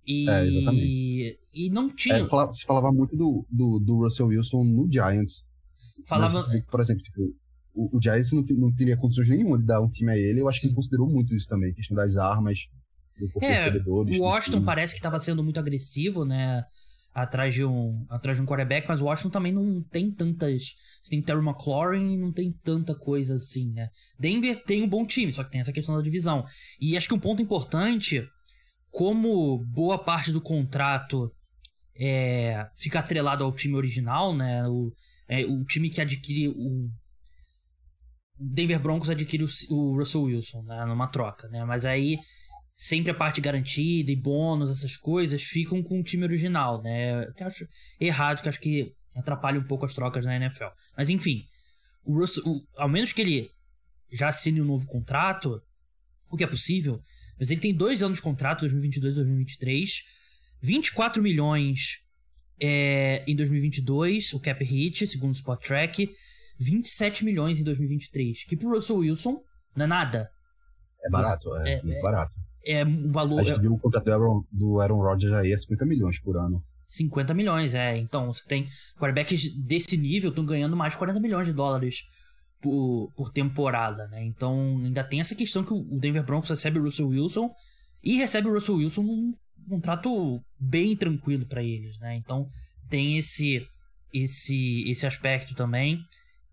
E, 0.04 0.28
é, 0.28 0.44
exatamente. 0.44 1.38
E 1.54 1.70
não 1.70 1.88
tinha. 1.88 2.16
É, 2.16 2.52
se 2.52 2.64
falava 2.66 2.90
muito 2.90 3.16
do, 3.16 3.46
do, 3.48 3.78
do, 3.78 3.98
Russell 4.02 4.26
Wilson 4.26 4.64
no 4.64 4.92
Giants. 4.92 5.44
Falava. 6.04 6.44
Mas, 6.48 6.64
por 6.64 6.80
exemplo, 6.80 7.04
tipo, 7.04 7.32
o, 7.72 7.96
o 7.96 8.02
Giants 8.02 8.32
não, 8.32 8.44
não 8.58 8.74
teria 8.74 8.96
condições 8.96 9.28
nenhuma 9.28 9.56
de 9.56 9.66
dar 9.66 9.80
um 9.80 9.88
time 9.88 10.10
a 10.10 10.18
ele. 10.18 10.40
Eu 10.40 10.48
acho 10.48 10.58
Sim. 10.58 10.62
que 10.62 10.66
ele 10.72 10.74
considerou 10.74 11.08
muito 11.08 11.32
isso 11.32 11.48
também, 11.48 11.70
a 11.70 11.74
questão 11.74 11.96
das 11.96 12.16
armas, 12.16 12.58
do 13.20 13.44
é, 13.44 13.70
O 14.18 14.22
Washington 14.22 14.64
parece 14.64 14.94
que 14.94 14.98
estava 14.98 15.20
sendo 15.20 15.44
muito 15.44 15.60
agressivo, 15.60 16.24
né? 16.24 16.64
Atrás 17.16 17.54
de 17.54 17.64
um 17.64 18.04
atrás 18.10 18.36
de 18.36 18.42
um 18.42 18.46
quarterback, 18.46 18.86
mas 18.86 19.00
o 19.00 19.06
Washington 19.06 19.30
também 19.30 19.50
não 19.50 19.82
tem 19.82 20.12
tantas. 20.12 20.74
Você 21.02 21.10
tem 21.10 21.22
Terry 21.22 21.40
McLaurin 21.40 22.12
e 22.12 22.18
não 22.18 22.30
tem 22.30 22.52
tanta 22.62 22.94
coisa 22.94 23.36
assim, 23.36 23.72
né? 23.72 23.88
Denver 24.18 24.62
tem 24.64 24.82
um 24.82 24.88
bom 24.88 25.06
time, 25.06 25.32
só 25.32 25.42
que 25.42 25.50
tem 25.50 25.62
essa 25.62 25.72
questão 25.72 25.96
da 25.96 26.02
divisão. 26.02 26.44
E 26.78 26.94
acho 26.94 27.08
que 27.08 27.14
um 27.14 27.18
ponto 27.18 27.40
importante, 27.40 28.22
como 28.90 29.64
boa 29.64 29.98
parte 29.98 30.30
do 30.30 30.42
contrato 30.42 31.32
é, 31.98 32.66
fica 32.76 32.98
atrelado 32.98 33.42
ao 33.42 33.54
time 33.54 33.76
original, 33.76 34.36
né? 34.36 34.68
O, 34.68 34.92
é, 35.26 35.46
o 35.46 35.64
time 35.64 35.88
que 35.88 36.02
adquire 36.02 36.48
o 36.48 36.90
Denver 38.38 38.78
Broncos 38.78 39.08
adquire 39.08 39.42
o, 39.42 39.48
o 39.70 39.96
Russell 39.96 40.24
Wilson, 40.24 40.62
né? 40.64 40.84
Numa 40.84 41.08
troca, 41.08 41.48
né? 41.48 41.64
Mas 41.64 41.86
aí 41.86 42.18
sempre 42.76 43.10
a 43.10 43.14
parte 43.14 43.40
garantida 43.40 44.12
e 44.12 44.16
bônus, 44.16 44.70
essas 44.70 44.98
coisas, 44.98 45.42
ficam 45.42 45.82
com 45.82 45.98
o 45.98 46.04
time 46.04 46.24
original, 46.24 46.82
né? 46.82 47.22
Até 47.22 47.44
acho 47.44 47.66
errado, 47.98 48.42
que 48.42 48.48
acho 48.50 48.60
que 48.60 48.92
atrapalha 49.16 49.58
um 49.58 49.64
pouco 49.64 49.86
as 49.86 49.94
trocas 49.94 50.26
na 50.26 50.36
NFL. 50.36 50.66
Mas 50.94 51.08
enfim, 51.08 51.42
o 52.04 52.18
Russell, 52.18 52.44
o, 52.46 52.60
ao 52.76 52.88
menos 52.88 53.12
que 53.12 53.22
ele 53.22 53.50
já 54.12 54.28
assine 54.28 54.60
um 54.60 54.66
novo 54.66 54.86
contrato, 54.86 55.60
o 56.30 56.36
que 56.36 56.44
é 56.44 56.46
possível, 56.46 57.00
mas 57.38 57.50
ele 57.50 57.60
tem 57.60 57.74
dois 57.74 58.02
anos 58.02 58.18
de 58.18 58.22
contrato, 58.22 58.60
2022 58.60 59.14
e 59.14 59.16
2023, 59.16 60.02
24 60.60 61.22
milhões 61.22 62.02
é, 62.60 63.24
em 63.26 63.34
2022, 63.34 64.34
o 64.34 64.40
cap 64.40 64.62
hit, 64.62 65.06
segundo 65.06 65.30
o 65.30 65.36
Spot 65.36 65.60
Track, 65.60 66.14
27 66.58 67.24
milhões 67.24 67.58
em 67.58 67.64
2023, 67.64 68.44
que 68.44 68.56
pro 68.56 68.70
Russell 68.70 68.98
Wilson 68.98 69.42
não 69.74 69.84
é 69.84 69.88
nada. 69.88 70.30
É 71.02 71.10
barato, 71.10 71.56
é, 71.56 71.74
é 71.74 71.80
é, 71.84 72.02
barato 72.02 72.45
é 72.66 72.84
um 72.84 73.10
valor. 73.10 73.40
A 73.40 73.44
gente 73.44 73.60
viu 73.60 73.74
o 73.74 73.78
contrato 73.78 74.04
do 74.04 74.12
Aaron, 74.12 74.44
do 74.50 74.80
Aaron 74.80 75.00
Rodgers 75.00 75.32
aí 75.34 75.52
é 75.52 75.56
50 75.56 75.86
milhões 75.86 76.18
por 76.20 76.36
ano. 76.36 76.62
50 76.86 77.34
milhões, 77.34 77.74
é. 77.74 77.96
Então, 77.96 78.32
você 78.32 78.44
tem 78.46 78.66
quarterbacks 78.98 79.52
desse 79.54 79.96
nível 79.96 80.30
estão 80.30 80.44
ganhando 80.44 80.76
mais 80.76 80.92
de 80.92 80.98
40 80.98 81.20
milhões 81.20 81.46
de 81.46 81.52
dólares 81.52 82.04
por, 82.60 83.12
por 83.16 83.32
temporada, 83.32 84.06
né? 84.08 84.24
Então, 84.24 84.80
ainda 84.84 85.02
tem 85.04 85.20
essa 85.20 85.34
questão 85.34 85.64
que 85.64 85.72
o 85.72 85.98
Denver 85.98 86.24
Broncos 86.24 86.50
recebe 86.50 86.78
o 86.78 86.82
Russell 86.82 87.08
Wilson 87.08 87.50
e 88.02 88.16
recebe 88.16 88.48
o 88.48 88.52
Russell 88.52 88.76
Wilson 88.76 89.02
num 89.02 89.34
contrato 89.68 90.40
bem 90.58 90.96
tranquilo 90.96 91.46
para 91.46 91.62
eles, 91.62 91.98
né? 91.98 92.16
Então, 92.16 92.48
tem 92.88 93.18
esse 93.18 93.66
esse 94.12 94.88
esse 94.88 95.06
aspecto 95.06 95.54
também. 95.54 96.00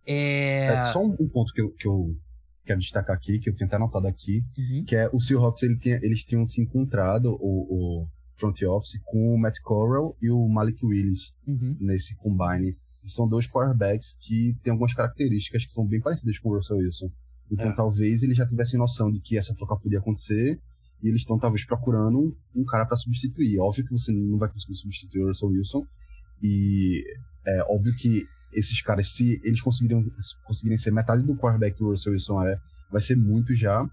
É... 0.05 0.65
é 0.65 0.85
só 0.85 1.01
um 1.01 1.15
ponto 1.29 1.53
que 1.53 1.61
eu, 1.61 1.69
que 1.71 1.87
eu 1.87 2.15
quero 2.65 2.79
destacar 2.79 3.15
aqui, 3.15 3.39
que 3.39 3.49
eu 3.49 3.55
tinha 3.55 3.67
até 3.67 3.75
anotado 3.75 4.07
aqui, 4.07 4.43
uhum. 4.57 4.85
que 4.85 4.95
é 4.95 5.09
o 5.13 5.19
Seahawks, 5.19 5.63
ele 5.63 5.77
tinha, 5.77 5.99
eles 6.01 6.23
tinham 6.23 6.45
se 6.45 6.61
encontrado, 6.61 7.37
o, 7.39 8.03
o 8.03 8.07
front 8.37 8.61
office, 8.63 8.99
com 9.05 9.33
o 9.33 9.37
Matt 9.39 9.59
Corral 9.61 10.15
e 10.21 10.29
o 10.29 10.47
Malik 10.47 10.83
Willis 10.85 11.33
uhum. 11.47 11.77
nesse 11.79 12.15
combine. 12.15 12.75
São 13.05 13.27
dois 13.27 13.47
quarterbacks 13.47 14.15
que 14.21 14.55
têm 14.63 14.71
algumas 14.71 14.93
características 14.93 15.65
que 15.65 15.71
são 15.71 15.85
bem 15.85 15.99
parecidas 15.99 16.39
com 16.39 16.49
o 16.49 16.55
Russell 16.55 16.77
Wilson. 16.77 17.11
Então 17.51 17.69
é. 17.69 17.75
talvez 17.75 18.23
eles 18.23 18.37
já 18.37 18.47
tivessem 18.47 18.79
noção 18.79 19.11
de 19.11 19.19
que 19.19 19.37
essa 19.37 19.53
troca 19.53 19.75
podia 19.77 19.99
acontecer 19.99 20.59
e 21.01 21.07
eles 21.07 21.21
estão 21.21 21.37
talvez 21.37 21.65
procurando 21.65 22.35
um 22.55 22.63
cara 22.63 22.85
para 22.85 22.95
substituir. 22.95 23.59
Óbvio 23.59 23.85
que 23.85 23.91
você 23.91 24.11
não 24.13 24.37
vai 24.37 24.49
conseguir 24.49 24.75
substituir 24.75 25.23
o 25.23 25.27
Russell 25.27 25.49
Wilson 25.49 25.83
e 26.41 27.03
é 27.45 27.61
óbvio 27.63 27.93
que 27.97 28.25
esses 28.53 28.81
caras, 28.81 29.09
se 29.09 29.41
eles 29.43 29.61
conseguirem, 29.61 30.11
conseguirem 30.43 30.77
ser 30.77 30.91
metade 30.91 31.23
do 31.23 31.35
quarterback 31.35 31.77
que 31.77 31.83
o 31.83 31.91
Russell 31.91 32.13
Wilson 32.13 32.43
é, 32.43 32.59
vai 32.91 33.01
ser 33.01 33.15
muito 33.15 33.55
já. 33.55 33.85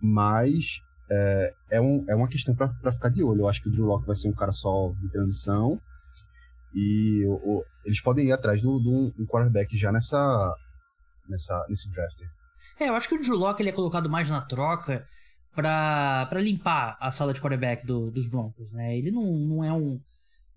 Mas 0.00 0.80
é, 1.10 1.54
é, 1.72 1.80
um, 1.80 2.04
é 2.08 2.14
uma 2.14 2.28
questão 2.28 2.54
para 2.54 2.92
ficar 2.92 3.08
de 3.08 3.22
olho. 3.22 3.42
Eu 3.42 3.48
acho 3.48 3.62
que 3.62 3.68
o 3.68 3.72
Drew 3.72 3.84
Locke 3.84 4.06
vai 4.06 4.16
ser 4.16 4.28
um 4.28 4.34
cara 4.34 4.52
só 4.52 4.92
de 5.00 5.08
transição. 5.10 5.80
E 6.74 7.22
eles 7.84 8.00
podem 8.00 8.28
ir 8.28 8.32
atrás 8.32 8.60
de 8.60 8.66
um 8.66 9.26
quarterback 9.26 9.76
já 9.76 9.92
nessa, 9.92 10.56
nessa, 11.28 11.66
nesse 11.68 11.90
draft. 11.90 12.18
É, 12.80 12.88
eu 12.88 12.94
acho 12.94 13.08
que 13.08 13.14
o 13.14 13.20
Drew 13.20 13.36
Locke 13.36 13.62
ele 13.62 13.70
é 13.70 13.72
colocado 13.72 14.08
mais 14.08 14.28
na 14.30 14.40
troca 14.40 15.04
para 15.54 16.40
limpar 16.40 16.96
a 16.98 17.10
sala 17.10 17.34
de 17.34 17.40
quarterback 17.40 17.86
do, 17.86 18.10
dos 18.10 18.26
Broncos, 18.26 18.72
né? 18.72 18.96
Ele 18.96 19.10
não, 19.10 19.24
não 19.36 19.64
é 19.64 19.72
um 19.72 20.00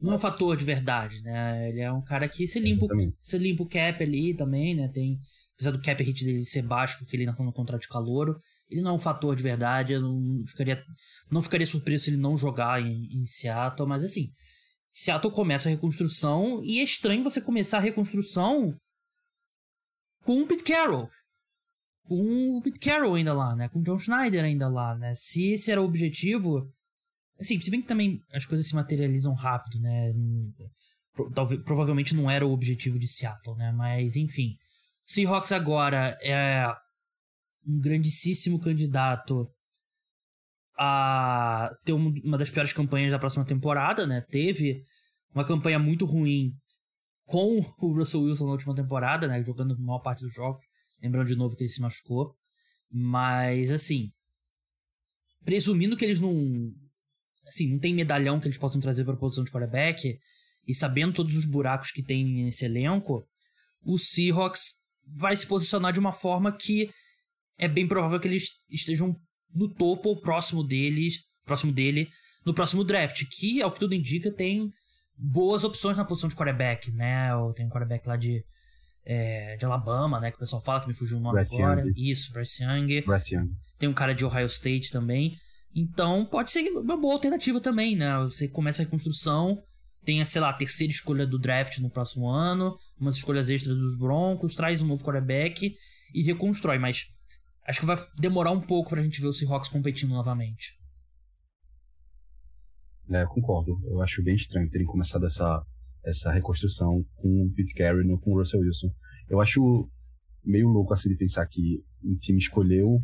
não 0.01 0.13
é 0.13 0.15
um 0.15 0.19
fator 0.19 0.55
de 0.55 0.65
verdade, 0.65 1.21
né? 1.21 1.69
Ele 1.69 1.81
é 1.81 1.91
um 1.91 2.03
cara 2.03 2.27
que 2.27 2.47
se 2.47 2.59
limpa, 2.59 2.87
se 3.21 3.37
limpa 3.37 3.63
o 3.63 3.69
cap 3.69 4.03
ali 4.03 4.35
também, 4.35 4.75
né? 4.75 4.89
Tem, 4.93 5.17
apesar 5.55 5.71
do 5.71 5.81
cap 5.81 6.03
hit 6.03 6.25
dele 6.25 6.45
ser 6.45 6.61
baixo, 6.61 6.97
porque 6.99 7.15
ele 7.15 7.23
ainda 7.23 7.35
tá 7.35 7.43
no 7.43 7.53
contrato 7.53 7.81
de 7.81 7.87
calor, 7.87 8.37
ele 8.69 8.81
não 8.81 8.91
é 8.91 8.93
um 8.93 8.99
fator 8.99 9.35
de 9.35 9.43
verdade. 9.43 9.93
Eu 9.93 10.01
não 10.01 10.45
ficaria, 10.47 10.83
não 11.31 11.41
ficaria 11.41 11.65
surpreso 11.65 12.05
se 12.05 12.09
ele 12.11 12.17
não 12.17 12.37
jogar 12.37 12.81
em, 12.81 13.07
em 13.11 13.25
Seattle, 13.25 13.87
mas 13.87 14.03
assim, 14.03 14.29
Seattle 14.91 15.33
começa 15.33 15.69
a 15.69 15.71
reconstrução 15.71 16.61
e 16.63 16.79
é 16.79 16.83
estranho 16.83 17.23
você 17.23 17.41
começar 17.41 17.77
a 17.77 17.81
reconstrução 17.81 18.73
com 20.23 20.41
o 20.41 20.47
Pete 20.47 20.63
Carroll. 20.63 21.09
Com 22.03 22.57
o 22.57 22.61
Pete 22.61 22.79
Carroll 22.79 23.15
ainda 23.15 23.33
lá, 23.33 23.55
né? 23.55 23.69
Com 23.69 23.79
o 23.79 23.83
John 23.83 23.97
Schneider 23.97 24.43
ainda 24.43 24.67
lá, 24.67 24.95
né? 24.95 25.13
Se 25.15 25.53
esse 25.53 25.71
era 25.71 25.81
o 25.81 25.85
objetivo, 25.85 26.71
Assim, 27.39 27.59
se 27.59 27.69
bem 27.69 27.81
que 27.81 27.87
também 27.87 28.19
as 28.33 28.45
coisas 28.45 28.67
se 28.67 28.75
materializam 28.75 29.33
rápido, 29.33 29.79
né? 29.79 30.13
Talvez, 31.33 31.61
provavelmente 31.63 32.15
não 32.15 32.29
era 32.29 32.45
o 32.45 32.51
objetivo 32.51 32.97
de 32.97 33.07
Seattle, 33.07 33.55
né? 33.55 33.71
Mas, 33.71 34.15
enfim. 34.15 34.55
Seahawks 35.05 35.51
agora 35.51 36.17
é 36.21 36.67
um 37.67 37.79
grandíssimo 37.79 38.59
candidato 38.59 39.47
a 40.77 41.69
ter 41.83 41.93
uma 41.93 42.37
das 42.37 42.49
piores 42.49 42.73
campanhas 42.73 43.11
da 43.11 43.19
próxima 43.19 43.45
temporada, 43.45 44.05
né? 44.07 44.21
Teve 44.29 44.81
uma 45.33 45.45
campanha 45.45 45.79
muito 45.79 46.05
ruim 46.05 46.51
com 47.25 47.59
o 47.79 47.93
Russell 47.93 48.21
Wilson 48.21 48.45
na 48.45 48.51
última 48.51 48.75
temporada, 48.75 49.27
né? 49.27 49.43
Jogando 49.43 49.73
a 49.73 49.77
maior 49.77 49.99
parte 49.99 50.23
dos 50.23 50.33
jogos. 50.33 50.61
Lembrando 51.01 51.27
de 51.27 51.35
novo 51.35 51.55
que 51.55 51.63
ele 51.63 51.69
se 51.69 51.81
machucou. 51.81 52.33
Mas, 52.91 53.71
assim. 53.71 54.09
Presumindo 55.43 55.95
que 55.95 56.05
eles 56.05 56.19
não 56.19 56.33
assim, 57.47 57.69
não 57.69 57.79
tem 57.79 57.93
medalhão 57.93 58.39
que 58.39 58.47
eles 58.47 58.57
possam 58.57 58.79
trazer 58.79 59.03
para 59.03 59.13
a 59.13 59.17
posição 59.17 59.43
de 59.43 59.51
quarterback, 59.51 60.17
e 60.67 60.73
sabendo 60.73 61.13
todos 61.13 61.35
os 61.35 61.45
buracos 61.45 61.91
que 61.91 62.03
tem 62.03 62.25
nesse 62.25 62.65
elenco, 62.65 63.25
o 63.83 63.97
Seahawks 63.97 64.73
vai 65.05 65.35
se 65.35 65.45
posicionar 65.45 65.93
de 65.93 65.99
uma 65.99 66.11
forma 66.11 66.51
que 66.51 66.89
é 67.57 67.67
bem 67.67 67.87
provável 67.87 68.19
que 68.19 68.27
eles 68.27 68.49
estejam 68.69 69.15
no 69.53 69.71
topo 69.73 70.09
ou 70.09 70.19
próximo 70.19 70.63
deles, 70.63 71.23
próximo 71.45 71.71
dele 71.71 72.09
no 72.45 72.53
próximo 72.53 72.83
draft, 72.83 73.23
que 73.31 73.61
ao 73.61 73.71
que 73.71 73.79
tudo 73.79 73.95
indica 73.95 74.31
tem 74.31 74.71
boas 75.17 75.63
opções 75.63 75.97
na 75.97 76.05
posição 76.05 76.29
de 76.29 76.35
quarterback, 76.35 76.91
né? 76.91 77.29
Tem 77.55 77.65
um 77.65 77.69
quarterback 77.69 78.07
lá 78.07 78.15
de 78.15 78.43
é, 79.03 79.55
de 79.55 79.65
Alabama, 79.65 80.19
né? 80.19 80.29
Que 80.29 80.37
o 80.37 80.39
pessoal 80.39 80.61
fala 80.61 80.81
que 80.81 80.87
me 80.87 80.93
fugiu 80.93 81.17
o 81.17 81.21
nome 81.21 81.35
Bryce 81.35 81.55
agora. 81.55 81.81
Young. 81.81 81.93
Isso, 81.95 82.31
Bryce 82.31 82.63
Young. 82.63 83.01
Bryce 83.01 83.35
Young. 83.35 83.49
Tem 83.79 83.89
um 83.89 83.93
cara 83.93 84.13
de 84.13 84.25
Ohio 84.25 84.47
State 84.47 84.91
também. 84.91 85.37
Então 85.75 86.25
pode 86.25 86.51
ser 86.51 86.69
uma 86.69 86.95
boa 86.95 87.15
alternativa 87.15 87.59
também, 87.59 87.97
né? 87.97 88.17
Você 88.23 88.47
começa 88.47 88.81
a 88.81 88.85
reconstrução, 88.85 89.61
tem, 90.05 90.23
sei 90.23 90.39
lá, 90.39 90.49
a 90.49 90.53
terceira 90.53 90.91
escolha 90.91 91.27
do 91.27 91.37
draft 91.37 91.79
no 91.79 91.89
próximo 91.89 92.29
ano, 92.29 92.77
umas 92.97 93.17
escolhas 93.17 93.49
extras 93.49 93.75
dos 93.75 93.97
Broncos, 93.97 94.55
traz 94.55 94.81
um 94.81 94.87
novo 94.87 95.03
quarterback 95.03 95.75
e 96.13 96.23
reconstrói. 96.23 96.79
Mas 96.79 97.07
acho 97.67 97.81
que 97.81 97.85
vai 97.85 97.97
demorar 98.17 98.51
um 98.51 98.61
pouco 98.61 98.91
pra 98.91 99.03
gente 99.03 99.19
ver 99.19 99.27
o 99.27 99.33
Seahawks 99.33 99.67
competindo 99.67 100.11
novamente. 100.11 100.79
É, 103.09 103.25
concordo. 103.25 103.77
Eu 103.85 104.01
acho 104.01 104.23
bem 104.23 104.35
estranho 104.35 104.69
terem 104.69 104.87
começado 104.87 105.25
essa, 105.25 105.61
essa 106.05 106.31
reconstrução 106.31 107.05
com 107.15 107.45
o 107.45 107.51
Pete 107.51 107.73
Carey, 107.73 108.07
não 108.07 108.17
com 108.17 108.31
o 108.31 108.39
Russell 108.39 108.61
Wilson. 108.61 108.89
Eu 109.29 109.41
acho 109.41 109.89
meio 110.41 110.69
louco 110.69 110.93
assim 110.93 111.09
de 111.09 111.17
pensar 111.17 111.45
que 111.47 111.83
o 112.01 112.15
time 112.15 112.39
escolheu 112.39 113.01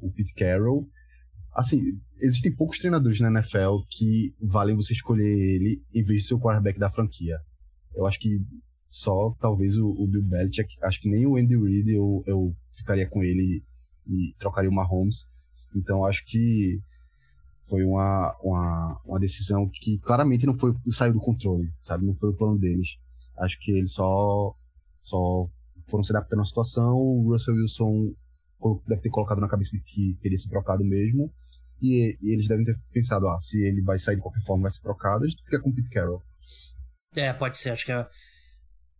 o 0.00 0.12
Pete 0.12 0.34
Carroll 0.34 0.88
assim, 1.54 2.00
existem 2.20 2.54
poucos 2.54 2.78
treinadores 2.78 3.20
na 3.20 3.28
NFL 3.28 3.78
que 3.88 4.34
valem 4.40 4.76
você 4.76 4.92
escolher 4.92 5.26
ele 5.26 5.82
em 5.94 6.02
vez 6.02 6.22
de 6.22 6.28
ser 6.28 6.34
o 6.34 6.40
quarterback 6.40 6.78
da 6.78 6.90
franquia. 6.90 7.38
Eu 7.94 8.06
acho 8.06 8.18
que 8.18 8.40
só 8.88 9.34
talvez 9.40 9.76
o, 9.76 9.88
o 9.88 10.06
Bill 10.06 10.22
Belichick, 10.22 10.76
acho 10.82 11.00
que 11.00 11.08
nem 11.08 11.26
o 11.26 11.36
Andy 11.36 11.56
Reid 11.56 11.90
eu, 11.90 12.22
eu 12.26 12.54
ficaria 12.76 13.08
com 13.08 13.22
ele 13.22 13.62
e, 14.06 14.34
trocaria 14.38 14.70
o 14.70 14.74
Mahomes. 14.74 15.26
Então 15.74 16.04
acho 16.04 16.24
que 16.26 16.80
foi 17.68 17.84
uma, 17.84 18.36
uma, 18.42 19.00
uma 19.04 19.20
decisão 19.20 19.68
que 19.68 19.98
claramente 19.98 20.46
não 20.46 20.58
foi 20.58 20.74
saiu 20.90 21.14
do 21.14 21.20
controle, 21.20 21.72
sabe? 21.80 22.04
Não 22.04 22.14
foi 22.14 22.30
o 22.30 22.36
plano 22.36 22.58
deles. 22.58 22.98
Acho 23.38 23.58
que 23.60 23.72
eles 23.72 23.92
só 23.92 24.54
só 25.00 25.48
foram 25.88 26.04
se 26.04 26.12
adaptando 26.12 26.42
à 26.42 26.44
situação. 26.44 26.94
O 26.94 27.32
Russell 27.32 27.54
Wilson 27.54 28.14
deve 28.86 29.02
ter 29.02 29.10
colocado 29.10 29.40
na 29.40 29.48
cabeça 29.48 29.76
de 29.76 29.82
que 29.82 30.18
queria 30.20 30.38
ser 30.38 30.48
trocado 30.48 30.84
mesmo. 30.84 31.32
E, 31.80 32.16
e, 32.22 32.32
eles 32.32 32.46
devem 32.46 32.64
ter 32.64 32.78
pensado, 32.92 33.26
ah, 33.28 33.40
se 33.40 33.60
ele 33.60 33.82
vai 33.82 33.98
sair 33.98 34.16
de 34.16 34.22
qualquer 34.22 34.42
forma, 34.44 34.62
vai 34.62 34.70
ser 34.70 34.82
trocado, 34.82 35.24
a 35.24 35.28
gente 35.28 35.42
fica 35.42 35.60
com 35.60 35.70
o 35.70 35.74
Pete 35.74 35.90
Carroll. 35.90 36.22
É, 37.14 37.32
pode 37.32 37.58
ser. 37.58 37.70
Acho 37.70 37.84
que 37.84 37.92
é, 37.92 38.06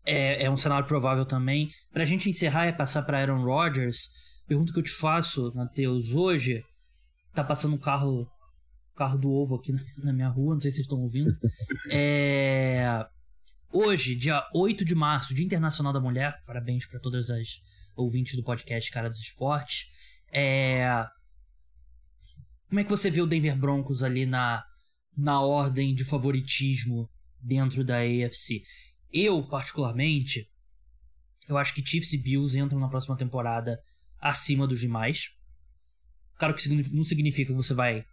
é, 0.04 0.44
é 0.44 0.50
um 0.50 0.56
cenário 0.56 0.86
provável 0.86 1.24
também. 1.24 1.70
Pra 1.92 2.04
gente 2.04 2.28
encerrar 2.28 2.66
e 2.66 2.72
passar 2.72 3.02
pra 3.02 3.20
Aaron 3.20 3.44
Rodgers, 3.44 4.10
pergunta 4.46 4.72
que 4.72 4.78
eu 4.78 4.82
te 4.82 4.90
faço, 4.90 5.52
Matheus, 5.54 6.12
hoje 6.12 6.62
tá 7.34 7.42
passando 7.42 7.74
um 7.74 7.78
carro 7.78 8.28
carro 8.94 9.18
do 9.18 9.30
ovo 9.30 9.56
aqui 9.56 9.72
na, 9.72 9.80
na 10.04 10.12
minha 10.12 10.28
rua, 10.28 10.54
não 10.54 10.60
sei 10.60 10.70
se 10.70 10.76
vocês 10.76 10.86
estão 10.86 11.00
ouvindo. 11.00 11.32
É, 11.90 13.04
hoje, 13.72 14.14
dia 14.14 14.42
8 14.54 14.84
de 14.84 14.94
março, 14.94 15.34
Dia 15.34 15.44
Internacional 15.44 15.92
da 15.92 16.00
Mulher, 16.00 16.40
parabéns 16.46 16.86
para 16.86 17.00
todas 17.00 17.28
as 17.28 17.60
ouvintes 17.96 18.36
do 18.36 18.42
podcast 18.42 18.90
Cara 18.90 19.08
dos 19.08 19.20
Esportes. 19.20 19.86
É, 20.32 20.86
como 22.68 22.80
é 22.80 22.84
que 22.84 22.90
você 22.90 23.10
vê 23.10 23.20
o 23.20 23.26
Denver 23.26 23.56
Broncos 23.56 24.02
ali 24.02 24.24
na, 24.24 24.64
na 25.16 25.40
ordem 25.40 25.94
de 25.94 26.04
favoritismo 26.04 27.08
dentro 27.40 27.84
da 27.84 27.98
AFC? 27.98 28.62
Eu, 29.12 29.46
particularmente, 29.46 30.48
eu 31.46 31.58
acho 31.58 31.74
que 31.74 31.84
Chiefs 31.84 32.12
e 32.14 32.18
Bills 32.18 32.58
entram 32.58 32.80
na 32.80 32.88
próxima 32.88 33.16
temporada 33.16 33.78
acima 34.18 34.66
dos 34.66 34.80
demais. 34.80 35.28
Claro 36.38 36.54
que 36.54 36.68
não 36.92 37.04
significa 37.04 37.52
que 37.52 37.56
você 37.56 37.74
vai 37.74 38.04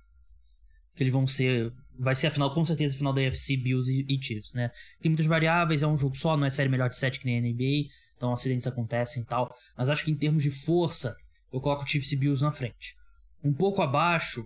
que 1.00 1.04
eles 1.04 1.14
vão 1.14 1.26
ser. 1.26 1.72
Vai 1.98 2.14
ser 2.14 2.28
a 2.28 2.32
final, 2.32 2.54
com 2.54 2.66
certeza, 2.66 2.94
a 2.94 2.98
final 2.98 3.14
da 3.14 3.22
UFC, 3.22 3.56
Bills 3.56 3.90
e, 3.90 4.06
e, 4.08 4.22
Chiefs, 4.22 4.54
né? 4.54 4.70
Tem 5.02 5.10
muitas 5.10 5.26
variáveis, 5.26 5.84
é 5.84 5.88
um 5.88 5.98
jogo 5.98 6.16
só, 6.16 6.36
não 6.36 6.46
é 6.46 6.50
série 6.50 6.70
melhor 6.70 6.90
de 6.90 6.98
7 6.98 7.20
que 7.20 7.26
nem 7.26 7.38
a 7.38 7.42
NBA, 7.42 7.90
então 8.20 8.34
acidentes 8.34 8.68
acontecem 8.68 9.24
e 9.24 9.26
tal. 9.26 9.50
Mas 9.78 9.88
acho 9.88 10.04
que 10.04 10.12
em 10.12 10.16
termos 10.16 10.44
de 10.44 10.52
força, 10.52 11.16
eu 11.54 11.62
coloco 11.62 11.90
Chiefs 11.90 12.12
e 12.12 12.18
Bills 12.18 12.44
na 12.44 12.52
frente. 12.52 12.94
Um 13.42 13.54
pouco 13.54 13.82
abaixo, 13.82 14.46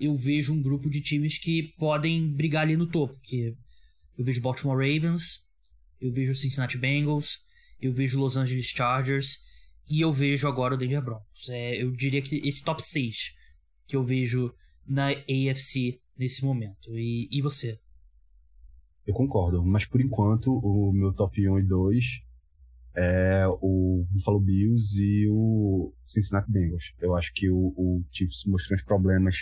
eu 0.00 0.16
vejo 0.16 0.54
um 0.54 0.62
grupo 0.62 0.88
de 0.88 1.02
times 1.02 1.36
que 1.36 1.74
podem 1.76 2.32
brigar 2.32 2.62
ali 2.62 2.78
no 2.78 2.88
topo, 2.88 3.14
que 3.20 3.54
eu 4.16 4.24
vejo 4.24 4.40
Baltimore 4.40 4.78
Ravens, 4.78 5.44
eu 6.00 6.10
vejo 6.10 6.34
Cincinnati 6.34 6.78
Bengals, 6.78 7.40
eu 7.78 7.92
vejo 7.92 8.18
Los 8.18 8.38
Angeles 8.38 8.68
Chargers 8.68 9.36
e 9.86 10.00
eu 10.00 10.10
vejo 10.10 10.48
agora 10.48 10.74
o 10.74 10.78
Denver 10.78 11.02
Broncos. 11.02 11.50
É, 11.50 11.76
eu 11.76 11.92
diria 11.92 12.22
que 12.22 12.36
esse 12.48 12.64
top 12.64 12.82
6 12.82 13.34
que 13.86 13.96
eu 13.96 14.02
vejo 14.02 14.50
na 14.86 15.08
AFC 15.08 16.00
nesse 16.16 16.42
momento. 16.42 16.96
E, 16.96 17.28
e 17.30 17.42
você? 17.42 17.78
Eu 19.06 19.12
concordo, 19.12 19.62
mas 19.62 19.84
por 19.84 20.00
enquanto 20.00 20.50
o 20.50 20.90
meu 20.90 21.12
top 21.12 21.46
1 21.46 21.58
e 21.58 21.62
2 21.64 22.23
é 22.96 23.44
o 23.60 24.06
Buffalo 24.10 24.40
Bills 24.40 24.96
e 25.00 25.28
o 25.28 25.92
Cincinnati 26.06 26.50
Bengals. 26.50 26.92
Eu 27.00 27.16
acho 27.16 27.32
que 27.34 27.50
o, 27.50 27.74
o 27.76 28.04
Chiefs 28.12 28.44
mostrou 28.46 28.76
uns 28.76 28.84
problemas 28.84 29.36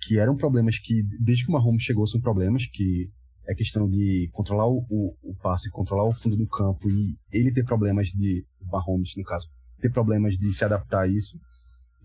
que 0.00 0.18
eram 0.18 0.36
problemas 0.36 0.78
que, 0.78 1.02
desde 1.20 1.44
que 1.44 1.50
o 1.50 1.52
Mahomes 1.52 1.82
chegou, 1.82 2.06
são 2.06 2.20
problemas 2.20 2.66
que 2.66 3.10
é 3.46 3.54
questão 3.54 3.88
de 3.88 4.28
controlar 4.32 4.66
o, 4.68 4.84
o, 4.88 5.16
o 5.22 5.34
passe, 5.36 5.70
controlar 5.70 6.04
o 6.04 6.14
fundo 6.14 6.36
do 6.36 6.46
campo 6.46 6.88
e 6.88 7.16
ele 7.32 7.52
ter 7.52 7.64
problemas 7.64 8.08
de, 8.08 8.44
o 8.60 8.66
Mahomes 8.70 9.14
no 9.16 9.24
caso, 9.24 9.48
ter 9.80 9.90
problemas 9.90 10.38
de 10.38 10.52
se 10.52 10.64
adaptar 10.64 11.02
a 11.02 11.08
isso. 11.08 11.38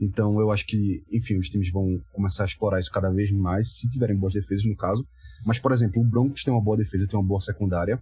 Então 0.01 0.39
eu 0.39 0.51
acho 0.51 0.65
que, 0.65 1.03
enfim, 1.11 1.37
os 1.37 1.49
times 1.49 1.71
vão 1.71 1.99
começar 2.13 2.43
a 2.43 2.45
explorar 2.45 2.79
isso 2.79 2.91
cada 2.91 3.09
vez 3.09 3.31
mais, 3.31 3.77
se 3.77 3.89
tiverem 3.89 4.17
boas 4.17 4.33
defesas 4.33 4.65
no 4.65 4.75
caso. 4.75 5.05
Mas, 5.45 5.59
por 5.59 5.71
exemplo, 5.71 6.01
o 6.01 6.05
Broncos 6.05 6.43
tem 6.43 6.53
uma 6.53 6.63
boa 6.63 6.77
defesa, 6.77 7.07
tem 7.07 7.19
uma 7.19 7.25
boa 7.25 7.41
secundária. 7.41 8.01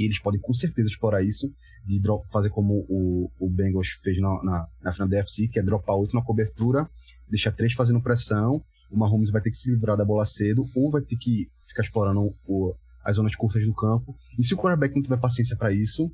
E 0.00 0.04
eles 0.06 0.18
podem 0.18 0.40
com 0.40 0.54
certeza 0.54 0.88
explorar 0.88 1.22
isso, 1.22 1.52
de 1.84 2.00
fazer 2.32 2.48
como 2.48 2.86
o, 2.88 3.30
o 3.38 3.50
Bengals 3.50 3.88
fez 4.02 4.18
na, 4.18 4.42
na, 4.42 4.68
na 4.82 4.92
final 4.94 5.06
da 5.06 5.18
UFC, 5.18 5.46
que 5.46 5.58
é 5.58 5.62
dropar 5.62 5.94
8 5.94 6.14
na 6.14 6.22
cobertura, 6.22 6.88
deixar 7.28 7.52
3 7.52 7.74
fazendo 7.74 8.00
pressão, 8.00 8.64
o 8.90 8.96
Mahomes 8.96 9.28
vai 9.28 9.42
ter 9.42 9.50
que 9.50 9.58
se 9.58 9.70
livrar 9.70 9.98
da 9.98 10.04
bola 10.04 10.24
cedo, 10.24 10.66
ou 10.74 10.90
vai 10.90 11.02
ter 11.02 11.16
que 11.16 11.50
ficar 11.68 11.82
explorando 11.82 12.34
o, 12.46 12.74
as 13.04 13.16
zonas 13.16 13.36
curtas 13.36 13.62
do 13.62 13.74
campo. 13.74 14.16
E 14.38 14.42
se 14.42 14.54
o 14.54 14.56
quarterback 14.56 14.94
não 14.94 15.02
tiver 15.02 15.18
paciência 15.18 15.54
para 15.54 15.70
isso, 15.70 16.10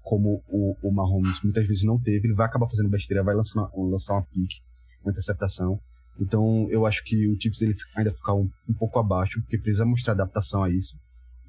como 0.00 0.40
o, 0.46 0.76
o 0.80 0.92
Mahomes 0.92 1.42
muitas 1.42 1.66
vezes 1.66 1.82
não 1.82 2.00
teve, 2.00 2.28
ele 2.28 2.36
vai 2.36 2.46
acabar 2.46 2.70
fazendo 2.70 2.88
besteira, 2.88 3.24
vai 3.24 3.34
lançar 3.34 3.68
uma, 3.74 3.90
lançar 3.90 4.12
uma 4.12 4.22
pick, 4.22 4.62
uma 5.02 5.10
interceptação. 5.10 5.80
Então 6.20 6.68
eu 6.70 6.86
acho 6.86 7.02
que 7.02 7.26
o 7.26 7.34
Chiefs 7.40 7.62
ele 7.62 7.74
ainda 7.96 8.12
ficar 8.12 8.34
um, 8.34 8.48
um 8.68 8.74
pouco 8.74 8.96
abaixo, 9.00 9.40
porque 9.40 9.58
precisa 9.58 9.84
mostrar 9.84 10.12
adaptação 10.12 10.62
a 10.62 10.70
isso, 10.70 10.96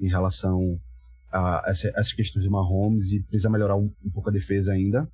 em 0.01 0.09
relação 0.09 0.79
a 1.35 1.63
essa, 1.67 1.89
essas 1.89 2.13
questões 2.13 2.45
do 2.45 2.51
Mahomes, 2.51 3.11
e 3.11 3.21
precisa 3.21 3.49
melhorar 3.49 3.75
um, 3.75 3.91
um 4.03 4.09
pouco 4.09 4.29
a 4.29 4.33
defesa 4.33 4.71
ainda. 4.71 5.07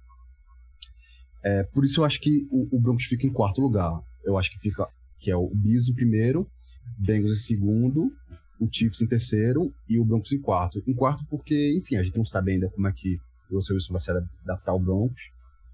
É, 1.43 1.63
por 1.63 1.83
isso 1.83 2.01
eu 2.01 2.05
acho 2.05 2.19
que 2.21 2.47
o, 2.51 2.75
o, 2.75 2.79
Broncos 2.79 3.05
fica 3.05 3.25
em 3.25 3.33
quarto 3.33 3.61
lugar. 3.61 3.99
Eu 4.23 4.37
acho 4.37 4.51
que 4.51 4.59
fica 4.59 4.87
que 5.19 5.29
é 5.29 5.35
o 5.35 5.49
Bills 5.53 5.91
em 5.91 5.93
primeiro, 5.93 6.49
Bengals 6.97 7.37
em 7.37 7.43
segundo, 7.43 8.11
o 8.59 8.67
Chiefs 8.71 9.01
em 9.01 9.07
terceiro 9.07 9.73
e 9.87 9.99
o 9.99 10.05
Broncos 10.05 10.31
em 10.31 10.41
quarto. 10.41 10.81
Em 10.87 10.93
quarto 10.93 11.25
porque, 11.29 11.75
enfim, 11.77 11.95
a 11.95 12.03
gente 12.03 12.17
não 12.17 12.25
sabe 12.25 12.51
ainda 12.51 12.69
como 12.69 12.87
é 12.87 12.91
que 12.91 13.19
o 13.49 13.55
Russell 13.55 13.75
Wilson 13.75 13.93
vai 13.93 14.01
se 14.01 14.11
adaptar 14.11 14.71
ao 14.71 14.79
Broncos, 14.79 15.21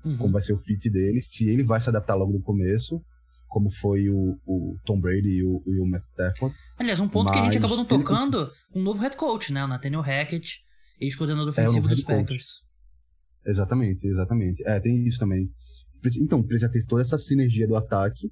uhum. 0.03 0.17
como 0.17 0.33
vai 0.33 0.41
ser 0.41 0.53
o 0.53 0.57
fit 0.57 0.89
dele, 0.89 1.21
se 1.21 1.47
ele 1.47 1.63
vai 1.63 1.79
se 1.79 1.89
adaptar 1.89 2.15
logo 2.15 2.33
no 2.33 2.41
começo, 2.41 3.01
como 3.47 3.71
foi 3.71 4.09
o, 4.09 4.37
o 4.45 4.77
Tom 4.85 4.99
Brady 4.99 5.29
e 5.29 5.43
o, 5.43 5.63
o 5.65 5.85
Matt 5.87 6.01
Stafford. 6.03 6.55
Aliás, 6.77 6.99
um 6.99 7.07
ponto 7.07 7.25
Mas, 7.25 7.33
que 7.33 7.39
a 7.39 7.43
gente 7.43 7.57
acabou 7.57 7.77
não 7.77 7.85
tocando, 7.85 8.51
um 8.75 8.81
novo 8.81 9.01
head 9.01 9.15
coach, 9.15 9.51
né? 9.53 9.63
O 9.63 9.67
Nathaniel 9.67 10.01
Hackett, 10.01 10.59
ex-coordenador 10.99 11.47
é, 11.47 11.51
ofensivo 11.51 11.87
é, 11.87 11.89
dos 11.89 12.03
Packers. 12.03 12.61
Exatamente, 13.45 14.07
exatamente. 14.07 14.63
É, 14.67 14.79
tem 14.79 15.07
isso 15.07 15.19
também. 15.19 15.49
Então, 16.19 16.43
precisa 16.43 16.71
ter 16.71 16.85
toda 16.85 17.01
essa 17.01 17.17
sinergia 17.17 17.67
do 17.67 17.75
ataque 17.75 18.31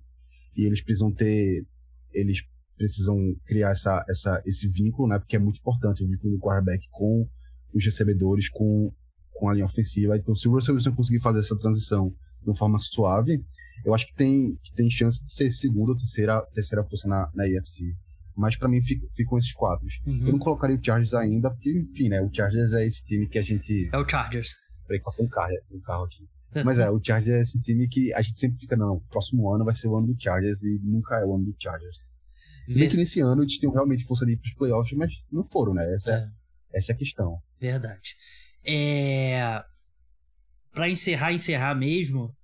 e 0.56 0.66
eles 0.66 0.82
precisam 0.84 1.12
ter 1.12 1.66
eles 2.14 2.40
precisam 2.78 3.18
criar 3.46 3.72
essa, 3.72 4.06
essa, 4.10 4.42
esse 4.46 4.68
vínculo, 4.70 5.08
né? 5.08 5.20
Porque 5.20 5.36
é 5.36 5.40
muito 5.40 5.60
importante 5.60 6.04
o 6.04 6.08
vínculo 6.08 6.34
do 6.34 6.40
quarterback 6.40 6.86
com 6.92 7.28
os 7.74 7.84
recebedores, 7.84 8.50
com 8.50 8.92
com 9.36 9.50
a 9.50 9.54
linha 9.54 9.66
ofensiva. 9.66 10.18
Então, 10.18 10.34
se 10.36 10.48
o 10.48 10.52
Russell 10.52 10.76
Wilson 10.76 10.96
conseguir 10.96 11.22
fazer 11.22 11.40
essa 11.40 11.58
transição 11.58 12.10
de 12.42 12.50
uma 12.50 12.56
forma 12.56 12.78
suave, 12.80 13.44
eu 13.84 13.94
acho 13.94 14.08
que 14.08 14.16
tem, 14.16 14.58
que 14.64 14.74
tem 14.74 14.90
chance 14.90 15.24
de 15.24 15.32
ser 15.32 15.52
segunda 15.52 15.92
ou 15.92 15.98
terceira, 15.98 16.42
terceira 16.54 16.84
força 16.84 17.08
na, 17.08 17.30
na 17.34 17.48
EFC. 17.48 17.96
Mas 18.36 18.56
para 18.58 18.68
mim 18.68 18.82
ficam 18.82 19.38
esses 19.38 19.54
quatro. 19.54 19.88
Uhum. 20.06 20.28
Eu 20.28 20.32
não 20.34 20.40
colocaria 20.40 20.76
o 20.76 20.84
Chargers 20.84 21.14
ainda, 21.14 21.50
porque, 21.50 21.72
enfim, 21.72 22.10
né? 22.10 22.22
O 22.22 22.30
Chargers 22.34 22.74
é 22.74 22.86
esse 22.86 23.04
time 23.04 23.28
que 23.28 23.40
a 23.40 23.44
gente. 23.44 23.90
É 23.94 23.98
o 23.98 24.08
Chargers. 24.08 24.56
Peraí, 24.86 25.02
passou 25.02 25.26
um 25.26 25.30
carro, 25.30 25.54
um 25.72 25.80
carro 25.80 26.04
aqui. 26.04 26.28
Mas 26.64 26.80
é, 26.80 26.90
o 26.90 27.02
Chargers 27.04 27.38
é 27.38 27.42
esse 27.42 27.62
time 27.62 27.88
que 27.88 28.14
a 28.14 28.22
gente 28.22 28.40
sempre 28.40 28.60
fica, 28.60 28.78
não, 28.78 29.00
próximo 29.10 29.52
ano 29.54 29.66
vai 29.66 29.76
ser 29.76 29.88
o 29.88 29.98
ano 29.98 30.08
do 30.08 30.22
Chargers 30.22 30.62
e 30.64 30.80
nunca 30.84 31.16
é 31.18 31.26
o 31.26 31.36
ano 31.36 31.46
do 31.46 31.56
Chargers. 31.60 31.98
Ver... 32.68 32.90
que 32.90 32.98
nesse 32.98 33.20
ano 33.20 33.44
eles 33.44 33.54
tinham 33.54 33.74
realmente 33.74 34.06
força 34.06 34.26
de 34.26 34.34
ir 34.34 34.38
pros 34.38 34.54
playoffs, 34.54 34.98
mas 34.98 35.12
não 35.32 35.44
foram, 35.44 35.74
né? 35.74 35.84
Essa 35.96 36.12
é, 36.12 36.14
é 36.16 36.80
essa 36.80 36.92
é 36.92 36.96
a 36.96 36.98
questão. 36.98 37.40
Verdade. 37.60 38.16
É... 38.66 39.64
Para 40.72 40.90
encerrar, 40.90 41.34
encerrar 41.34 41.76
mesmo, 41.76 42.36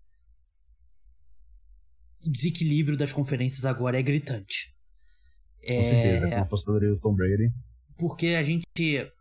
desequilíbrio 2.30 2.98
das 2.98 3.12
conferências 3.12 3.66
agora 3.66 4.00
é 4.00 4.04
gritante. 4.04 4.74
Com 5.66 5.74
é... 5.74 5.84
certeza, 5.84 6.30
com 6.30 6.36
a 6.36 6.42
apostadoria 6.42 6.90
do 6.90 7.00
Tom 7.00 7.16
Brady. 7.16 7.52
Porque 7.98 8.28
a 8.30 8.44
gente. 8.44 9.12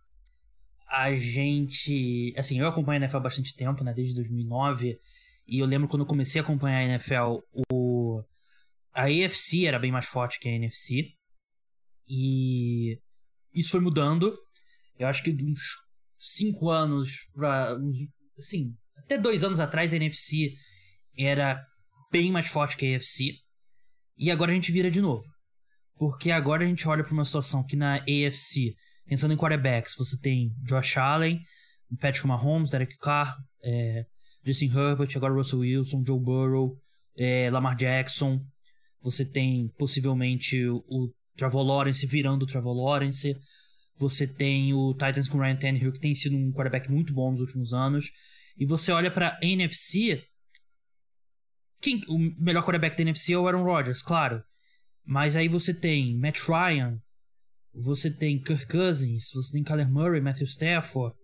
A 0.89 1.15
gente. 1.15 2.35
Assim, 2.37 2.59
eu 2.59 2.67
acompanho 2.67 3.01
a 3.01 3.05
NFL 3.05 3.19
há 3.19 3.21
bastante 3.21 3.55
tempo, 3.55 3.85
né? 3.85 3.93
Desde 3.95 4.15
2009. 4.15 4.99
E 5.47 5.59
eu 5.59 5.67
lembro 5.67 5.89
quando 5.89 6.03
eu 6.03 6.07
comecei 6.07 6.41
a 6.41 6.45
acompanhar 6.45 6.79
a 6.79 6.85
NFL, 6.85 7.41
o... 7.73 8.23
a 8.93 9.05
AFC 9.05 9.67
era 9.67 9.79
bem 9.79 9.93
mais 9.93 10.07
forte 10.07 10.39
que 10.39 10.49
a 10.49 10.53
NFC. 10.53 11.13
E 12.09 12.99
isso 13.55 13.71
foi 13.71 13.81
mudando. 13.81 14.37
Eu 14.99 15.07
acho 15.07 15.23
que 15.23 15.31
uns 15.31 15.77
cinco 16.19 16.71
anos 16.71 17.29
para 17.35 17.77
assim, 18.39 18.75
até 18.97 19.17
dois 19.17 19.43
anos 19.43 19.59
atrás 19.59 19.93
a 19.93 19.97
NFC 19.97 20.55
era 21.17 21.67
bem 22.11 22.31
mais 22.31 22.49
forte 22.49 22.77
que 22.77 22.93
a 22.93 22.97
AFC. 22.97 23.35
E 24.17 24.31
agora 24.31 24.51
a 24.51 24.55
gente 24.55 24.73
vira 24.73 24.91
de 24.91 25.01
novo. 25.01 25.25
Porque 25.97 26.31
agora 26.31 26.65
a 26.65 26.67
gente 26.67 26.87
olha 26.89 27.05
para 27.05 27.13
uma 27.13 27.25
situação 27.25 27.65
que 27.65 27.77
na 27.77 27.97
AFC, 27.97 28.75
pensando 29.07 29.35
em 29.35 29.37
quarterbacks, 29.37 29.95
você 29.97 30.19
tem 30.19 30.55
Josh 30.63 30.97
Allen, 30.97 31.41
Patrick 32.01 32.27
Mahomes, 32.27 32.71
Derek 32.71 32.97
Carr, 32.99 33.37
é, 33.63 34.05
Justin 34.45 34.67
Herbert, 34.67 35.11
agora 35.15 35.35
Russell 35.35 35.61
Wilson, 35.61 36.03
Joe 36.07 36.19
Burrow, 36.19 36.77
é, 37.17 37.51
Lamar 37.51 37.77
Jackson. 37.77 38.41
Você 39.03 39.25
tem 39.25 39.69
possivelmente 39.79 40.67
o 40.69 41.13
Trevor 41.37 41.63
Lawrence 41.63 42.07
virando 42.07 42.43
o 42.45 42.47
Trevor 42.47 42.75
Lawrence. 42.75 43.37
Você 43.97 44.27
tem 44.27 44.73
o 44.73 44.95
Titans 44.95 45.29
com 45.29 45.39
Ryan 45.39 45.57
Tannehill, 45.57 45.93
que 45.93 46.01
tem 46.01 46.15
sido 46.15 46.37
um 46.37 46.53
quarterback 46.53 46.91
muito 46.91 47.13
bom 47.13 47.33
nos 47.33 47.41
últimos 47.41 47.73
anos. 47.73 48.11
E 48.57 48.67
você 48.67 48.93
olha 48.93 49.11
pra 49.11 49.39
NFC. 49.43 50.23
Quem, 51.81 52.03
o 52.09 52.19
melhor 52.43 52.63
quarterback 52.63 52.97
da 52.97 53.03
NFC 53.03 53.33
é 53.33 53.39
o 53.39 53.47
Aaron 53.47 53.65
Rodgers, 53.65 54.03
claro. 54.03 54.43
Mas 55.05 55.35
aí 55.35 55.49
você 55.49 55.73
tem 55.73 56.19
Matt 56.19 56.41
Ryan, 56.47 57.01
você 57.75 58.11
tem 58.11 58.41
Kirk 58.41 58.67
Cousins, 58.67 59.31
você 59.33 59.53
tem 59.53 59.63
Kyler 59.63 59.91
Murray, 59.91 60.21
Matthew 60.21 60.47
Stafford, 60.47 61.15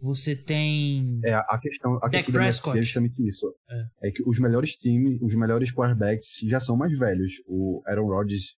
você 0.00 0.36
tem. 0.36 1.20
É, 1.24 1.34
a 1.34 1.58
questão, 1.60 1.96
a 2.02 2.10
questão 2.10 2.34
da 2.34 2.42
NFC 2.42 2.70
é 2.70 2.82
justamente 2.82 3.26
isso. 3.26 3.54
É. 3.68 4.08
é. 4.08 4.10
que 4.10 4.22
os 4.28 4.38
melhores 4.38 4.76
times, 4.76 5.18
os 5.20 5.34
melhores 5.34 5.72
quarterbacks 5.72 6.38
já 6.44 6.60
são 6.60 6.76
mais 6.76 6.96
velhos. 6.96 7.32
O 7.46 7.82
Aaron 7.86 8.06
Rodgers 8.06 8.54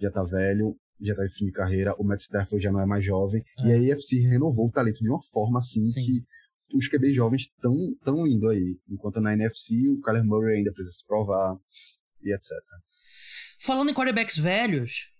já 0.00 0.10
tá 0.10 0.22
velho, 0.22 0.76
já 1.00 1.14
tá 1.14 1.26
em 1.26 1.30
fim 1.30 1.46
de 1.46 1.52
carreira, 1.52 1.94
o 1.98 2.04
Matt 2.04 2.20
Stafford 2.20 2.62
já 2.62 2.70
não 2.70 2.80
é 2.80 2.86
mais 2.86 3.04
jovem, 3.04 3.42
é. 3.60 3.78
e 3.78 3.90
a 3.90 3.94
AFC 3.94 4.16
renovou 4.20 4.68
o 4.68 4.70
talento 4.70 5.00
de 5.00 5.08
uma 5.08 5.22
forma 5.22 5.58
assim 5.58 5.84
Sim. 5.84 6.00
que 6.00 6.24
os 6.74 6.88
QB 6.88 7.14
jovens 7.14 7.42
estão 7.42 7.76
tão 8.04 8.26
indo 8.26 8.48
aí. 8.48 8.76
Enquanto 8.88 9.20
na 9.20 9.32
NFC 9.32 9.88
o 9.88 10.00
Kyler 10.00 10.24
Murray 10.24 10.58
ainda 10.58 10.72
precisa 10.72 10.96
se 10.96 11.06
provar 11.06 11.56
e 12.22 12.34
etc. 12.34 12.50
Falando 13.60 13.90
em 13.90 13.94
quarterbacks 13.94 14.38
velhos, 14.38 15.10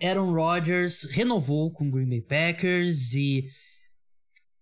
Aaron 0.00 0.32
Rodgers 0.32 1.04
renovou 1.10 1.72
com 1.72 1.88
o 1.88 1.90
Green 1.90 2.08
Bay 2.08 2.22
Packers 2.22 3.14
e 3.14 3.44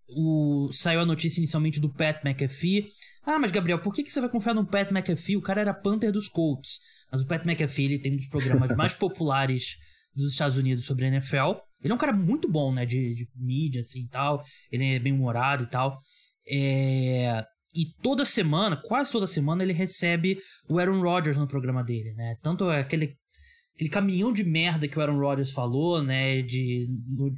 o, 0.09 0.69
saiu 0.71 1.01
a 1.01 1.05
notícia 1.05 1.39
inicialmente 1.39 1.79
do 1.79 1.93
Pat 1.93 2.23
McAfee. 2.23 2.89
Ah, 3.23 3.37
mas 3.37 3.51
Gabriel, 3.51 3.81
por 3.81 3.93
que, 3.93 4.03
que 4.03 4.11
você 4.11 4.21
vai 4.21 4.29
confiar 4.29 4.53
no 4.55 4.65
Pat 4.65 4.89
McAfee? 4.89 5.37
O 5.37 5.41
cara 5.41 5.61
era 5.61 5.73
Panther 5.73 6.11
dos 6.11 6.29
Colts. 6.29 6.79
Mas 7.11 7.21
o 7.21 7.27
Pat 7.27 7.45
McAfee 7.45 7.85
ele 7.85 7.99
tem 7.99 8.13
um 8.13 8.17
dos 8.17 8.27
programas 8.27 8.73
mais 8.75 8.93
populares 8.93 9.77
dos 10.15 10.31
Estados 10.31 10.57
Unidos 10.57 10.85
sobre 10.85 11.05
a 11.05 11.09
NFL. 11.09 11.59
Ele 11.83 11.91
é 11.91 11.95
um 11.95 11.99
cara 11.99 12.13
muito 12.13 12.49
bom, 12.49 12.73
né? 12.73 12.85
De, 12.85 13.13
de 13.13 13.27
mídia, 13.35 13.81
assim 13.81 14.01
e 14.01 14.07
tal. 14.07 14.43
Ele 14.71 14.95
é 14.95 14.99
bem 14.99 15.13
humorado 15.13 15.63
e 15.63 15.67
tal. 15.67 15.99
É... 16.47 17.43
E 17.75 17.85
toda 18.01 18.25
semana, 18.25 18.75
quase 18.75 19.11
toda 19.11 19.27
semana, 19.27 19.61
ele 19.61 19.73
recebe 19.73 20.39
o 20.67 20.79
Aaron 20.79 21.01
Rodgers 21.01 21.37
no 21.37 21.47
programa 21.47 21.83
dele, 21.83 22.13
né? 22.13 22.35
Tanto 22.41 22.67
aquele, 22.69 23.15
aquele 23.75 23.89
caminhão 23.89 24.33
de 24.33 24.43
merda 24.43 24.87
que 24.87 24.97
o 24.97 25.01
Aaron 25.01 25.19
Rodgers 25.19 25.51
falou, 25.51 26.01
né? 26.01 26.41
De, 26.41 26.87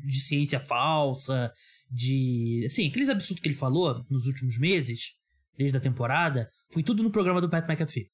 de 0.05 0.19
ciência 0.19 0.59
falsa, 0.59 1.51
de. 1.91 2.63
Assim, 2.65 2.87
aqueles 2.87 3.09
absurdos 3.09 3.41
que 3.41 3.49
ele 3.49 3.55
falou 3.55 4.05
nos 4.09 4.27
últimos 4.27 4.57
meses, 4.57 5.13
desde 5.57 5.77
a 5.77 5.81
temporada, 5.81 6.49
foi 6.71 6.83
tudo 6.83 7.03
no 7.03 7.11
programa 7.11 7.41
do 7.41 7.49
Pat 7.49 7.67
McAfee. 7.67 8.09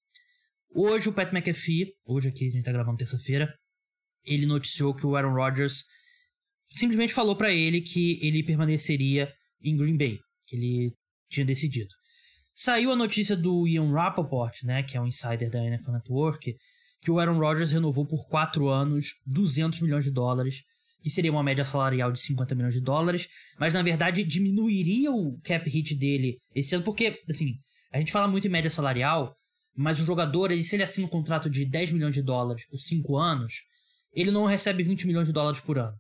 Hoje 0.74 1.10
o 1.10 1.14
Pat 1.14 1.32
McAfee, 1.32 1.94
hoje 2.08 2.30
aqui 2.30 2.48
a 2.48 2.52
gente 2.52 2.64
tá 2.64 2.72
gravando 2.72 2.98
terça-feira, 2.98 3.54
ele 4.26 4.46
noticiou 4.46 4.94
que 4.94 5.06
o 5.06 5.16
Aaron 5.16 5.34
Rodgers 5.34 5.84
simplesmente 6.74 7.14
falou 7.14 7.36
para 7.36 7.52
ele 7.52 7.82
que 7.82 8.20
ele 8.22 8.44
permaneceria 8.44 9.32
em 9.64 9.76
Green 9.76 9.98
Bay, 9.98 10.20
que 10.48 10.56
ele 10.56 10.94
tinha 11.30 11.46
decidido. 11.46 11.90
Saiu 12.54 12.92
a 12.92 12.96
notícia 12.96 13.36
do 13.36 13.68
Ian 13.68 13.92
Rappaport, 13.92 14.64
né, 14.64 14.84
que 14.84 14.96
é 14.96 15.02
um 15.02 15.08
insider 15.08 15.50
da 15.50 15.64
NFL 15.64 15.92
Network, 15.92 16.56
que 17.02 17.12
o 17.12 17.20
Aaron 17.20 17.38
Rodgers 17.38 17.72
renovou 17.72 18.08
por 18.08 18.28
4 18.28 18.68
anos 18.70 19.16
200 19.26 19.82
milhões 19.82 20.06
de 20.06 20.12
dólares, 20.12 20.64
que 21.04 21.10
seria 21.10 21.32
uma 21.32 21.44
média 21.44 21.64
salarial 21.64 22.12
de 22.12 22.20
50 22.20 22.56
milhões 22.56 22.74
de 22.74 22.82
dólares, 22.82 23.28
mas 23.60 23.74
na 23.74 23.84
verdade 23.84 24.24
diminuiria 24.24 25.12
o 25.12 25.40
cap 25.44 25.70
hit 25.70 25.96
dele 25.96 26.40
esse 26.56 26.74
ano, 26.74 26.84
porque, 26.84 27.22
assim, 27.30 27.54
a 27.92 28.00
gente 28.00 28.12
fala 28.12 28.28
muito 28.28 28.48
em 28.48 28.50
média 28.50 28.72
salarial, 28.72 29.36
mas 29.76 30.00
o 30.00 30.06
jogador, 30.06 30.52
ele, 30.52 30.64
se 30.64 30.76
ele 30.76 30.84
assina 30.84 31.06
um 31.06 31.10
contrato 31.10 31.50
de 31.50 31.66
10 31.66 31.92
milhões 31.92 32.14
de 32.14 32.24
dólares 32.24 32.66
por 32.68 32.80
5 32.80 33.18
anos, 33.18 33.54
ele 34.14 34.32
não 34.32 34.46
recebe 34.46 34.82
20 34.82 35.06
milhões 35.06 35.28
de 35.28 35.34
dólares 35.34 35.60
por 35.60 35.78
ano. 35.78 35.96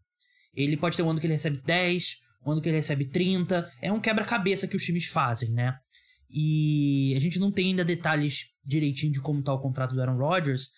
Ele 0.56 0.78
pode 0.78 0.96
ter 0.96 1.04
um 1.04 1.10
ano 1.10 1.20
que 1.20 1.26
ele 1.26 1.34
recebe 1.34 1.62
10, 1.63 2.18
um 2.46 2.52
ano 2.52 2.62
que 2.62 2.70
ele 2.70 2.78
recebe 2.78 3.06
30. 3.06 3.70
É 3.82 3.91
um 3.91 4.00
quebra-cabeça 4.00 4.68
que 4.68 4.76
os 4.76 4.84
times 4.84 5.06
fazem, 5.08 5.50
né? 5.50 5.76
E 6.30 7.13
a 7.15 7.20
gente 7.20 7.39
não 7.39 7.52
tem 7.52 7.68
ainda 7.68 7.84
detalhes 7.84 8.48
direitinho 8.63 9.12
de 9.12 9.22
como 9.22 9.39
está 9.39 9.54
o 9.54 9.62
contrato 9.62 9.94
do 9.94 10.02
Aaron 10.02 10.18
Rodgers, 10.18 10.70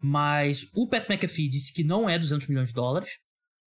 mas 0.00 0.68
o 0.74 0.88
Pat 0.88 1.08
McAfee 1.08 1.48
disse 1.48 1.72
que 1.72 1.84
não 1.84 2.08
é 2.08 2.18
200 2.18 2.46
milhões 2.48 2.68
de 2.68 2.74
dólares. 2.74 3.10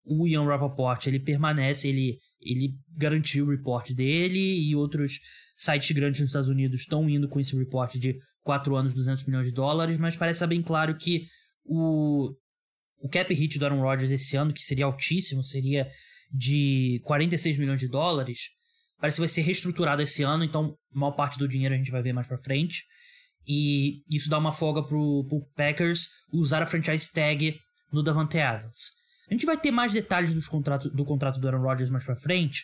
O 0.05 0.27
Ian 0.27 0.45
Rappaport, 0.45 1.05
ele 1.08 1.19
permanece, 1.19 1.88
ele, 1.88 2.17
ele 2.41 2.75
garantiu 2.95 3.45
o 3.45 3.49
report 3.49 3.91
dele 3.91 4.39
e 4.39 4.75
outros 4.75 5.19
sites 5.55 5.91
grandes 5.91 6.21
nos 6.21 6.29
Estados 6.29 6.49
Unidos 6.49 6.82
estão 6.82 7.10
indo 7.10 7.27
com 7.27 7.39
esse 7.39 7.55
report 7.58 7.95
de 7.95 8.17
4 8.43 8.75
anos, 8.75 8.93
200 8.93 9.25
milhões 9.25 9.47
de 9.47 9.53
dólares, 9.53 9.97
mas 9.97 10.15
parece 10.15 10.45
bem 10.47 10.62
claro 10.62 10.95
que 10.95 11.25
o, 11.65 12.34
o 12.99 13.09
cap 13.09 13.33
hit 13.33 13.57
do 13.57 13.65
Aaron 13.65 13.81
Rodgers 13.81 14.12
esse 14.12 14.35
ano, 14.35 14.53
que 14.53 14.63
seria 14.63 14.85
altíssimo, 14.85 15.43
seria 15.43 15.89
de 16.31 17.01
46 17.05 17.57
milhões 17.57 17.79
de 17.79 17.88
dólares, 17.88 18.49
parece 18.99 19.15
que 19.15 19.21
vai 19.21 19.29
ser 19.29 19.41
reestruturado 19.41 20.01
esse 20.01 20.23
ano, 20.23 20.43
então 20.43 20.75
maior 20.93 21.12
parte 21.12 21.39
do 21.39 21.47
dinheiro 21.47 21.73
a 21.73 21.77
gente 21.77 21.91
vai 21.91 22.01
ver 22.01 22.13
mais 22.13 22.27
para 22.27 22.38
frente. 22.38 22.83
E 23.47 24.03
isso 24.09 24.29
dá 24.29 24.38
uma 24.38 24.51
folga 24.51 24.83
pro, 24.83 25.25
pro 25.27 25.45
Packers 25.55 26.07
usar 26.31 26.62
a 26.62 26.65
franchise 26.65 27.12
tag 27.12 27.57
no 27.91 28.03
Davante 28.03 28.38
Adams. 28.38 28.91
A 29.29 29.33
gente 29.33 29.45
vai 29.45 29.57
ter 29.57 29.71
mais 29.71 29.93
detalhes 29.93 30.33
dos 30.33 30.47
contratos, 30.47 30.91
do 30.91 31.05
contrato 31.05 31.39
do 31.39 31.47
Aaron 31.47 31.62
Rodgers 31.62 31.89
mais 31.89 32.03
pra 32.03 32.15
frente. 32.15 32.63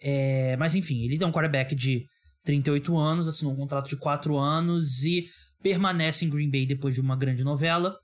É, 0.00 0.56
mas 0.56 0.74
enfim, 0.74 1.04
ele 1.04 1.22
é 1.22 1.26
um 1.26 1.32
quarterback 1.32 1.74
de 1.74 2.04
38 2.44 2.96
anos, 2.96 3.28
assinou 3.28 3.52
um 3.52 3.56
contrato 3.56 3.88
de 3.88 3.96
4 3.96 4.36
anos 4.36 5.04
e 5.04 5.26
permanece 5.62 6.24
em 6.24 6.30
Green 6.30 6.50
Bay 6.50 6.66
depois 6.66 6.94
de 6.94 7.00
uma 7.00 7.16
grande 7.16 7.44
novela. 7.44 7.96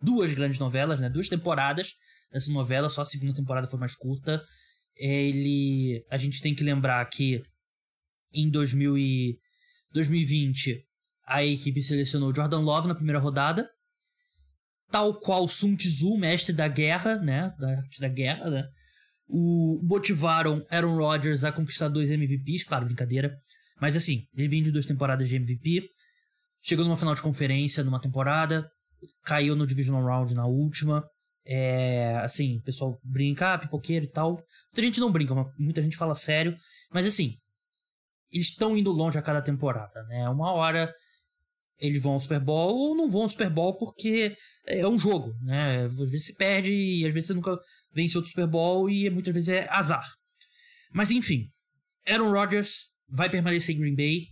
Duas 0.00 0.32
grandes 0.32 0.58
novelas, 0.58 1.00
né? 1.00 1.08
Duas 1.08 1.28
temporadas 1.28 1.94
dessa 2.32 2.52
novela, 2.52 2.88
só 2.88 3.02
a 3.02 3.04
segunda 3.04 3.34
temporada 3.34 3.66
foi 3.66 3.78
mais 3.78 3.94
curta. 3.94 4.42
Ele. 4.96 6.04
A 6.10 6.16
gente 6.16 6.40
tem 6.40 6.54
que 6.54 6.64
lembrar 6.64 7.04
que 7.06 7.42
em 8.32 8.50
2000 8.50 8.98
e 8.98 9.38
2020 9.92 10.84
a 11.26 11.44
equipe 11.44 11.82
selecionou 11.82 12.34
Jordan 12.34 12.60
Love 12.60 12.88
na 12.88 12.94
primeira 12.94 13.18
rodada. 13.18 13.68
Tal 14.90 15.18
qual 15.18 15.48
Sun 15.48 15.74
Tzu, 15.74 16.16
mestre 16.16 16.54
da 16.54 16.68
guerra, 16.68 17.16
né? 17.16 17.52
Da, 17.58 17.82
da 18.00 18.08
guerra, 18.08 18.50
né? 18.50 18.68
O, 19.28 19.80
motivaram 19.82 20.64
Aaron 20.70 20.96
Rodgers 20.96 21.42
a 21.42 21.50
conquistar 21.50 21.88
dois 21.88 22.10
MVPs, 22.10 22.62
claro, 22.62 22.84
brincadeira. 22.84 23.36
Mas 23.80 23.96
assim, 23.96 24.26
ele 24.36 24.48
vem 24.48 24.62
de 24.62 24.70
duas 24.70 24.86
temporadas 24.86 25.28
de 25.28 25.36
MVP, 25.36 25.90
chegou 26.62 26.84
numa 26.84 26.96
final 26.96 27.14
de 27.14 27.22
conferência 27.22 27.82
numa 27.82 28.00
temporada, 28.00 28.70
caiu 29.24 29.54
no 29.56 29.66
Divisional 29.66 30.04
Round 30.04 30.34
na 30.34 30.46
última. 30.46 31.04
É, 31.44 32.16
assim, 32.18 32.58
o 32.58 32.62
pessoal 32.62 32.98
brinca, 33.04 33.54
ah, 33.54 33.58
pipoqueiro 33.58 34.04
e 34.04 34.10
tal. 34.10 34.34
Muita 34.72 34.82
gente 34.82 35.00
não 35.00 35.12
brinca, 35.12 35.34
muita 35.58 35.82
gente 35.82 35.96
fala 35.96 36.14
sério. 36.14 36.56
Mas 36.92 37.06
assim, 37.06 37.36
eles 38.32 38.48
estão 38.48 38.76
indo 38.76 38.90
longe 38.90 39.18
a 39.18 39.22
cada 39.22 39.40
temporada, 39.42 40.02
né? 40.04 40.28
Uma 40.28 40.52
hora 40.52 40.92
eles 41.78 42.02
vão 42.02 42.12
ao 42.12 42.20
Super 42.20 42.40
Bowl 42.40 42.74
ou 42.74 42.94
não 42.96 43.10
vão 43.10 43.22
ao 43.22 43.28
Super 43.28 43.50
Bowl 43.50 43.76
porque 43.76 44.34
é 44.66 44.86
um 44.88 44.98
jogo, 44.98 45.34
né? 45.42 45.84
Às 45.84 46.10
vezes 46.10 46.26
você 46.26 46.34
perde 46.34 46.72
e 46.72 47.06
às 47.06 47.12
vezes 47.12 47.28
você 47.28 47.34
nunca 47.34 47.58
vence 47.92 48.16
outro 48.16 48.30
Super 48.30 48.46
Bowl 48.46 48.88
e 48.90 49.08
muitas 49.10 49.32
vezes 49.32 49.50
é 49.50 49.68
azar. 49.70 50.06
Mas 50.92 51.10
enfim, 51.10 51.50
Aaron 52.08 52.30
Rodgers 52.30 52.86
vai 53.08 53.28
permanecer 53.28 53.74
em 53.74 53.78
Green 53.78 53.94
Bay. 53.94 54.26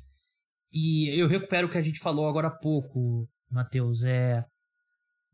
E 0.72 1.08
eu 1.18 1.28
recupero 1.28 1.68
o 1.68 1.70
que 1.70 1.78
a 1.78 1.82
gente 1.82 2.00
falou 2.00 2.28
agora 2.28 2.48
há 2.48 2.58
pouco, 2.58 3.28
Matheus. 3.50 4.02
É. 4.04 4.44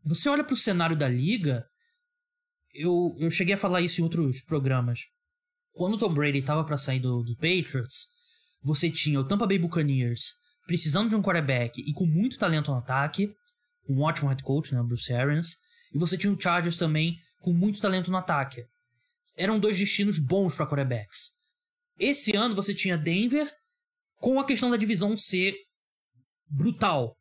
Você 0.03 0.29
olha 0.29 0.43
para 0.43 0.53
o 0.53 0.57
cenário 0.57 0.95
da 0.95 1.07
liga. 1.07 1.65
Eu, 2.73 3.15
eu 3.19 3.29
cheguei 3.29 3.53
a 3.53 3.57
falar 3.57 3.81
isso 3.81 4.01
em 4.01 4.03
outros 4.03 4.41
programas. 4.41 5.01
Quando 5.73 5.93
o 5.93 5.97
Tom 5.97 6.13
Brady 6.13 6.39
estava 6.39 6.63
para 6.63 6.77
sair 6.77 6.99
do, 6.99 7.23
do 7.23 7.35
Patriots, 7.35 8.07
você 8.61 8.89
tinha 8.89 9.19
o 9.19 9.27
Tampa 9.27 9.47
Bay 9.47 9.59
Buccaneers 9.59 10.33
precisando 10.65 11.09
de 11.09 11.15
um 11.15 11.21
quarterback 11.21 11.81
e 11.81 11.93
com 11.93 12.05
muito 12.05 12.37
talento 12.37 12.71
no 12.71 12.77
ataque, 12.77 13.33
com 13.83 13.93
um 13.93 14.01
ótimo 14.01 14.29
head 14.29 14.43
coach, 14.43 14.73
né, 14.73 14.81
Bruce 14.83 15.11
Arians, 15.11 15.57
e 15.93 15.97
você 15.97 16.17
tinha 16.17 16.31
o 16.31 16.39
Chargers 16.39 16.77
também 16.77 17.17
com 17.39 17.53
muito 17.53 17.81
talento 17.81 18.11
no 18.11 18.17
ataque. 18.17 18.65
Eram 19.37 19.59
dois 19.59 19.77
destinos 19.77 20.19
bons 20.19 20.55
para 20.55 20.67
quarterbacks. 20.67 21.31
Esse 21.97 22.35
ano 22.35 22.55
você 22.55 22.73
tinha 22.73 22.97
Denver 22.97 23.51
com 24.17 24.39
a 24.39 24.45
questão 24.45 24.69
da 24.69 24.77
divisão 24.77 25.15
ser 25.17 25.55
brutal. 26.47 27.17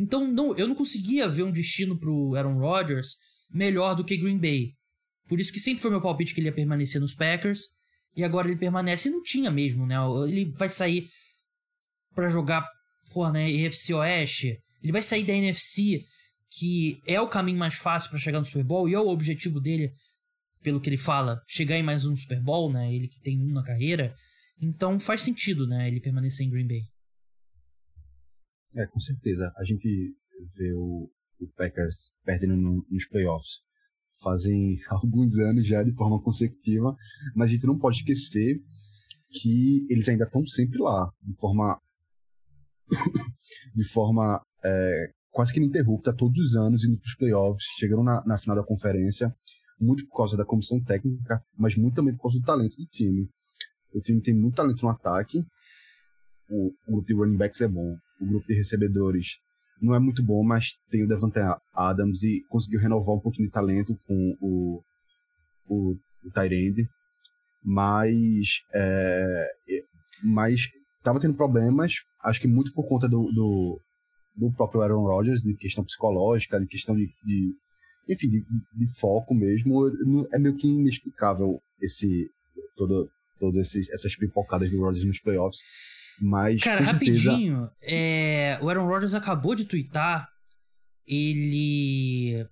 Então 0.00 0.26
não, 0.26 0.56
eu 0.56 0.66
não 0.66 0.74
conseguia 0.74 1.28
ver 1.28 1.42
um 1.42 1.52
destino 1.52 1.98
pro 1.98 2.34
Aaron 2.34 2.58
Rodgers 2.58 3.16
melhor 3.50 3.94
do 3.94 4.02
que 4.02 4.16
Green 4.16 4.38
Bay. 4.38 4.72
Por 5.28 5.38
isso 5.38 5.52
que 5.52 5.60
sempre 5.60 5.82
foi 5.82 5.90
meu 5.90 6.00
palpite 6.00 6.32
que 6.32 6.40
ele 6.40 6.48
ia 6.48 6.54
permanecer 6.54 6.98
nos 6.98 7.14
Packers. 7.14 7.64
E 8.16 8.24
agora 8.24 8.48
ele 8.48 8.58
permanece 8.58 9.08
e 9.08 9.12
não 9.12 9.22
tinha 9.22 9.50
mesmo, 9.50 9.86
né? 9.86 9.96
Ele 10.26 10.52
vai 10.56 10.68
sair 10.70 11.06
para 12.14 12.30
jogar, 12.30 12.66
porra, 13.12 13.30
né, 13.30 13.50
EFC 13.50 13.92
Oeste. 13.92 14.58
Ele 14.82 14.90
vai 14.90 15.02
sair 15.02 15.22
da 15.22 15.34
NFC, 15.34 16.02
que 16.50 16.98
é 17.06 17.20
o 17.20 17.28
caminho 17.28 17.58
mais 17.58 17.74
fácil 17.74 18.10
para 18.10 18.18
chegar 18.18 18.40
no 18.40 18.44
Super 18.46 18.64
Bowl 18.64 18.88
e 18.88 18.94
é 18.94 18.98
o 18.98 19.08
objetivo 19.08 19.60
dele 19.60 19.92
pelo 20.62 20.80
que 20.80 20.88
ele 20.88 20.96
fala, 20.96 21.40
chegar 21.46 21.76
em 21.76 21.82
mais 21.82 22.06
um 22.06 22.16
Super 22.16 22.42
Bowl, 22.42 22.72
né? 22.72 22.92
Ele 22.92 23.06
que 23.06 23.20
tem 23.20 23.38
um 23.38 23.52
na 23.52 23.62
carreira. 23.62 24.14
Então 24.60 24.98
faz 24.98 25.22
sentido, 25.22 25.66
né? 25.66 25.86
Ele 25.86 26.00
permanecer 26.00 26.44
em 26.46 26.50
Green 26.50 26.66
Bay. 26.66 26.82
É, 28.74 28.86
com 28.86 29.00
certeza. 29.00 29.52
A 29.56 29.64
gente 29.64 30.14
vê 30.54 30.72
o, 30.74 31.10
o 31.40 31.48
Packers 31.56 32.10
perdendo 32.24 32.56
no, 32.56 32.86
nos 32.90 33.06
playoffs 33.08 33.60
fazem 34.22 34.78
alguns 34.88 35.38
anos 35.38 35.66
já 35.66 35.82
de 35.82 35.94
forma 35.94 36.20
consecutiva, 36.22 36.96
mas 37.34 37.50
a 37.50 37.54
gente 37.54 37.66
não 37.66 37.78
pode 37.78 37.98
esquecer 37.98 38.60
que 39.30 39.86
eles 39.88 40.08
ainda 40.08 40.24
estão 40.24 40.44
sempre 40.46 40.78
lá, 40.78 41.10
de 41.22 41.34
forma 41.36 41.80
de 43.74 43.84
forma 43.84 44.44
é, 44.64 45.12
quase 45.30 45.52
que 45.52 45.60
ininterrupta, 45.60 46.14
todos 46.14 46.38
os 46.38 46.54
anos, 46.56 46.84
indo 46.84 46.98
para 46.98 47.06
os 47.06 47.14
playoffs, 47.14 47.64
chegando 47.78 48.02
na, 48.02 48.22
na, 48.26 48.38
final 48.38 48.56
da 48.56 48.64
conferência, 48.64 49.34
muito 49.80 50.04
por 50.08 50.16
causa 50.16 50.36
da 50.36 50.44
comissão 50.44 50.82
técnica, 50.82 51.42
mas 51.56 51.76
muito 51.76 51.94
também 51.94 52.14
por 52.14 52.22
causa 52.22 52.38
do 52.38 52.44
talento 52.44 52.76
do 52.76 52.86
time. 52.86 53.28
O 53.94 54.00
time 54.00 54.20
tem 54.20 54.34
muito 54.34 54.56
talento 54.56 54.82
no 54.82 54.88
ataque, 54.88 55.44
o, 56.48 56.72
o 56.88 56.92
grupo 56.92 57.06
de 57.06 57.14
running 57.14 57.36
backs 57.36 57.60
é 57.60 57.68
bom, 57.68 57.96
o 58.20 58.26
grupo 58.26 58.46
de 58.46 58.54
recebedores 58.54 59.38
não 59.80 59.94
é 59.94 59.98
muito 59.98 60.22
bom, 60.22 60.42
mas 60.44 60.76
tem 60.90 61.02
o 61.02 61.08
Devante 61.08 61.40
Adams 61.72 62.22
e 62.22 62.44
conseguiu 62.48 62.80
renovar 62.80 63.14
um 63.16 63.20
pouquinho 63.20 63.48
de 63.48 63.52
talento 63.52 63.98
com 64.06 64.36
o, 64.40 64.82
o, 65.66 65.96
o 66.24 66.30
Tyrande, 66.30 66.88
mas, 67.64 68.62
é, 68.74 69.48
mas 70.22 70.68
tava 71.02 71.18
tendo 71.18 71.34
problemas, 71.34 71.94
acho 72.22 72.40
que 72.40 72.46
muito 72.46 72.72
por 72.74 72.86
conta 72.86 73.08
do, 73.08 73.32
do, 73.32 73.80
do 74.36 74.52
próprio 74.52 74.82
Aaron 74.82 75.04
Rodgers, 75.04 75.42
de 75.42 75.54
questão 75.54 75.84
psicológica, 75.84 76.60
de 76.60 76.66
questão 76.66 76.94
de, 76.94 77.06
de 77.24 77.54
enfim, 78.08 78.28
de, 78.28 78.44
de, 78.74 78.94
foco 78.98 79.34
mesmo, 79.34 79.88
é 80.32 80.38
meio 80.38 80.56
que 80.56 80.66
inexplicável 80.66 81.60
esse 81.80 82.30
todo, 82.76 83.08
todas 83.38 83.74
essas 83.74 84.16
pipocadas 84.16 84.70
do 84.70 84.80
Rodgers 84.80 85.06
nos 85.06 85.20
playoffs. 85.20 85.60
Mas, 86.20 86.60
Cara, 86.60 86.82
rapidinho, 86.82 87.68
é, 87.82 88.58
o 88.60 88.68
Aaron 88.68 88.86
Rodgers 88.86 89.14
acabou 89.14 89.54
de 89.54 89.64
twittar. 89.64 90.28
Ele. 91.06 92.46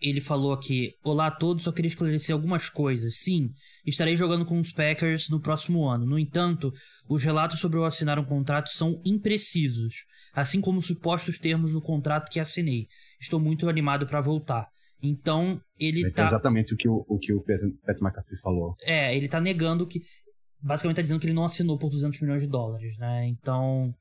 Ele 0.00 0.20
falou 0.20 0.52
aqui: 0.52 0.92
Olá 1.02 1.28
a 1.28 1.30
todos, 1.30 1.64
só 1.64 1.72
queria 1.72 1.88
esclarecer 1.88 2.34
algumas 2.34 2.68
coisas. 2.68 3.18
Sim, 3.18 3.50
estarei 3.86 4.16
jogando 4.16 4.44
com 4.44 4.58
os 4.58 4.72
Packers 4.72 5.30
no 5.30 5.40
próximo 5.40 5.88
ano. 5.88 6.04
No 6.04 6.18
entanto, 6.18 6.72
os 7.08 7.22
relatos 7.22 7.60
sobre 7.60 7.78
eu 7.78 7.84
assinar 7.84 8.18
um 8.18 8.24
contrato 8.24 8.68
são 8.70 9.00
imprecisos, 9.04 10.04
assim 10.34 10.60
como 10.60 10.80
os 10.80 10.86
supostos 10.86 11.38
termos 11.38 11.72
do 11.72 11.80
contrato 11.80 12.30
que 12.30 12.40
assinei. 12.40 12.86
Estou 13.20 13.40
muito 13.40 13.68
animado 13.68 14.06
para 14.06 14.20
voltar. 14.20 14.68
Então, 15.02 15.60
ele 15.78 16.06
é 16.06 16.10
tá. 16.10 16.26
exatamente 16.26 16.74
o 16.74 16.76
que 16.76 16.88
o, 16.88 17.04
o, 17.08 17.18
que 17.18 17.32
o 17.32 17.40
Pat, 17.42 17.60
Pat 17.86 18.00
McAfee 18.00 18.40
falou. 18.40 18.74
É, 18.82 19.16
ele 19.16 19.28
tá 19.28 19.40
negando 19.40 19.86
que 19.86 20.00
basicamente 20.60 20.96
tá 20.96 21.02
dizendo 21.02 21.20
que 21.20 21.26
ele 21.26 21.34
não 21.34 21.44
assinou 21.44 21.78
por 21.78 21.90
200 21.90 22.20
milhões 22.20 22.42
de 22.42 22.48
dólares, 22.48 22.96
né? 22.98 23.26
Então. 23.28 23.94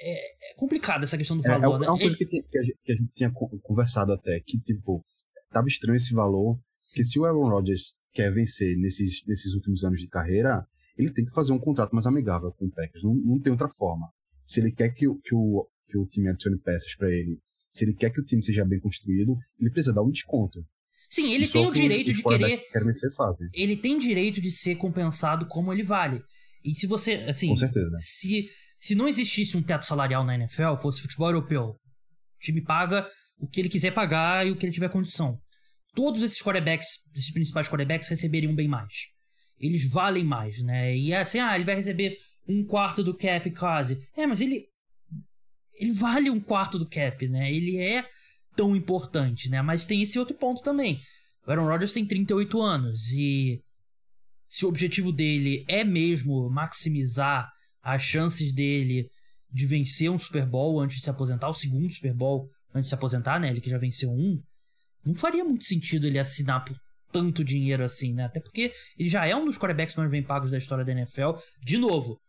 É, 0.00 0.52
é 0.52 0.54
complicado 0.54 1.04
essa 1.04 1.18
questão 1.18 1.36
do 1.36 1.46
é, 1.46 1.58
valor. 1.58 1.82
É, 1.82 1.86
é 1.86 1.90
uma 1.90 1.98
coisa 1.98 2.16
que, 2.16 2.26
que, 2.26 2.58
a 2.58 2.62
gente, 2.62 2.78
que, 2.84 2.92
a 2.92 2.96
gente, 2.96 3.12
tinha 3.14 3.32
conversado 3.32 4.12
até, 4.12 4.40
que, 4.40 4.58
tipo, 4.58 5.04
tava 5.50 5.68
estranho 5.68 5.96
esse 5.96 6.14
valor, 6.14 6.58
Sim. 6.82 7.00
que 7.00 7.04
se 7.04 7.18
o 7.18 7.24
Aaron 7.24 7.48
Rodgers 7.48 7.92
quer 8.12 8.32
vencer 8.32 8.76
nesses, 8.76 9.22
nesses 9.26 9.54
últimos 9.54 9.84
anos 9.84 10.00
de 10.00 10.08
carreira, 10.08 10.66
ele 10.96 11.12
tem 11.12 11.24
que 11.24 11.32
fazer 11.32 11.52
um 11.52 11.58
contrato 11.58 11.92
mais 11.92 12.06
amigável 12.06 12.52
com 12.52 12.66
o 12.66 12.70
Packers. 12.70 13.02
Não, 13.02 13.14
não 13.14 13.40
tem 13.40 13.52
outra 13.52 13.68
forma. 13.68 14.08
Se 14.46 14.60
ele 14.60 14.72
quer 14.72 14.90
que, 14.90 15.06
que, 15.22 15.34
o, 15.34 15.68
que 15.86 15.98
o 15.98 16.06
time 16.06 16.28
adicione 16.28 16.58
peças 16.58 16.94
para 16.96 17.10
ele, 17.10 17.38
se 17.70 17.84
ele 17.84 17.94
quer 17.94 18.10
que 18.10 18.20
o 18.20 18.24
time 18.24 18.42
seja 18.42 18.64
bem 18.64 18.80
construído, 18.80 19.36
ele 19.60 19.70
precisa 19.70 19.94
dar 19.94 20.02
um 20.02 20.10
desconto. 20.10 20.64
Sim, 21.10 21.32
ele 21.32 21.48
tem 21.48 21.66
o 21.66 21.72
direito 21.72 22.12
de 22.12 22.22
querer. 22.22 22.62
Ele 23.54 23.76
tem 23.76 23.98
direito 23.98 24.40
de 24.40 24.50
ser 24.50 24.76
compensado 24.76 25.46
como 25.46 25.72
ele 25.72 25.82
vale. 25.82 26.22
E 26.64 26.74
se 26.74 26.86
você, 26.86 27.14
assim, 27.28 27.48
Com 27.48 27.56
certeza. 27.56 27.96
se 28.00 28.48
se 28.80 28.94
não 28.94 29.08
existisse 29.08 29.56
um 29.56 29.62
teto 29.62 29.86
salarial 29.86 30.24
na 30.24 30.34
NFL, 30.34 30.76
fosse 30.80 31.02
futebol 31.02 31.28
europeu, 31.28 31.64
o 31.70 32.38
time 32.40 32.62
paga 32.62 33.08
o 33.38 33.48
que 33.48 33.60
ele 33.60 33.68
quiser 33.68 33.92
pagar 33.92 34.46
e 34.46 34.50
o 34.50 34.56
que 34.56 34.66
ele 34.66 34.72
tiver 34.72 34.88
condição. 34.88 35.38
Todos 35.94 36.22
esses 36.22 36.40
quarterbacks, 36.40 36.86
esses 37.14 37.32
principais 37.32 37.68
quarterbacks 37.68 38.08
receberiam 38.08 38.54
bem 38.54 38.68
mais. 38.68 38.92
Eles 39.58 39.88
valem 39.88 40.24
mais, 40.24 40.62
né? 40.62 40.96
E 40.96 41.12
é 41.12 41.20
assim, 41.20 41.40
ah, 41.40 41.56
ele 41.56 41.64
vai 41.64 41.74
receber 41.74 42.16
um 42.46 42.64
quarto 42.64 43.02
do 43.02 43.16
cap 43.16 43.50
quase. 43.50 43.98
É, 44.16 44.26
mas 44.26 44.40
ele 44.40 44.66
ele 45.80 45.92
vale 45.92 46.28
um 46.28 46.40
quarto 46.40 46.78
do 46.78 46.88
cap, 46.88 47.28
né? 47.28 47.52
Ele 47.52 47.78
é 47.78 48.04
tão 48.58 48.74
importante, 48.74 49.48
né? 49.48 49.62
Mas 49.62 49.86
tem 49.86 50.02
esse 50.02 50.18
outro 50.18 50.36
ponto 50.36 50.60
também. 50.62 51.00
O 51.46 51.50
Aaron 51.50 51.68
Rodgers 51.68 51.92
tem 51.92 52.04
38 52.04 52.60
anos 52.60 53.12
e 53.12 53.62
se 54.48 54.66
o 54.66 54.68
objetivo 54.68 55.12
dele 55.12 55.64
é 55.68 55.84
mesmo 55.84 56.50
maximizar 56.50 57.48
as 57.80 58.02
chances 58.02 58.52
dele 58.52 59.08
de 59.48 59.64
vencer 59.64 60.10
um 60.10 60.18
Super 60.18 60.44
Bowl 60.44 60.80
antes 60.80 60.96
de 60.96 61.04
se 61.04 61.08
aposentar, 61.08 61.48
o 61.48 61.54
segundo 61.54 61.88
Super 61.92 62.12
Bowl 62.12 62.50
antes 62.74 62.86
de 62.86 62.88
se 62.88 62.94
aposentar, 62.96 63.38
né? 63.38 63.48
Ele 63.48 63.60
que 63.60 63.70
já 63.70 63.78
venceu 63.78 64.10
um. 64.10 64.42
Não 65.04 65.14
faria 65.14 65.44
muito 65.44 65.64
sentido 65.64 66.08
ele 66.08 66.18
assinar 66.18 66.64
por 66.64 66.76
tanto 67.12 67.44
dinheiro 67.44 67.84
assim, 67.84 68.12
né? 68.12 68.24
Até 68.24 68.40
porque 68.40 68.72
ele 68.98 69.08
já 69.08 69.24
é 69.24 69.36
um 69.36 69.44
dos 69.44 69.56
quarterbacks 69.56 69.94
mais 69.94 70.10
bem 70.10 70.22
pagos 70.22 70.50
da 70.50 70.58
história 70.58 70.84
da 70.84 70.90
NFL. 70.90 71.38
De 71.62 71.78
novo, 71.78 72.20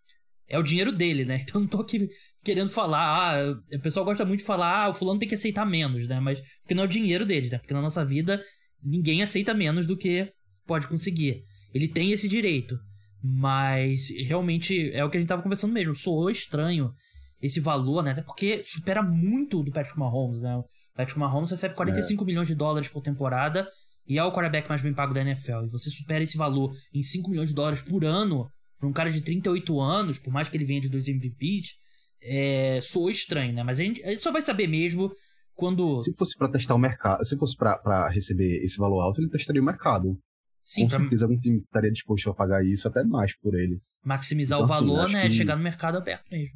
é 0.50 0.58
o 0.58 0.64
dinheiro 0.64 0.92
dele, 0.92 1.24
né? 1.26 1.42
Então 1.48 1.62
não 1.62 1.68
tô 1.68 1.82
aqui 1.82 2.10
querendo 2.44 2.70
falar, 2.70 3.36
ah, 3.36 3.52
o 3.74 3.82
pessoal 3.82 4.06
gosta 4.06 4.26
muito 4.26 4.40
de 4.40 4.46
falar, 4.46 4.86
ah, 4.86 4.90
o 4.90 4.94
fulano 4.94 5.20
tem 5.20 5.30
que 5.30 5.36
aceitar 5.36 5.66
menos, 5.66 6.08
né? 6.08 6.20
Mas 6.20 6.42
porque 6.62 6.74
não 6.74 6.84
é 6.84 6.86
o 6.86 6.90
dinheiro 6.90 7.26
deles, 7.26 7.52
né? 7.52 7.58
Porque 7.58 7.74
na 7.74 7.82
nossa 7.82 8.04
vida 8.04 8.44
ninguém 8.84 9.22
aceita 9.22 9.54
menos 9.54 9.86
do 9.86 9.98
que 9.98 10.32
pode 10.66 10.88
conseguir. 10.88 11.44
Ele 11.74 11.88
tem 11.88 12.12
esse 12.12 12.28
direito. 12.28 12.78
Mas 13.22 14.10
realmente 14.26 14.92
é 14.94 15.04
o 15.04 15.10
que 15.10 15.18
a 15.18 15.20
gente 15.20 15.28
tava 15.28 15.42
conversando 15.42 15.74
mesmo. 15.74 15.94
Soou 15.94 16.30
estranho 16.30 16.94
esse 17.42 17.60
valor, 17.60 18.04
né? 18.04 18.12
Até 18.12 18.22
porque 18.22 18.64
supera 18.64 19.02
muito 19.04 19.62
do 19.62 19.72
Patrick 19.72 19.98
Mahomes, 19.98 20.40
né? 20.42 20.56
O 20.56 20.64
Patrick 20.96 21.20
Mahomes 21.20 21.52
recebe 21.52 21.76
45 21.76 22.24
é. 22.24 22.26
milhões 22.26 22.48
de 22.48 22.56
dólares 22.56 22.90
por 22.90 23.02
temporada 23.02 23.68
e 24.08 24.18
é 24.18 24.24
o 24.24 24.32
quarterback 24.32 24.70
mais 24.70 24.82
bem 24.82 24.94
pago 24.94 25.14
da 25.14 25.22
NFL. 25.22 25.66
E 25.66 25.70
você 25.70 25.90
supera 25.90 26.24
esse 26.24 26.38
valor 26.38 26.72
em 26.94 27.04
5 27.04 27.30
milhões 27.30 27.50
de 27.50 27.56
dólares 27.56 27.82
por 27.82 28.06
ano 28.06 28.50
para 28.80 28.88
um 28.88 28.94
cara 28.94 29.12
de 29.12 29.22
38 29.22 29.80
anos, 29.80 30.18
por 30.18 30.32
mais 30.32 30.48
que 30.48 30.56
ele 30.56 30.66
venha 30.66 30.82
de 30.82 30.90
dois 30.90 31.08
MVPs, 31.08 31.74
é, 32.22 32.80
soou 32.82 33.10
estranho, 33.10 33.54
né? 33.54 33.64
Mas 33.64 33.80
a 33.80 33.84
gente, 33.84 34.04
a 34.04 34.12
gente 34.12 34.22
só 34.22 34.32
vai 34.32 34.42
saber 34.42 34.68
mesmo 34.68 35.12
quando. 35.54 36.02
Se 36.02 36.14
fosse 36.14 36.38
para 36.38 36.50
testar 36.50 36.76
o 36.76 36.80
mercado, 36.80 37.26
se 37.26 37.38
fosse 37.38 37.56
para 37.58 38.10
receber 38.10 38.64
esse 38.64 38.78
valor 38.78 39.02
alto, 39.02 39.22
ele 39.22 39.30
testaria 39.30 39.62
o 39.62 39.66
mercado. 39.66 40.18
Sim, 40.64 40.84
Com 40.84 40.90
pra... 40.90 41.00
certeza 41.00 41.26
algum 41.26 41.40
time 41.40 41.60
estaria 41.60 41.92
disposto 41.92 42.30
a 42.30 42.34
pagar 42.34 42.66
isso 42.66 42.88
até 42.88 43.04
mais 43.04 43.36
por 43.38 43.54
ele. 43.54 43.82
Maximizar 44.04 44.60
então, 44.60 44.70
o 44.70 44.74
assim, 44.74 44.88
valor, 44.88 45.04
assim, 45.06 45.14
né? 45.14 45.28
Que... 45.28 45.34
Chegar 45.34 45.56
no 45.56 45.64
mercado 45.64 45.98
aberto 45.98 46.26
mesmo. 46.32 46.56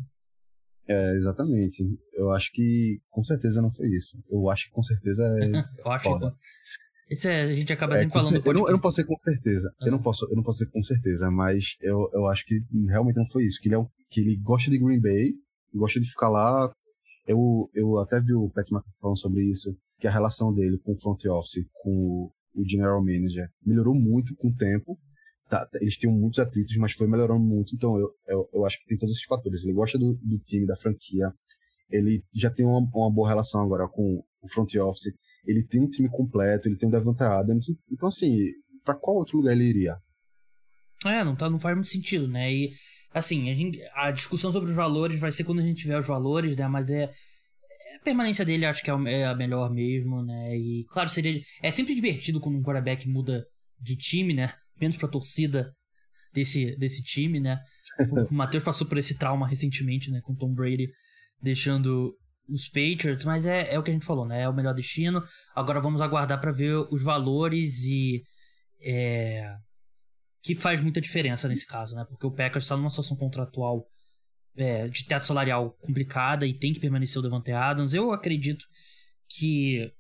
É, 0.88 1.16
exatamente. 1.16 1.84
Eu 2.14 2.32
acho 2.32 2.52
que 2.52 3.02
com 3.10 3.24
certeza 3.24 3.62
não 3.62 3.72
foi 3.74 3.88
isso. 3.88 4.18
Eu 4.30 4.50
acho 4.50 4.66
que 4.66 4.72
com 4.72 4.84
certeza 4.84 5.24
é. 5.24 5.52
eu 5.86 5.92
acho 5.92 6.04
foda. 6.04 6.32
que. 6.32 6.38
Isso 7.14 7.28
é, 7.28 7.44
a 7.44 7.54
gente 7.54 7.72
acaba 7.72 7.96
é, 7.96 8.00
sempre 8.00 8.14
falando. 8.14 8.36
Eu 8.36 8.54
não, 8.54 8.68
eu 8.68 8.72
não, 8.74 8.80
posso 8.80 8.96
ser 8.96 9.06
com 9.06 9.18
certeza. 9.18 9.74
Ah. 9.80 9.86
Eu, 9.86 9.92
não 9.92 10.02
posso, 10.02 10.26
eu 10.26 10.36
não 10.36 10.44
posso 10.44 10.60
ser 10.60 10.66
com 10.68 10.84
certeza, 10.84 11.32
mas 11.32 11.76
eu, 11.82 12.10
eu 12.14 12.28
acho 12.28 12.46
que 12.46 12.62
realmente 12.88 13.16
não 13.16 13.28
foi 13.30 13.46
isso. 13.46 13.60
Que 13.62 13.70
ele, 13.70 13.76
é, 13.76 13.86
que 14.10 14.20
ele 14.20 14.36
gosta 14.38 14.70
de 14.70 14.78
Green 14.78 15.02
Bay, 15.02 15.34
gosta 15.74 16.00
de 16.00 16.10
ficar 16.10 16.30
lá. 16.30 16.72
Eu, 17.26 17.70
eu 17.74 18.00
até 18.00 18.20
vi 18.20 18.34
o 18.34 18.50
Pat 18.50 18.70
McAfee 18.70 19.00
falando 19.00 19.20
sobre 19.20 19.50
isso, 19.50 19.76
que 20.00 20.08
a 20.08 20.12
relação 20.12 20.54
dele 20.54 20.78
com 20.84 20.94
o 20.94 21.00
front 21.00 21.24
office, 21.26 21.66
com 21.82 22.30
o 22.56 22.68
general 22.68 23.04
manager, 23.04 23.50
melhorou 23.66 23.96
muito 23.96 24.36
com 24.36 24.50
o 24.50 24.56
tempo. 24.56 24.98
Tá, 25.50 25.68
eles 25.76 25.98
tinham 25.98 26.14
muitos 26.14 26.40
atritos, 26.40 26.76
mas 26.78 26.94
foi 26.94 27.08
melhorando 27.08 27.44
muito. 27.44 27.76
Então 27.76 27.98
eu, 27.98 28.10
eu, 28.28 28.50
eu 28.54 28.66
acho 28.66 28.80
que 28.80 28.88
tem 28.88 28.98
todos 28.98 29.14
esses 29.16 29.26
fatores. 29.26 29.64
Ele 29.64 29.74
gosta 29.74 29.98
do, 29.98 30.16
do 30.16 30.40
time, 30.40 30.66
da 30.66 30.76
franquia. 30.78 31.32
Ele 31.90 32.24
já 32.34 32.50
tem 32.50 32.66
uma, 32.66 32.80
uma, 32.80 33.12
boa 33.12 33.30
relação 33.30 33.62
agora 33.62 33.88
com 33.88 34.24
o 34.42 34.50
front 34.50 34.74
office. 34.76 35.14
Ele 35.46 35.64
tem 35.64 35.82
um 35.82 35.90
time 35.90 36.10
completo, 36.10 36.68
ele 36.68 36.78
tem 36.78 36.88
o 36.88 36.92
Devante 36.92 37.24
Adams. 37.24 37.68
Então, 37.92 38.08
assim, 38.10 38.38
para 38.84 38.96
qual 38.96 39.18
outro 39.18 39.38
lugar 39.38 39.54
ele 39.54 39.66
iria? 39.66 39.98
É, 41.06 41.24
não, 41.24 41.36
tá, 41.36 41.50
não 41.50 41.60
faz 41.60 41.76
muito 41.76 41.90
sentido, 41.90 42.28
né? 42.28 42.54
E, 42.54 42.72
assim, 43.14 43.50
a, 43.52 43.56
gente, 43.56 43.80
a 43.94 44.12
discussão 44.12 44.52
sobre 44.52 44.70
os 44.70 44.76
valores 44.76 45.20
vai 45.20 45.32
ser 45.32 45.44
quando 45.44 45.60
a 45.60 45.66
gente 45.66 45.82
tiver 45.82 46.00
os 46.00 46.08
valores, 46.08 46.56
né? 46.56 46.68
Mas 46.68 46.90
é, 46.90 47.06
a 47.06 48.04
permanência 48.04 48.46
dele 48.46 48.66
acho 48.66 48.82
que 48.82 48.90
é, 48.90 48.94
é 49.12 49.26
a 49.26 49.36
melhor 49.36 49.70
mesmo, 49.70 50.24
né? 50.24 50.58
E 50.58 50.86
claro, 50.90 51.10
seria. 51.10 51.42
É 51.62 51.72
sempre 51.72 51.94
divertido 51.94 52.40
quando 52.40 52.58
um 52.58 52.64
quarterback 52.64 53.08
muda 53.08 53.46
de 53.80 53.98
time, 53.98 54.34
né? 54.34 54.54
Menos 54.80 54.98
pra 54.98 55.10
torcida 55.10 55.74
desse, 56.34 56.76
desse 56.78 57.04
time, 57.04 57.40
né? 57.40 57.60
O 58.30 58.34
Matheus 58.34 58.64
passou 58.64 58.88
por 58.88 58.98
esse 58.98 59.18
trauma 59.18 59.48
recentemente, 59.48 60.10
né? 60.10 60.22
Com 60.24 60.36
Tom 60.36 60.54
Brady 60.54 60.88
deixando 61.42 62.16
os 62.54 62.68
Patriots, 62.68 63.26
mas 63.26 63.46
é, 63.46 63.74
é 63.74 63.80
o 63.80 63.84
que 63.84 63.90
a 63.90 63.94
gente 63.94 64.06
falou, 64.06 64.26
né? 64.26 64.44
É 64.44 64.50
o 64.50 64.54
melhor 64.54 64.74
destino. 64.74 65.24
Agora 65.56 65.82
vamos 65.82 66.02
aguardar 66.02 66.40
para 66.40 66.52
ver 66.52 66.76
os 66.92 67.04
valores 67.04 67.84
e. 67.86 68.24
É, 68.86 69.56
que 70.42 70.56
faz 70.56 70.82
muita 70.82 71.02
diferença 71.02 71.48
nesse 71.48 71.66
caso, 71.66 71.96
né? 71.96 72.06
Porque 72.08 72.28
o 72.28 72.32
Packers 72.32 72.66
está 72.66 72.76
numa 72.76 72.90
situação 72.90 73.16
contratual 73.16 73.88
é, 74.56 74.88
de 74.88 75.06
teto 75.06 75.26
salarial 75.26 75.72
complicada 75.80 76.46
e 76.46 76.54
tem 76.54 76.74
que 76.74 76.80
permanecer 76.80 77.18
o 77.18 77.22
Devante 77.22 77.52
Adams. 77.52 77.94
Eu 77.94 78.12
acredito 78.12 78.66
que. 79.30 79.92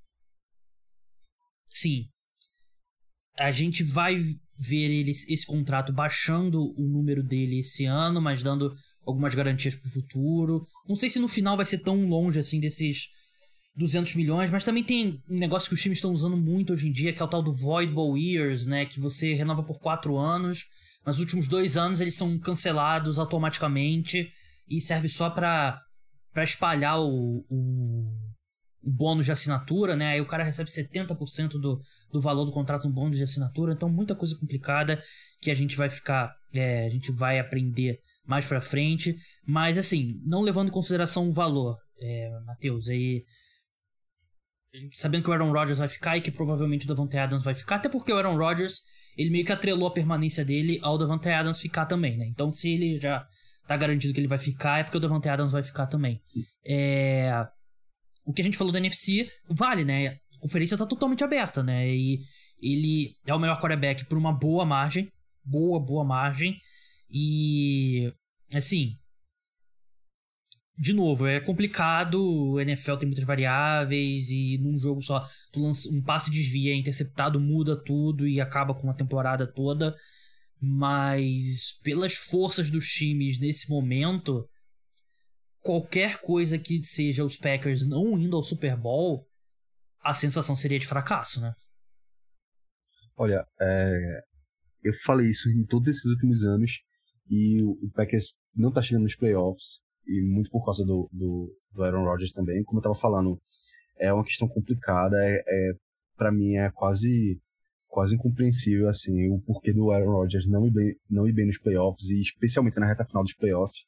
Sim. 1.70 2.08
A 3.38 3.52
gente 3.52 3.84
vai 3.84 4.16
ver 4.60 4.92
ele, 4.92 5.12
esse 5.12 5.46
contrato 5.46 5.92
baixando 5.92 6.74
o 6.78 6.88
número 6.88 7.24
dele 7.24 7.60
esse 7.60 7.86
ano, 7.86 8.22
mas 8.22 8.44
dando 8.44 8.76
algumas 9.06 9.36
garantias 9.36 9.76
para 9.76 9.88
o 9.88 9.92
futuro. 9.92 10.66
Não 10.88 10.96
sei 10.96 11.10
se 11.10 11.20
no 11.20 11.28
final 11.28 11.58
vai 11.58 11.66
ser 11.66 11.80
tão 11.80 12.06
longe 12.06 12.40
assim 12.40 12.60
desses 12.60 13.10
200 13.76 14.16
milhões, 14.16 14.52
mas 14.52 14.64
também 14.64 14.84
tem 14.84 15.22
um 15.30 15.38
negócio 15.38 15.68
que 15.68 15.74
os 15.74 15.82
times 15.82 15.98
estão 15.98 16.12
usando 16.12 16.38
muito 16.38 16.74
hoje 16.74 16.88
em 16.88 16.92
dia, 16.92 17.12
que 17.12 17.22
é 17.22 17.26
o 17.26 17.28
tal 17.28 17.42
do 17.42 17.54
Voidable 17.54 18.20
Years, 18.20 18.68
né? 18.68 18.86
Que 18.86 19.00
você 19.00 19.34
renova 19.34 19.64
por 19.64 19.80
4 19.80 20.16
anos, 20.18 20.66
mas 21.06 21.16
os 21.16 21.22
últimos 21.22 21.48
dois 21.48 21.76
anos 21.76 22.00
eles 22.00 22.16
são 22.16 22.38
cancelados 22.38 23.18
automaticamente 23.18 24.32
e 24.70 24.80
serve 24.80 25.10
só 25.10 25.30
para 25.30 25.82
espalhar 26.38 27.00
o, 27.00 27.44
o, 27.50 28.06
o, 28.82 28.92
bônus 28.92 29.26
de 29.26 29.32
assinatura, 29.32 29.96
né? 29.96 30.12
Aí 30.12 30.22
o 30.22 30.26
cara 30.26 30.44
recebe 30.44 30.70
70% 30.70 31.60
do, 31.60 31.82
do 32.12 32.22
valor 32.22 32.46
do 32.46 32.52
contrato 32.52 32.88
no 32.88 32.94
bônus 32.94 33.18
de 33.18 33.24
assinatura, 33.24 33.74
então 33.74 33.90
muita 33.90 34.16
coisa 34.16 34.38
complicada 34.38 35.04
que 35.42 35.50
a 35.50 35.56
gente 35.56 35.76
vai 35.76 35.90
ficar, 35.90 36.32
é, 36.54 36.86
a 36.86 36.90
gente 36.90 37.12
vai 37.12 37.40
aprender 37.40 38.00
mais 38.26 38.46
para 38.46 38.62
frente, 38.62 39.16
mas 39.46 39.78
assim, 39.78 40.20
não 40.26 40.42
levando 40.42 40.70
em 40.70 40.72
consideração 40.72 41.30
o 41.30 41.34
valor, 41.34 41.78
é, 42.00 42.30
Matheus, 42.46 42.88
aí 42.88 43.24
sabendo 44.92 45.24
que 45.24 45.30
o 45.30 45.34
Aaron 45.34 45.52
Rodgers 45.52 45.78
vai 45.78 45.88
ficar 45.88 46.18
e 46.18 46.22
que 46.22 46.32
provavelmente 46.32 46.86
o 46.86 46.88
Davante 46.88 47.18
Adams 47.18 47.44
vai 47.44 47.54
ficar, 47.54 47.76
até 47.76 47.90
porque 47.90 48.12
o 48.12 48.18
Aaron 48.18 48.38
Rodgers, 48.38 48.82
ele 49.18 49.30
meio 49.30 49.46
que 49.46 49.52
atrelou 49.52 49.88
a 49.88 49.94
permanência 49.94 50.44
dele 50.44 50.80
ao 50.82 50.98
Davante 50.98 51.30
Adams 51.30 51.60
ficar 51.60 51.86
também, 51.86 52.18
né? 52.18 52.26
Então 52.28 52.50
se 52.50 52.70
ele 52.70 52.98
já 52.98 53.26
tá 53.68 53.78
garantido 53.78 54.14
que 54.14 54.20
ele 54.20 54.28
vai 54.28 54.40
ficar, 54.40 54.80
é 54.80 54.84
porque 54.84 54.98
o 54.98 55.00
Davante 55.00 55.30
Adams 55.30 55.52
vai 55.52 55.64
ficar 55.64 55.88
também. 55.88 56.20
É... 56.66 57.32
O 58.26 58.34
que 58.34 58.42
a 58.42 58.46
gente 58.46 58.58
falou 58.58 58.74
da 58.74 58.80
NFC 58.80 59.30
vale, 59.50 59.86
né? 59.86 60.08
A 60.08 60.40
conferência 60.40 60.78
tá 60.78 60.86
totalmente 60.86 61.24
aberta, 61.24 61.62
né? 61.62 61.88
E 61.88 62.20
ele 62.62 63.14
é 63.28 63.34
o 63.34 63.40
melhor 63.40 63.60
quarterback 63.60 64.06
por 64.06 64.18
uma 64.18 64.32
boa 64.32 64.66
margem, 64.66 65.10
boa, 65.46 65.80
boa 65.80 66.04
margem. 66.04 66.58
E 67.14 68.12
assim, 68.52 68.98
de 70.76 70.92
novo, 70.92 71.28
é 71.28 71.40
complicado, 71.40 72.20
o 72.20 72.60
NFL 72.60 72.96
tem 72.96 73.08
muitas 73.08 73.24
variáveis 73.24 74.30
e 74.32 74.58
num 74.58 74.80
jogo 74.80 75.02
só, 75.02 75.24
tu 75.52 75.62
lança, 75.62 75.88
um 75.90 76.02
passe 76.02 76.32
desvia, 76.32 76.74
é 76.74 76.76
interceptado, 76.76 77.40
muda 77.40 77.82
tudo 77.82 78.28
e 78.28 78.42
acaba 78.42 78.74
com 78.74 78.90
a 78.90 78.94
temporada 78.96 79.46
toda. 79.46 79.96
Mas 80.60 81.80
pelas 81.84 82.16
forças 82.16 82.72
dos 82.72 82.88
times 82.88 83.40
nesse 83.40 83.70
momento, 83.70 84.50
qualquer 85.60 86.20
coisa 86.20 86.58
que 86.58 86.82
seja 86.82 87.24
os 87.24 87.38
Packers 87.38 87.86
não 87.86 88.18
indo 88.18 88.36
ao 88.36 88.42
Super 88.42 88.76
Bowl, 88.76 89.28
a 90.02 90.14
sensação 90.14 90.56
seria 90.56 90.80
de 90.80 90.88
fracasso, 90.88 91.40
né? 91.40 91.54
Olha, 93.16 93.46
é... 93.62 94.22
eu 94.84 94.94
falei 95.04 95.30
isso 95.30 95.48
em 95.50 95.64
todos 95.66 95.88
esses 95.90 96.06
últimos 96.06 96.44
anos 96.44 96.72
e 97.30 97.64
o 97.64 97.90
Packers 97.94 98.36
não 98.56 98.72
tá 98.72 98.82
chegando 98.82 99.04
nos 99.04 99.16
playoffs 99.16 99.82
e 100.08 100.22
muito 100.22 100.50
por 100.50 100.66
causa 100.66 100.84
do, 100.84 101.10
do, 101.12 101.56
do 101.74 101.84
Aaron 101.84 102.04
Rodgers 102.04 102.32
também. 102.32 102.64
Como 102.64 102.80
eu 102.80 102.82
estava 102.82 102.96
falando, 102.96 103.40
é 103.98 104.14
uma 104.14 104.24
questão 104.24 104.48
complicada, 104.48 105.16
é, 105.18 105.44
é 105.48 105.74
para 106.16 106.32
mim 106.32 106.56
é 106.56 106.70
quase 106.72 107.40
quase 107.88 108.16
incompreensível 108.16 108.90
assim 108.90 109.30
o 109.30 109.40
porquê 109.42 109.72
do 109.72 109.92
Aaron 109.92 110.12
Rodgers 110.12 110.50
não 110.50 110.66
ir 110.66 110.72
bem, 110.72 110.96
não 111.08 111.28
ir 111.28 111.34
bem 111.34 111.46
nos 111.46 111.60
playoffs 111.60 112.10
e 112.10 112.22
especialmente 112.22 112.80
na 112.80 112.88
reta 112.88 113.06
final 113.06 113.24
dos 113.24 113.36
playoffs. 113.36 113.80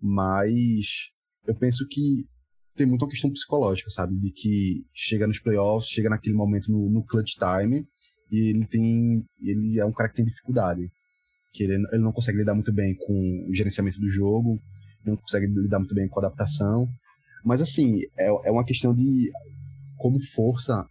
Mas 0.00 1.08
eu 1.46 1.54
penso 1.54 1.86
que 1.88 2.26
tem 2.74 2.86
muito 2.86 3.02
uma 3.02 3.10
questão 3.10 3.30
psicológica, 3.32 3.88
sabe, 3.88 4.14
de 4.18 4.30
que 4.30 4.84
chega 4.92 5.26
nos 5.26 5.40
playoffs, 5.40 5.88
chega 5.88 6.10
naquele 6.10 6.34
momento 6.34 6.70
no, 6.70 6.90
no 6.90 7.04
clutch 7.04 7.32
time 7.38 7.86
e 8.30 8.50
ele 8.50 8.66
tem 8.66 9.24
ele 9.40 9.80
é 9.80 9.84
um 9.84 9.92
cara 9.92 10.10
que 10.10 10.16
tem 10.16 10.24
dificuldade, 10.24 10.90
que 11.56 11.64
ele, 11.64 11.74
ele 11.74 12.02
não 12.02 12.12
consegue 12.12 12.38
lidar 12.38 12.54
muito 12.54 12.72
bem 12.72 12.94
com 12.94 13.46
o 13.48 13.54
gerenciamento 13.54 13.98
do 13.98 14.10
jogo, 14.10 14.60
não 15.04 15.16
consegue 15.16 15.46
lidar 15.46 15.78
muito 15.78 15.94
bem 15.94 16.06
com 16.06 16.20
a 16.20 16.26
adaptação. 16.26 16.86
Mas, 17.42 17.62
assim, 17.62 18.00
é, 18.18 18.26
é 18.48 18.50
uma 18.50 18.64
questão 18.64 18.94
de 18.94 19.30
como 19.96 20.20
força, 20.20 20.86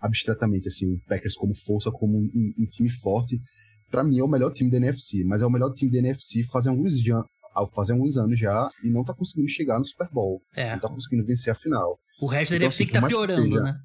abstratamente, 0.00 0.68
assim, 0.68 0.94
o 0.94 1.00
Packers 1.08 1.34
como 1.34 1.54
força, 1.54 1.90
como 1.90 2.16
um, 2.18 2.52
um 2.58 2.66
time 2.66 2.88
forte, 2.88 3.40
para 3.90 4.04
mim 4.04 4.20
é 4.20 4.22
o 4.22 4.28
melhor 4.28 4.52
time 4.52 4.70
da 4.70 4.76
NFC, 4.76 5.24
mas 5.24 5.42
é 5.42 5.46
o 5.46 5.50
melhor 5.50 5.72
time 5.74 5.90
da 5.90 5.98
NFC 5.98 6.44
fazem 6.44 6.70
alguns, 6.70 6.94
alguns 7.54 8.16
anos 8.16 8.38
já 8.38 8.70
e 8.84 8.90
não 8.90 9.02
tá 9.02 9.12
conseguindo 9.14 9.48
chegar 9.48 9.78
no 9.78 9.84
Super 9.84 10.08
Bowl. 10.12 10.40
É. 10.54 10.72
Não 10.72 10.80
tá 10.80 10.88
conseguindo 10.88 11.26
vencer 11.26 11.52
a 11.52 11.56
final. 11.56 11.98
O 12.20 12.26
resto 12.26 12.54
então, 12.54 12.60
da 12.60 12.64
NFC 12.66 12.84
assim, 12.84 12.86
que 12.86 13.00
tá 13.00 13.06
piorando, 13.06 13.42
que 13.42 13.50
seja, 13.50 13.62
né? 13.62 13.78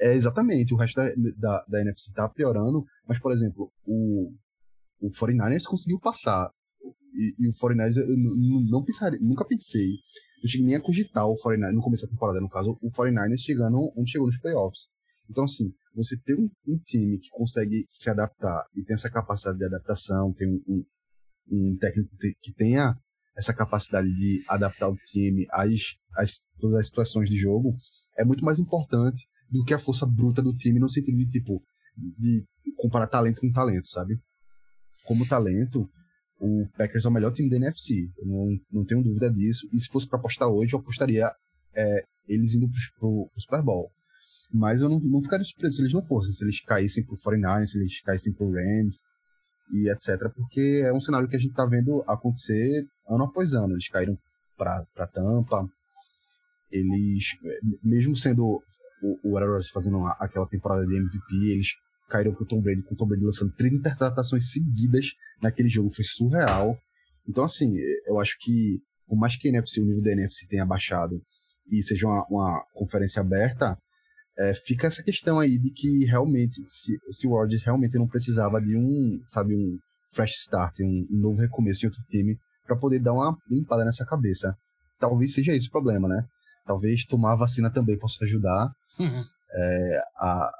É, 0.00 0.08
é, 0.08 0.14
exatamente, 0.14 0.74
o 0.74 0.76
resto 0.76 0.96
da, 0.96 1.10
da, 1.36 1.64
da 1.68 1.80
NFC 1.82 2.12
tá 2.12 2.28
piorando, 2.28 2.84
mas, 3.06 3.20
por 3.20 3.32
exemplo, 3.32 3.70
o, 3.86 4.32
o 5.00 5.10
49ers 5.10 5.64
conseguiu 5.64 5.98
passar 6.00 6.50
e, 7.14 7.34
e 7.38 7.48
o 7.48 7.52
49ers, 7.52 7.96
eu 7.96 8.16
não 8.70 8.84
pensaria, 8.84 9.18
nunca 9.20 9.44
pensei. 9.44 9.88
Não 10.42 10.48
cheguei 10.48 10.66
nem 10.66 10.76
a 10.76 10.80
cogitar 10.80 11.26
o 11.26 11.36
49ers, 11.36 11.72
no 11.72 11.82
começo 11.82 12.04
da 12.04 12.10
temporada, 12.10 12.40
no 12.40 12.48
caso, 12.48 12.78
o 12.82 12.90
49ers 12.90 13.38
chegando 13.38 13.92
onde 13.96 14.10
chegou 14.10 14.26
nos 14.26 14.38
playoffs. 14.38 14.88
Então, 15.30 15.44
assim, 15.44 15.72
você 15.94 16.18
ter 16.18 16.38
um, 16.38 16.50
um, 16.66 16.78
time 16.78 17.18
que 17.18 17.30
consegue 17.30 17.86
se 17.88 18.10
adaptar 18.10 18.66
e 18.74 18.82
tem 18.84 18.94
essa 18.94 19.10
capacidade 19.10 19.58
de 19.58 19.64
adaptação, 19.64 20.34
tem 20.34 20.48
um, 20.48 20.60
um, 20.68 20.84
um 21.50 21.76
técnico 21.78 22.10
que 22.18 22.52
tenha 22.52 22.94
essa 23.36 23.54
capacidade 23.54 24.08
de 24.08 24.44
adaptar 24.48 24.88
o 24.88 24.96
time 24.96 25.46
às, 25.50 25.96
às 26.16 26.42
todas 26.60 26.80
as 26.80 26.86
situações 26.86 27.28
de 27.28 27.36
jogo, 27.36 27.76
é 28.18 28.24
muito 28.24 28.44
mais 28.44 28.58
importante 28.58 29.26
do 29.50 29.64
que 29.64 29.74
a 29.74 29.78
força 29.78 30.06
bruta 30.06 30.42
do 30.42 30.54
time 30.56 30.78
no 30.78 30.88
sentido 30.88 31.16
de, 31.16 31.26
tipo, 31.28 31.62
de, 31.96 32.14
de 32.18 32.46
comparar 32.76 33.06
talento 33.06 33.40
com 33.40 33.50
talento, 33.52 33.88
sabe? 33.88 34.18
Como 35.04 35.28
talento, 35.28 35.88
o 36.40 36.66
Packers 36.76 37.04
é 37.04 37.08
o 37.08 37.12
melhor 37.12 37.32
time 37.32 37.50
da 37.50 37.56
NFC. 37.56 38.08
Eu 38.18 38.26
não, 38.26 38.60
não 38.72 38.84
tenho 38.84 39.02
dúvida 39.02 39.30
disso. 39.30 39.68
E 39.72 39.80
se 39.80 39.88
fosse 39.88 40.08
para 40.08 40.18
apostar 40.18 40.48
hoje, 40.48 40.74
eu 40.74 40.78
apostaria 40.78 41.30
é, 41.74 42.04
eles 42.28 42.54
indo 42.54 42.68
pro, 42.68 43.28
pro, 43.32 43.40
Super 43.40 43.62
Bowl. 43.62 43.90
Mas 44.52 44.80
eu 44.80 44.88
não, 44.88 45.00
não 45.00 45.22
ficaria 45.22 45.44
surpreso 45.44 45.76
se 45.76 45.82
eles 45.82 45.92
não 45.92 46.04
fossem, 46.04 46.32
se 46.32 46.44
eles 46.44 46.60
caíssem 46.60 47.04
pro 47.04 47.16
49ers, 47.16 47.68
se 47.68 47.78
eles 47.78 48.00
caíssem 48.02 48.32
pro 48.32 48.52
Rams 48.52 48.98
e 49.72 49.90
etc. 49.90 50.30
Porque 50.34 50.82
é 50.84 50.92
um 50.92 51.00
cenário 51.00 51.28
que 51.28 51.36
a 51.36 51.38
gente 51.38 51.54
tá 51.54 51.66
vendo 51.66 52.04
acontecer 52.06 52.86
ano 53.08 53.24
após 53.24 53.52
ano. 53.52 53.74
Eles 53.74 53.88
caíram 53.88 54.18
pra 54.56 55.06
Tampa. 55.12 55.68
Eles, 56.70 57.36
mesmo 57.82 58.16
sendo 58.16 58.62
o, 59.02 59.18
o 59.30 59.38
Aaron 59.38 59.60
fazendo 59.72 60.06
aquela 60.18 60.46
temporada 60.46 60.86
de 60.86 60.96
MVP, 60.96 61.34
eles 61.50 61.68
caíram 62.08 62.34
pro 62.34 62.46
Tom 62.46 62.60
Brady, 62.60 62.82
com 62.82 62.94
o 62.94 62.96
Tom 62.96 63.06
Brady 63.06 63.24
lançando 63.24 63.52
três 63.52 63.72
interceptações 63.72 64.50
seguidas 64.50 65.06
naquele 65.42 65.68
jogo, 65.68 65.90
foi 65.90 66.04
surreal. 66.04 66.76
Então, 67.28 67.44
assim, 67.44 67.74
eu 68.06 68.20
acho 68.20 68.36
que, 68.40 68.80
por 69.06 69.16
mais 69.16 69.36
que 69.36 69.48
a 69.48 69.50
NFC, 69.50 69.80
o 69.80 69.84
nível 69.84 70.02
da 70.02 70.12
NFC 70.12 70.46
tenha 70.46 70.66
baixado 70.66 71.20
e 71.70 71.82
seja 71.82 72.06
uma, 72.06 72.26
uma 72.28 72.64
conferência 72.74 73.20
aberta, 73.20 73.78
é, 74.38 74.52
fica 74.54 74.86
essa 74.86 75.02
questão 75.02 75.38
aí 75.38 75.58
de 75.58 75.70
que 75.70 76.04
realmente, 76.04 76.62
se, 76.68 76.98
se 77.12 77.26
o 77.26 77.30
Rodgers 77.30 77.62
realmente 77.62 77.96
não 77.96 78.08
precisava 78.08 78.60
de 78.60 78.76
um, 78.76 79.20
sabe, 79.26 79.54
um 79.54 79.78
fresh 80.12 80.34
start, 80.42 80.80
um, 80.80 81.06
um 81.10 81.18
novo 81.18 81.40
recomeço 81.40 81.84
em 81.84 81.88
outro 81.88 82.02
time, 82.10 82.36
para 82.66 82.76
poder 82.76 83.00
dar 83.00 83.12
uma 83.12 83.36
limpada 83.48 83.84
nessa 83.84 84.04
cabeça. 84.04 84.56
Talvez 84.98 85.32
seja 85.34 85.54
esse 85.54 85.68
o 85.68 85.70
problema, 85.70 86.08
né? 86.08 86.24
Talvez 86.66 87.04
tomar 87.04 87.32
a 87.32 87.36
vacina 87.36 87.70
também 87.70 87.98
possa 87.98 88.24
ajudar 88.24 88.70
uhum. 88.98 89.24
é, 89.52 90.00
a, 90.16 90.50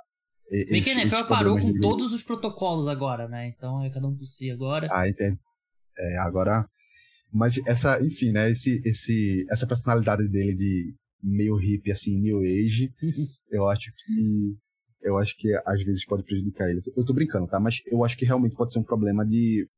Bem 0.51 0.83
que 0.83 0.91
a 0.91 0.93
NFL 0.93 1.25
parou 1.29 1.59
com 1.59 1.73
todos 1.81 2.13
os 2.13 2.23
protocolos 2.23 2.87
agora, 2.87 3.29
né? 3.29 3.49
Então 3.49 3.83
é 3.83 3.91
cada 3.91 4.07
um 4.07 4.17
por 4.17 4.27
si 4.27 4.51
agora. 4.51 4.89
Ah, 4.91 5.09
entendo. 5.09 5.39
É, 5.99 6.19
agora. 6.19 6.69
Mas 7.33 7.59
essa, 7.67 8.01
enfim, 8.05 8.33
né? 8.33 8.51
Esse, 8.51 8.81
esse, 8.85 9.47
essa 9.51 9.67
personalidade 9.67 10.29
dele 10.29 10.55
de 10.55 10.95
meio 11.23 11.57
hippie, 11.57 11.91
assim, 11.91 12.21
new 12.21 12.41
age, 12.41 12.93
eu 13.51 13.69
acho 13.69 13.91
que. 13.97 14.57
Eu 15.03 15.19
acho 15.19 15.37
que 15.37 15.55
às 15.67 15.83
vezes 15.83 16.07
pode 16.07 16.23
prejudicar 16.23 16.71
ele. 16.71 16.81
Eu 16.97 17.05
tô 17.05 17.13
brincando, 17.13 17.47
tá? 17.47 17.61
Mas 17.61 17.83
eu 17.87 18.03
acho 18.05 18.17
que 18.17 18.25
realmente 18.25 18.55
pode 18.55 18.73
ser 18.73 18.79
um 18.79 18.85
problema 18.85 19.25
de, 19.27 19.69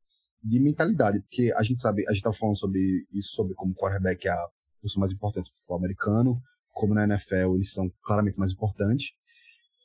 de 0.43 0.61
mentalidade, 0.61 1.21
porque 1.21 1.53
a 1.57 1.64
gente 1.64 1.81
sabe, 1.81 2.05
a 2.09 2.12
gente 2.12 2.23
tava 2.23 2.37
falando 2.37 2.57
sobre 2.57 2.81
isso, 3.12 3.31
sobre 3.35 3.53
como 3.55 3.75
quarterback 3.75 4.29
é 4.29 4.31
a 4.31 4.47
função 4.81 5.01
mais 5.01 5.11
importante 5.11 5.51
do 5.51 5.57
futebol 5.57 5.79
americano, 5.79 6.41
como 6.73 6.95
na 6.95 7.03
NFL 7.03 7.57
eles 7.57 7.73
são 7.73 7.91
claramente 8.05 8.39
mais 8.39 8.53
importantes. 8.53 9.09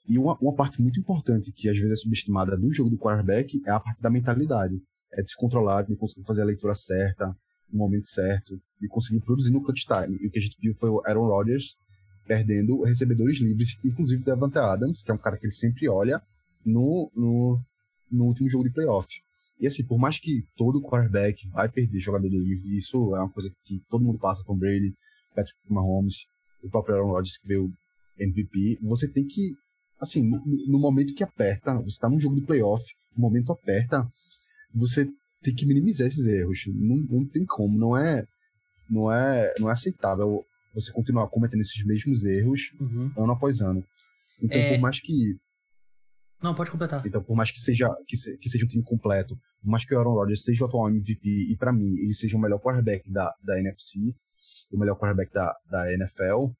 E 0.07 0.17
uma, 0.17 0.37
uma 0.41 0.55
parte 0.55 0.81
muito 0.81 0.99
importante 0.99 1.51
que 1.51 1.69
às 1.69 1.77
vezes 1.77 1.91
é 1.91 1.95
subestimada 1.95 2.57
do 2.57 2.71
jogo 2.71 2.89
do 2.89 2.97
quarterback 2.97 3.61
é 3.65 3.71
a 3.71 3.79
parte 3.79 4.01
da 4.01 4.09
mentalidade. 4.09 4.81
É 5.13 5.21
de 5.21 5.29
se 5.29 5.35
controlar, 5.35 5.83
de 5.83 5.95
conseguir 5.95 6.25
fazer 6.25 6.41
a 6.41 6.45
leitura 6.45 6.73
certa, 6.73 7.35
no 7.71 7.79
momento 7.79 8.07
certo, 8.07 8.59
de 8.79 8.87
conseguir 8.87 9.21
produzir 9.21 9.51
no 9.51 9.61
clutch 9.61 9.85
time. 9.85 10.17
E 10.21 10.27
o 10.27 10.31
que 10.31 10.39
a 10.39 10.41
gente 10.41 10.57
viu 10.59 10.75
foi 10.75 10.89
o 10.89 11.01
Aaron 11.05 11.27
Rodgers 11.27 11.75
perdendo 12.25 12.83
recebedores 12.83 13.39
livres, 13.39 13.77
inclusive 13.83 14.23
Devante 14.23 14.57
Adams, 14.57 15.03
que 15.03 15.11
é 15.11 15.13
um 15.13 15.17
cara 15.17 15.37
que 15.37 15.45
ele 15.45 15.53
sempre 15.53 15.89
olha 15.89 16.21
no, 16.65 17.11
no, 17.15 17.59
no 18.11 18.25
último 18.25 18.49
jogo 18.49 18.63
de 18.63 18.73
playoff. 18.73 19.07
E 19.59 19.67
assim, 19.67 19.83
por 19.83 19.99
mais 19.99 20.19
que 20.19 20.43
todo 20.55 20.81
quarterback 20.81 21.47
vai 21.49 21.69
perder 21.69 21.99
jogador 21.99 22.27
livre, 22.27 22.77
isso 22.77 23.15
é 23.15 23.19
uma 23.19 23.29
coisa 23.29 23.51
que 23.65 23.81
todo 23.89 24.03
mundo 24.03 24.17
passa, 24.17 24.43
Tom 24.45 24.57
Brady, 24.57 24.93
Patrick 25.35 25.59
Mahomes, 25.69 26.25
o 26.63 26.69
próprio 26.69 26.95
Aaron 26.95 27.11
Rodgers 27.11 27.37
que 27.37 27.47
veio 27.47 27.71
MVP, 28.17 28.79
você 28.81 29.07
tem 29.07 29.25
que 29.25 29.55
assim, 30.01 30.27
no, 30.29 30.41
no 30.67 30.79
momento 30.79 31.13
que 31.13 31.23
aperta, 31.23 31.73
você 31.75 31.87
está 31.89 32.09
num 32.09 32.19
jogo 32.19 32.35
de 32.35 32.41
playoff, 32.45 32.83
no 33.15 33.21
momento 33.21 33.51
aperta, 33.51 34.07
você 34.73 35.07
tem 35.43 35.53
que 35.53 35.65
minimizar 35.65 36.07
esses 36.07 36.25
erros. 36.27 36.59
Não, 36.67 36.97
não 36.97 37.25
tem 37.25 37.45
como, 37.45 37.77
não 37.77 37.95
é, 37.97 38.25
não 38.89 39.11
é, 39.11 39.53
não 39.59 39.69
é 39.69 39.73
aceitável 39.73 40.45
você 40.73 40.91
continuar 40.91 41.27
cometendo 41.27 41.61
esses 41.61 41.83
mesmos 41.85 42.23
erros 42.25 42.71
Uhum. 42.79 43.11
ano 43.17 43.31
após 43.33 43.59
ano. 43.61 43.83
Então, 44.41 44.59
É. 44.61 44.69
por 44.69 44.79
mais 44.79 44.99
que 45.01 45.37
Não, 46.41 46.55
pode 46.55 46.71
completar. 46.71 47.05
então, 47.05 47.21
por 47.23 47.35
mais 47.35 47.51
que 47.51 47.59
seja, 47.59 47.87
que, 48.07 48.17
se- 48.17 48.37
que 48.37 48.49
seja 48.49 48.65
um 48.65 48.67
time 48.69 48.83
completo, 48.83 49.35
por 49.61 49.69
mais 49.69 49.85
que 49.85 49.93
o 49.93 49.99
Aaron 49.99 50.13
Rodgers 50.13 50.43
seja 50.43 50.63
o 50.63 50.67
atual 50.67 50.89
MVP 50.89 51.19
e 51.51 51.55
pra 51.57 51.71
mim 51.71 51.93
ele 51.99 52.13
seja 52.13 52.35
o 52.37 52.39
melhor 52.39 52.59
quarterback 52.59 53.07
da, 53.11 53.31
da 53.43 53.59
NFC, 53.59 54.15
o 54.71 54.77
melhor 54.79 54.95
quarterback 54.97 55.31
da, 55.33 55.53
da 55.69 55.93
NFL, 55.93 56.51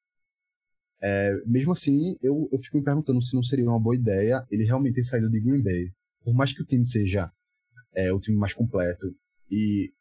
é, 1.01 1.35
mesmo 1.45 1.71
assim 1.71 2.15
eu, 2.21 2.47
eu 2.51 2.59
fico 2.59 2.77
me 2.77 2.83
perguntando 2.83 3.21
se 3.21 3.35
não 3.35 3.43
seria 3.43 3.65
uma 3.65 3.79
boa 3.79 3.95
ideia 3.95 4.45
ele 4.51 4.65
realmente 4.65 4.95
ter 4.95 5.03
saído 5.03 5.29
de 5.29 5.39
Green 5.39 5.63
Bay. 5.63 5.89
Por 6.23 6.33
mais 6.33 6.53
que 6.53 6.61
o 6.61 6.65
time 6.65 6.85
seja 6.85 7.31
é, 7.95 8.11
o 8.13 8.19
time 8.19 8.37
mais 8.37 8.53
completo 8.53 9.07
e 9.49 9.91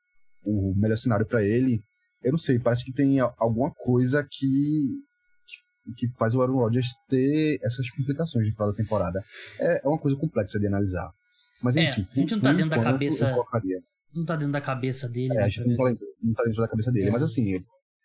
o 0.45 0.75
melhor 0.77 0.97
cenário 0.97 1.27
pra 1.27 1.43
ele, 1.43 1.83
eu 2.23 2.33
não 2.33 2.39
sei, 2.39 2.59
parece 2.59 2.85
que 2.85 2.93
tem 2.93 3.19
alguma 3.21 3.71
coisa 3.73 4.27
que 4.31 4.99
que 5.97 6.09
faz 6.19 6.35
o 6.35 6.43
Aaron 6.43 6.57
Rodgers 6.57 6.89
ter 7.09 7.59
essas 7.63 7.91
complicações 7.91 8.47
de 8.47 8.53
final 8.53 8.71
da 8.71 8.77
temporada. 8.77 9.25
É, 9.59 9.81
é 9.85 9.89
uma 9.89 9.99
coisa 9.99 10.17
complexa 10.17 10.59
de 10.59 10.67
analisar. 10.67 11.11
Mas 11.63 11.77
É, 11.77 11.91
enfim, 11.91 12.07
a 12.11 12.19
gente 12.19 12.35
não 12.35 12.41
tá 12.43 12.53
dentro 12.53 12.71
da 12.71 12.83
cabeça. 12.83 13.37
Não 14.15 14.25
tá 14.25 14.37
dentro 14.37 14.53
da 14.53 14.61
cabeça 14.61 15.09
dele. 15.09 15.33
É, 15.33 15.37
né, 15.37 15.45
a 15.45 15.49
gente 15.49 15.67
não 15.69 15.77
tá, 15.77 15.85
dentro, 15.85 16.07
não 16.23 16.35
tá 16.35 16.43
dentro 16.45 16.61
da 16.63 16.69
cabeça 16.69 16.93
dele. 16.93 17.09
É. 17.09 17.11
Mas 17.11 17.23
assim, 17.23 17.57
é- 17.57 17.63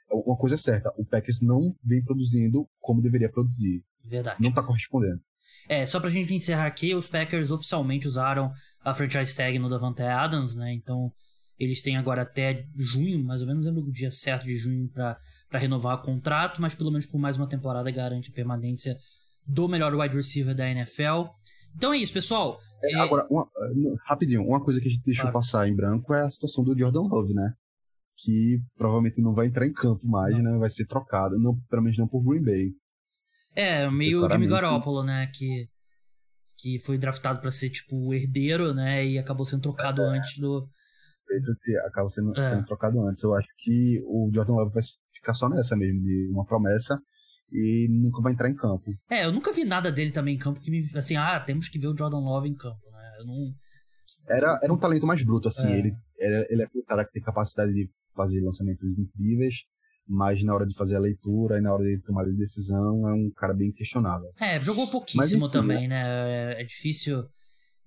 uma 0.10 0.38
coisa 0.38 0.56
é 0.56 0.58
certa, 0.58 0.94
o 0.98 1.06
Packers 1.06 1.42
não 1.42 1.76
vem 1.84 2.04
produzindo 2.04 2.68
como 2.80 3.02
deveria 3.02 3.30
produzir. 3.32 3.84
Verdade. 4.04 4.42
Não 4.42 4.52
tá 4.52 4.62
correspondendo. 4.64 5.20
É, 5.68 5.86
só 5.86 6.00
pra 6.00 6.10
gente 6.10 6.34
encerrar 6.34 6.66
aqui, 6.68 6.94
os 6.94 7.08
Packers 7.08 7.52
oficialmente 7.52 8.08
usaram 8.08 8.52
a 8.84 8.94
franchise 8.94 9.36
tag 9.36 9.58
no 9.60 9.70
Davante 9.70 10.02
Adams, 10.04 10.56
né? 10.56 10.74
Então, 10.74 11.12
eles 11.58 11.82
têm 11.82 11.98
agora 11.98 12.22
até 12.24 12.66
junho, 12.76 13.24
mais 13.24 13.42
ou 13.42 13.48
menos, 13.48 13.66
lembro 13.66 13.82
o 13.84 13.92
dia 13.92 14.12
certo 14.12 14.44
de 14.44 14.56
junho 14.58 14.88
pra 14.90 15.18
renovar 15.54 15.98
o 15.98 16.02
contrato, 16.02 16.62
mas 16.62 16.76
pelo 16.76 16.92
menos 16.92 17.06
por 17.06 17.18
mais 17.20 17.38
uma 17.38 17.48
temporada 17.48 17.90
garante 17.92 18.30
a 18.30 18.34
permanência 18.34 18.96
do 19.48 19.68
melhor 19.68 19.94
wide 19.96 20.16
receiver 20.16 20.54
da 20.56 20.70
NFL. 20.70 21.30
Então 21.76 21.94
é 21.94 21.98
isso, 21.98 22.14
pessoal. 22.14 22.60
É, 22.84 22.94
É, 22.94 22.96
Agora, 23.00 23.26
uma- 23.30 23.44
uh, 23.44 23.96
rapidinho, 24.06 24.44
uma 24.44 24.64
coisa 24.64 24.80
que 24.82 24.88
a 24.88 24.92
gente 24.92 25.04
deixou 25.04 25.24
Claro. 25.24 25.40
passar 25.40 25.68
em 25.68 25.76
branco 25.76 26.14
é 26.14 26.22
a 26.22 26.30
situação 26.30 26.64
do 26.64 26.78
Jordan 26.78 27.02
Love, 27.04 27.34
né? 27.34 27.54
Que 28.18 28.60
provavelmente 28.78 29.22
não 29.22 29.34
vai 29.34 29.48
entrar 29.48 29.66
em 29.68 29.74
campo 29.74 30.08
mais, 30.08 30.34
Não. 30.36 30.54
né? 30.54 30.58
Vai 30.58 30.70
ser 30.70 30.86
trocado, 30.86 31.38
não, 31.42 31.56
pelo 31.70 31.84
menos 31.84 31.98
não 31.98 32.08
por 32.08 32.24
Green 32.24 32.44
Bay. 32.44 32.72
É, 33.56 33.90
meio 33.90 34.20
Jimmy 34.20 34.48
Claramente. 34.48 34.50
Garoppolo, 34.50 35.04
né? 35.04 35.28
Que, 35.34 35.68
que 36.58 36.80
foi 36.80 36.98
draftado 36.98 37.40
pra 37.42 37.52
ser, 37.52 37.70
tipo, 37.70 37.96
o 37.96 38.14
herdeiro, 38.14 38.74
né? 38.74 39.06
E 39.06 39.18
acabou 39.20 39.46
sendo 39.46 39.62
trocado 39.64 40.02
É. 40.02 40.18
antes 40.18 40.38
do. 40.40 40.68
Que 41.64 41.78
acaba 41.88 42.10
sendo, 42.10 42.40
É. 42.40 42.52
sendo 42.52 42.66
trocado 42.66 43.00
antes. 43.06 43.22
Eu 43.24 43.34
acho 43.34 43.48
que 43.58 44.00
o 44.06 44.30
Jordan 44.34 44.54
Love 44.54 44.74
vai 44.74 44.84
ficar 45.14 45.34
só 45.34 45.50
nessa 45.50 45.76
mesmo, 45.76 46.02
de 46.02 46.30
uma 46.32 46.46
promessa 46.46 46.98
e 47.52 47.88
nunca 47.90 48.22
vai 48.22 48.32
entrar 48.34 48.50
em 48.50 48.56
campo. 48.56 48.84
É, 49.10 49.26
eu 49.26 49.32
nunca 49.32 49.52
vi 49.52 49.66
nada 49.66 49.92
dele 49.92 50.12
também 50.12 50.36
em 50.36 50.40
campo 50.40 50.60
que 50.62 50.70
me. 50.72 50.88
Assim, 50.96 51.16
ah, 51.18 51.40
temos 51.40 51.68
que 51.68 51.80
ver 51.80 51.88
o 51.88 51.96
Jordan 51.98 52.20
Love 52.20 52.48
em 52.48 52.56
campo, 52.56 52.80
né? 52.92 53.16
Eu 53.20 53.26
não. 53.26 53.54
Era, 54.28 54.60
era 54.64 54.74
um 54.74 54.78
talento 54.78 55.06
mais 55.06 55.24
bruto, 55.24 55.48
assim. 55.50 55.68
É. 55.68 55.80
Ele, 55.80 55.94
era, 56.20 56.46
ele 56.50 56.64
é 56.64 56.68
um 56.76 56.84
cara 56.84 57.04
que 57.06 57.12
tem 57.14 57.22
capacidade 57.24 57.74
de 57.74 57.90
fazer 58.16 58.42
lançamentos 58.42 58.98
incríveis, 58.98 59.56
mas 60.08 60.44
na 60.44 60.54
hora 60.54 60.66
de 60.66 60.76
fazer 60.76 60.96
a 60.96 61.00
leitura 61.00 61.58
e 61.58 61.62
na 61.62 61.74
hora 61.74 61.84
de 61.84 62.00
tomar 62.02 62.24
a 62.24 62.32
decisão 62.32 63.08
é 63.08 63.14
um 63.14 63.32
cara 63.32 63.54
bem 63.54 63.72
questionável. 63.72 64.32
É, 64.40 64.62
jogou 64.62 64.90
pouquíssimo 64.90 65.46
enfim, 65.46 65.52
também, 65.52 65.88
né? 65.88 66.54
É, 66.54 66.62
é 66.62 66.64
difícil. 66.64 67.28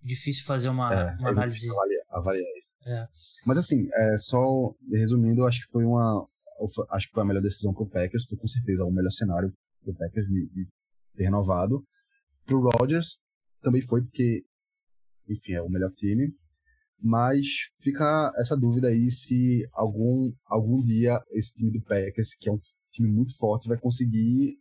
Difícil 0.00 0.44
fazer 0.44 0.68
uma, 0.68 0.92
é, 0.94 1.16
uma 1.16 1.28
é 1.28 1.32
análise. 1.32 1.68
avaliar, 1.68 2.04
avaliar 2.10 2.58
isso. 2.58 2.72
É. 2.86 3.08
Mas 3.44 3.58
assim, 3.58 3.88
é, 3.92 4.16
só 4.18 4.72
resumindo, 4.92 5.44
acho 5.44 5.60
que 5.60 5.72
foi 5.72 5.84
uma. 5.84 6.26
Acho 6.90 7.08
que 7.08 7.14
foi 7.14 7.22
a 7.22 7.26
melhor 7.26 7.42
decisão 7.42 7.74
pro 7.74 7.88
Packers, 7.88 8.26
com 8.26 8.46
certeza, 8.46 8.84
o 8.84 8.92
melhor 8.92 9.10
cenário 9.10 9.52
pro 9.82 9.94
Packers 9.94 10.26
de, 10.26 10.48
de 10.54 10.68
ter 11.16 11.24
renovado. 11.24 11.84
Pro 12.46 12.60
Rodgers 12.60 13.18
também 13.60 13.82
foi 13.82 14.02
porque, 14.02 14.44
enfim, 15.28 15.52
é 15.52 15.62
o 15.62 15.68
melhor 15.68 15.90
time. 15.92 16.32
Mas 17.00 17.46
fica 17.80 18.32
essa 18.36 18.56
dúvida 18.56 18.88
aí 18.88 19.10
se 19.10 19.64
algum, 19.72 20.32
algum 20.46 20.82
dia 20.82 21.20
esse 21.32 21.54
time 21.54 21.70
do 21.70 21.80
Packers, 21.82 22.34
que 22.34 22.48
é 22.48 22.52
um 22.52 22.58
time 22.92 23.08
muito 23.08 23.36
forte, 23.36 23.68
vai 23.68 23.78
conseguir 23.78 24.56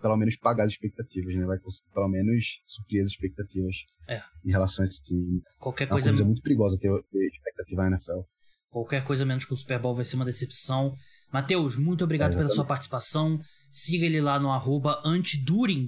pelo 0.00 0.16
menos 0.16 0.36
pagar 0.36 0.64
as 0.64 0.72
expectativas, 0.72 1.34
né? 1.36 1.46
Vai 1.46 1.58
conseguir 1.60 1.88
pelo 1.94 2.08
menos 2.08 2.44
suprir 2.66 3.02
as 3.02 3.08
expectativas 3.08 3.76
É. 4.08 4.20
em 4.44 4.50
relação 4.50 4.84
a 4.84 4.88
esse 4.88 5.00
time. 5.00 5.40
Qualquer 5.60 5.84
É 5.84 5.86
uma 5.86 5.92
coisa, 5.92 6.10
coisa 6.10 6.24
muito 6.24 6.42
perigosa 6.42 6.76
ter, 6.76 6.90
ter 7.10 7.26
expectativa 7.28 7.82
na 7.82 7.96
NFL. 7.96 8.20
qualquer 8.68 9.04
coisa 9.04 9.24
menos 9.24 9.44
que 9.44 9.52
o 9.54 9.56
Super 9.56 9.78
Bowl 9.78 9.94
vai 9.94 10.04
ser 10.04 10.16
uma 10.16 10.24
decepção. 10.24 10.92
Matheus, 11.32 11.76
muito 11.76 12.02
obrigado 12.04 12.32
É, 12.32 12.36
pela 12.36 12.48
sua 12.48 12.64
participação. 12.64 13.38
Siga 13.70 14.04
ele 14.04 14.20
lá 14.20 14.38
no 14.40 14.50
arroba 14.50 15.00
antiduring, 15.04 15.86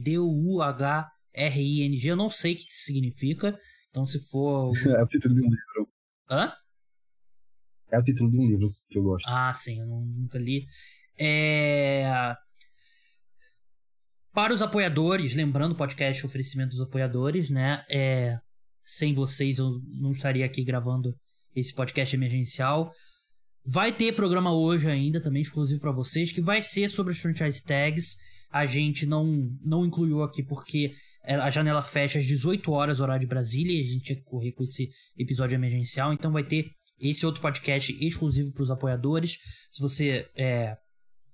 D-U-H-R-I-N-G. 0.94 2.10
Eu 2.10 2.16
não 2.16 2.30
sei 2.30 2.52
o 2.52 2.56
que 2.56 2.62
isso 2.62 2.84
significa. 2.84 3.58
Então, 3.94 4.04
se 4.04 4.18
for. 4.18 4.72
É 4.98 5.02
o 5.04 5.06
título 5.06 5.34
de 5.36 5.40
um 5.40 5.44
livro. 5.44 5.88
Hã? 6.28 6.52
É 7.92 7.96
o 7.96 8.02
título 8.02 8.28
de 8.28 8.38
um 8.40 8.48
livro 8.48 8.68
que 8.90 8.98
eu 8.98 9.04
gosto. 9.04 9.28
Ah, 9.28 9.52
sim, 9.52 9.78
eu 9.78 9.86
nunca 9.86 10.36
li. 10.36 10.66
É... 11.16 12.34
Para 14.32 14.52
os 14.52 14.60
apoiadores, 14.60 15.36
lembrando 15.36 15.72
o 15.72 15.76
podcast 15.76 16.26
oferecimento 16.26 16.70
dos 16.70 16.80
apoiadores, 16.80 17.50
né? 17.50 17.84
É... 17.88 18.36
Sem 18.82 19.14
vocês 19.14 19.58
eu 19.58 19.80
não 20.00 20.10
estaria 20.10 20.44
aqui 20.44 20.64
gravando 20.64 21.14
esse 21.54 21.72
podcast 21.72 22.16
emergencial. 22.16 22.90
Vai 23.64 23.92
ter 23.92 24.12
programa 24.16 24.52
hoje 24.52 24.90
ainda, 24.90 25.22
também 25.22 25.40
exclusivo 25.40 25.80
para 25.80 25.92
vocês, 25.92 26.32
que 26.32 26.40
vai 26.40 26.60
ser 26.62 26.88
sobre 26.90 27.12
as 27.12 27.20
franchise 27.20 27.62
tags. 27.62 28.16
A 28.50 28.66
gente 28.66 29.06
não, 29.06 29.24
não 29.64 29.86
incluiu 29.86 30.24
aqui 30.24 30.42
porque 30.42 30.92
a 31.26 31.50
janela 31.50 31.82
fecha 31.82 32.18
às 32.18 32.26
18 32.26 32.70
horas, 32.72 33.00
horário 33.00 33.20
de 33.20 33.26
Brasília, 33.26 33.76
e 33.76 33.80
a 33.80 33.84
gente 33.84 34.04
tinha 34.04 34.16
que 34.16 34.24
correr 34.24 34.52
com 34.52 34.62
esse 34.62 34.90
episódio 35.16 35.54
emergencial. 35.54 36.12
Então 36.12 36.30
vai 36.30 36.44
ter 36.44 36.70
esse 37.00 37.24
outro 37.26 37.40
podcast 37.40 37.92
exclusivo 38.04 38.52
para 38.52 38.62
os 38.62 38.70
apoiadores. 38.70 39.38
Se 39.70 39.80
você 39.80 40.28
é, 40.36 40.76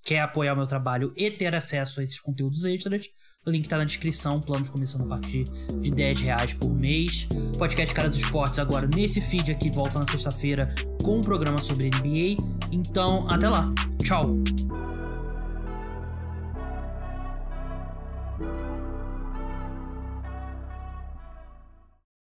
quer 0.03 0.21
apoiar 0.21 0.55
o 0.55 0.57
meu 0.57 0.67
trabalho 0.67 1.13
e 1.17 1.31
ter 1.31 1.55
acesso 1.55 2.01
a 2.01 2.03
esses 2.03 2.21
conteúdos 2.21 2.65
extras, 2.65 3.07
o 3.47 3.51
link 3.51 3.67
tá 3.67 3.79
na 3.79 3.85
descrição, 3.85 4.39
planos 4.39 4.69
começando 4.69 5.05
a 5.05 5.07
partir 5.07 5.45
de 5.81 5.91
10 5.91 6.21
reais 6.21 6.53
por 6.53 6.71
mês. 6.71 7.27
Podcast 7.57 7.95
Cara 7.95 8.09
dos 8.09 8.19
Esportes 8.19 8.59
agora 8.59 8.87
nesse 8.87 9.21
feed 9.21 9.51
aqui 9.51 9.71
volta 9.71 9.99
na 9.99 10.07
sexta-feira 10.07 10.75
com 11.03 11.19
um 11.19 11.21
programa 11.23 11.59
sobre 11.59 11.87
NBA. 11.87 12.43
Então, 12.71 13.29
até 13.31 13.49
lá. 13.49 13.73
Tchau. 14.05 14.37